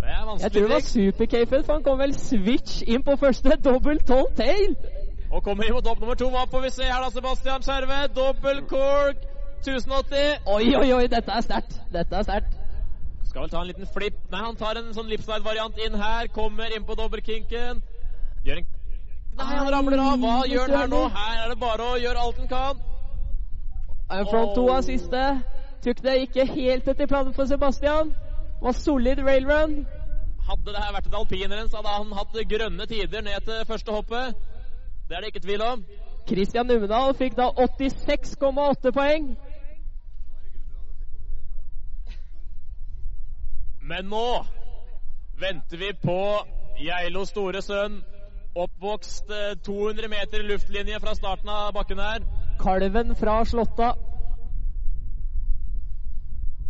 [0.00, 0.92] Det er Jeg tror det var triks.
[0.92, 3.56] super K-Fed, for han kom vel switch inn på første.
[3.64, 4.76] Dobbel tolv tail!
[5.30, 6.30] Og kommer inn mot hopp nummer to.
[6.30, 7.98] Hva får vi se her da, Sebastian Skjerve?
[8.16, 9.20] Dobbel cork.
[9.60, 10.48] 1080.
[10.48, 11.76] Oi, oi, oi, dette er sterkt.
[11.92, 12.56] Dette er sterkt.
[13.28, 14.16] Skal vel ta en liten flip.
[14.32, 16.30] Nei, han tar en sånn lipslide-variant inn her.
[16.34, 17.82] Kommer inn på dobbeltkinken.
[18.44, 18.66] Gjør en
[19.38, 20.16] Nei, han ramler av.
[20.18, 21.02] Hva gjør han her nå?
[21.14, 22.80] Her er det bare å gjøre alt han kan.
[24.10, 25.20] En front to av siste.
[25.84, 28.10] Tok det ikke helt etter planen for Sebastian.
[28.62, 29.86] Var solid railrun.
[30.48, 33.92] Hadde det her vært et alpinrenn, så hadde han hatt grønne tider ned til første
[33.92, 34.34] hoppet.
[35.08, 35.84] Det er det ikke tvil om.
[36.28, 39.30] Christian Numedal fikk da 86,8 poeng.
[43.90, 44.26] Men nå
[45.40, 46.20] venter vi på
[46.78, 48.02] Geilo store sønn.
[48.54, 52.22] Oppvokst eh, 200 meter luftlinje fra starten av bakken her.
[52.60, 53.92] Kalven fra Slåtta.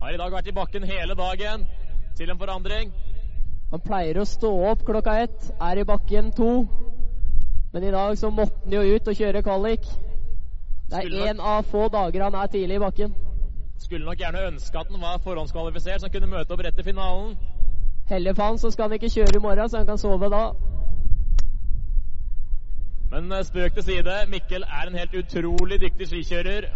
[0.00, 1.66] Har i dag vært i bakken hele dagen.
[2.20, 2.90] Til en forandring.
[3.70, 6.51] Han pleier å stå opp klokka ett, er i bakken to.
[7.72, 9.86] Men i dag så måtte han jo ut og kjøre kvalik.
[10.90, 13.14] Det er én av få dager han er tidlig i bakken.
[13.80, 16.84] Skulle nok gjerne ønske at han var forhåndskvalifisert, så han kunne møte opp rett til
[16.90, 17.38] finalen.
[18.10, 20.42] Heldig for han, så skal han ikke kjøre i morgen, så han kan sove da.
[23.14, 26.68] Men eh, spøk til side, Mikkel er en helt utrolig dyktig skikjører.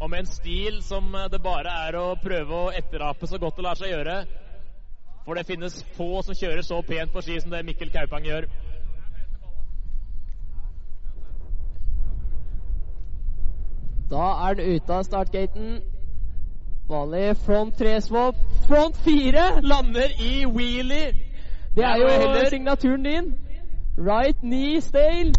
[0.00, 3.58] Og med en stil som eh, det bare er å prøve å etterape så godt
[3.58, 4.20] det lar seg gjøre.
[5.24, 8.48] For det finnes få som kjører så pent på ski som det Mikkel Kaupang gjør.
[14.10, 15.80] Da er han ute av startgaten.
[16.88, 18.34] Vanlig front tre-swap.
[18.66, 19.60] Front fire!
[19.62, 21.12] Lander i wheelie.
[21.76, 22.48] Det er jo heller.
[22.48, 23.34] signaturen din.
[23.98, 25.34] Right knee stale.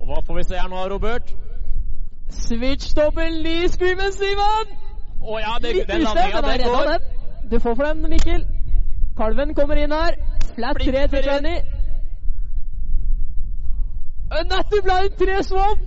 [0.00, 1.34] Og hva får vi se her nå, Robert?
[2.30, 4.76] Switch double knee screamen, Simon!
[5.22, 6.92] Å ja, det, Litt den landinga, den går.
[7.50, 8.46] Du får for den, Mikkel.
[9.16, 10.14] Kalven kommer inn her.
[10.54, 11.22] Flat Blink 3 til.
[11.22, 11.56] Kenny.
[14.30, 15.78] A Natty blind 3 swap!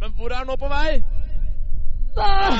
[0.00, 1.02] Men hvor er han nå på vei?
[2.16, 2.50] Nei!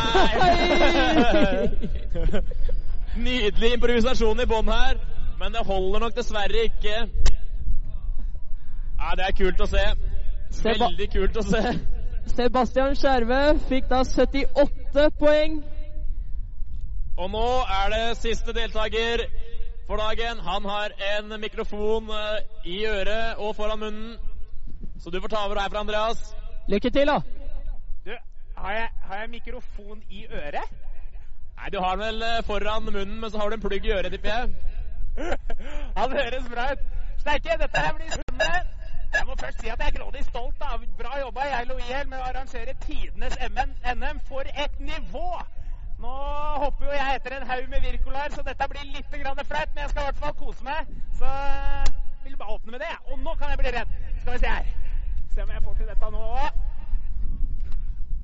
[3.27, 4.95] Nydelig improvisasjon i bånn her,
[5.41, 6.97] men det holder nok dessverre ikke.
[9.01, 9.85] Ja, det er kult å se.
[10.65, 11.63] Veldig kult å se.
[12.31, 15.61] Sebastian Skjerve fikk da 78 poeng.
[17.21, 17.47] Og nå
[17.83, 19.27] er det siste deltaker
[19.91, 20.39] for dagen.
[20.39, 24.19] Han har en mikrofon eh, i øret og foran munnen.
[25.03, 26.37] Så du får ta over herfra, Andreas.
[26.69, 27.17] Lykke til, da.
[28.07, 28.13] Du,
[28.57, 30.67] har jeg, har jeg mikrofon i øret?
[31.57, 33.91] Nei, du har den vel eh, foran munnen, men så har du en plugg i
[33.91, 34.49] øret, tipper jeg.
[35.99, 36.85] Han høres bra ut.
[37.21, 38.55] Steike, dette her blir spennende.
[39.15, 40.61] Jeg må først si at jeg er grådig stolt.
[40.61, 45.31] av Bra jobba, jeg, Loiel, med å arrangere tidenes MN NM for et nivå!
[46.01, 46.13] Nå
[46.63, 49.91] hopper jo jeg etter en haug med Wirkolar, så dette blir litt flaut, men jeg
[49.91, 50.93] skal i hvert fall kose meg.
[51.21, 52.93] Så jeg vil bare åpne med det.
[53.13, 53.97] Og nå kan jeg bli redd.
[54.21, 54.71] Skal vi se her.
[55.35, 56.27] Se om jeg får til dette nå.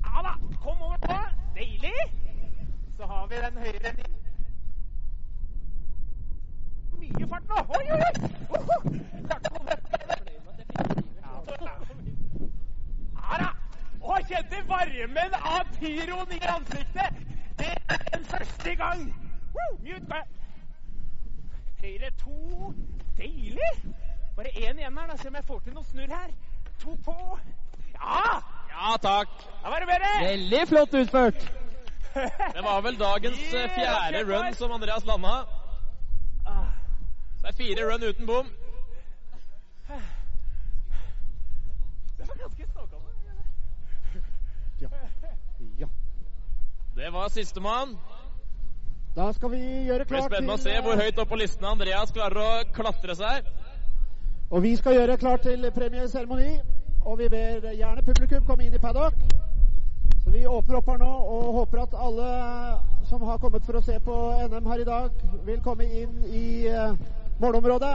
[0.07, 0.33] Ja da,
[0.63, 1.19] kom over på.
[1.57, 1.97] Deilig.
[2.97, 3.93] Så har vi den høyre
[6.97, 7.57] mye fart nå.
[7.77, 8.13] Oi, oi, oi!
[8.57, 8.75] Oho!
[9.27, 9.71] Klarte å komme
[13.21, 13.49] Ja, da!
[14.01, 17.36] Å, kjente varmen av pyroen i ansiktet!
[17.57, 19.15] Det er en første gang!
[19.55, 19.77] Woo!
[19.79, 20.21] Mute.
[21.81, 22.73] Høyre to.
[23.17, 23.71] Deilig!
[24.35, 25.17] Bare én igjen her, da.
[25.17, 26.33] Se om jeg får til noe snurr her.
[26.83, 27.15] To på.
[27.93, 28.41] Ja!
[28.73, 29.29] Ja, takk.
[29.63, 30.11] Da var det bedre!
[30.25, 31.47] Veldig flott utført.
[32.55, 35.35] Det var vel dagens eh, fjerde run som Andreas landa.
[37.37, 38.47] Så Det er fire run uten bom.
[42.17, 43.07] Det var ganske stålkonge.
[45.79, 45.87] Ja.
[46.97, 47.97] Det var sistemann.
[49.15, 51.37] Da skal vi gjøre Det blir klart spennende å til se hvor høyt opp på
[51.37, 53.51] listen Andreas klarer å klatre seg.
[54.49, 56.55] Og vi skal gjøre klart til premieseremoni.
[57.05, 59.13] Og vi ber gjerne publikum komme inn i paddock.
[60.23, 62.31] Så vi åpner opp her nå og håper at alle
[63.11, 64.17] som har kommet for å se på
[64.49, 66.97] NM her i dag, vil komme inn i eh,
[67.37, 67.93] målområdet.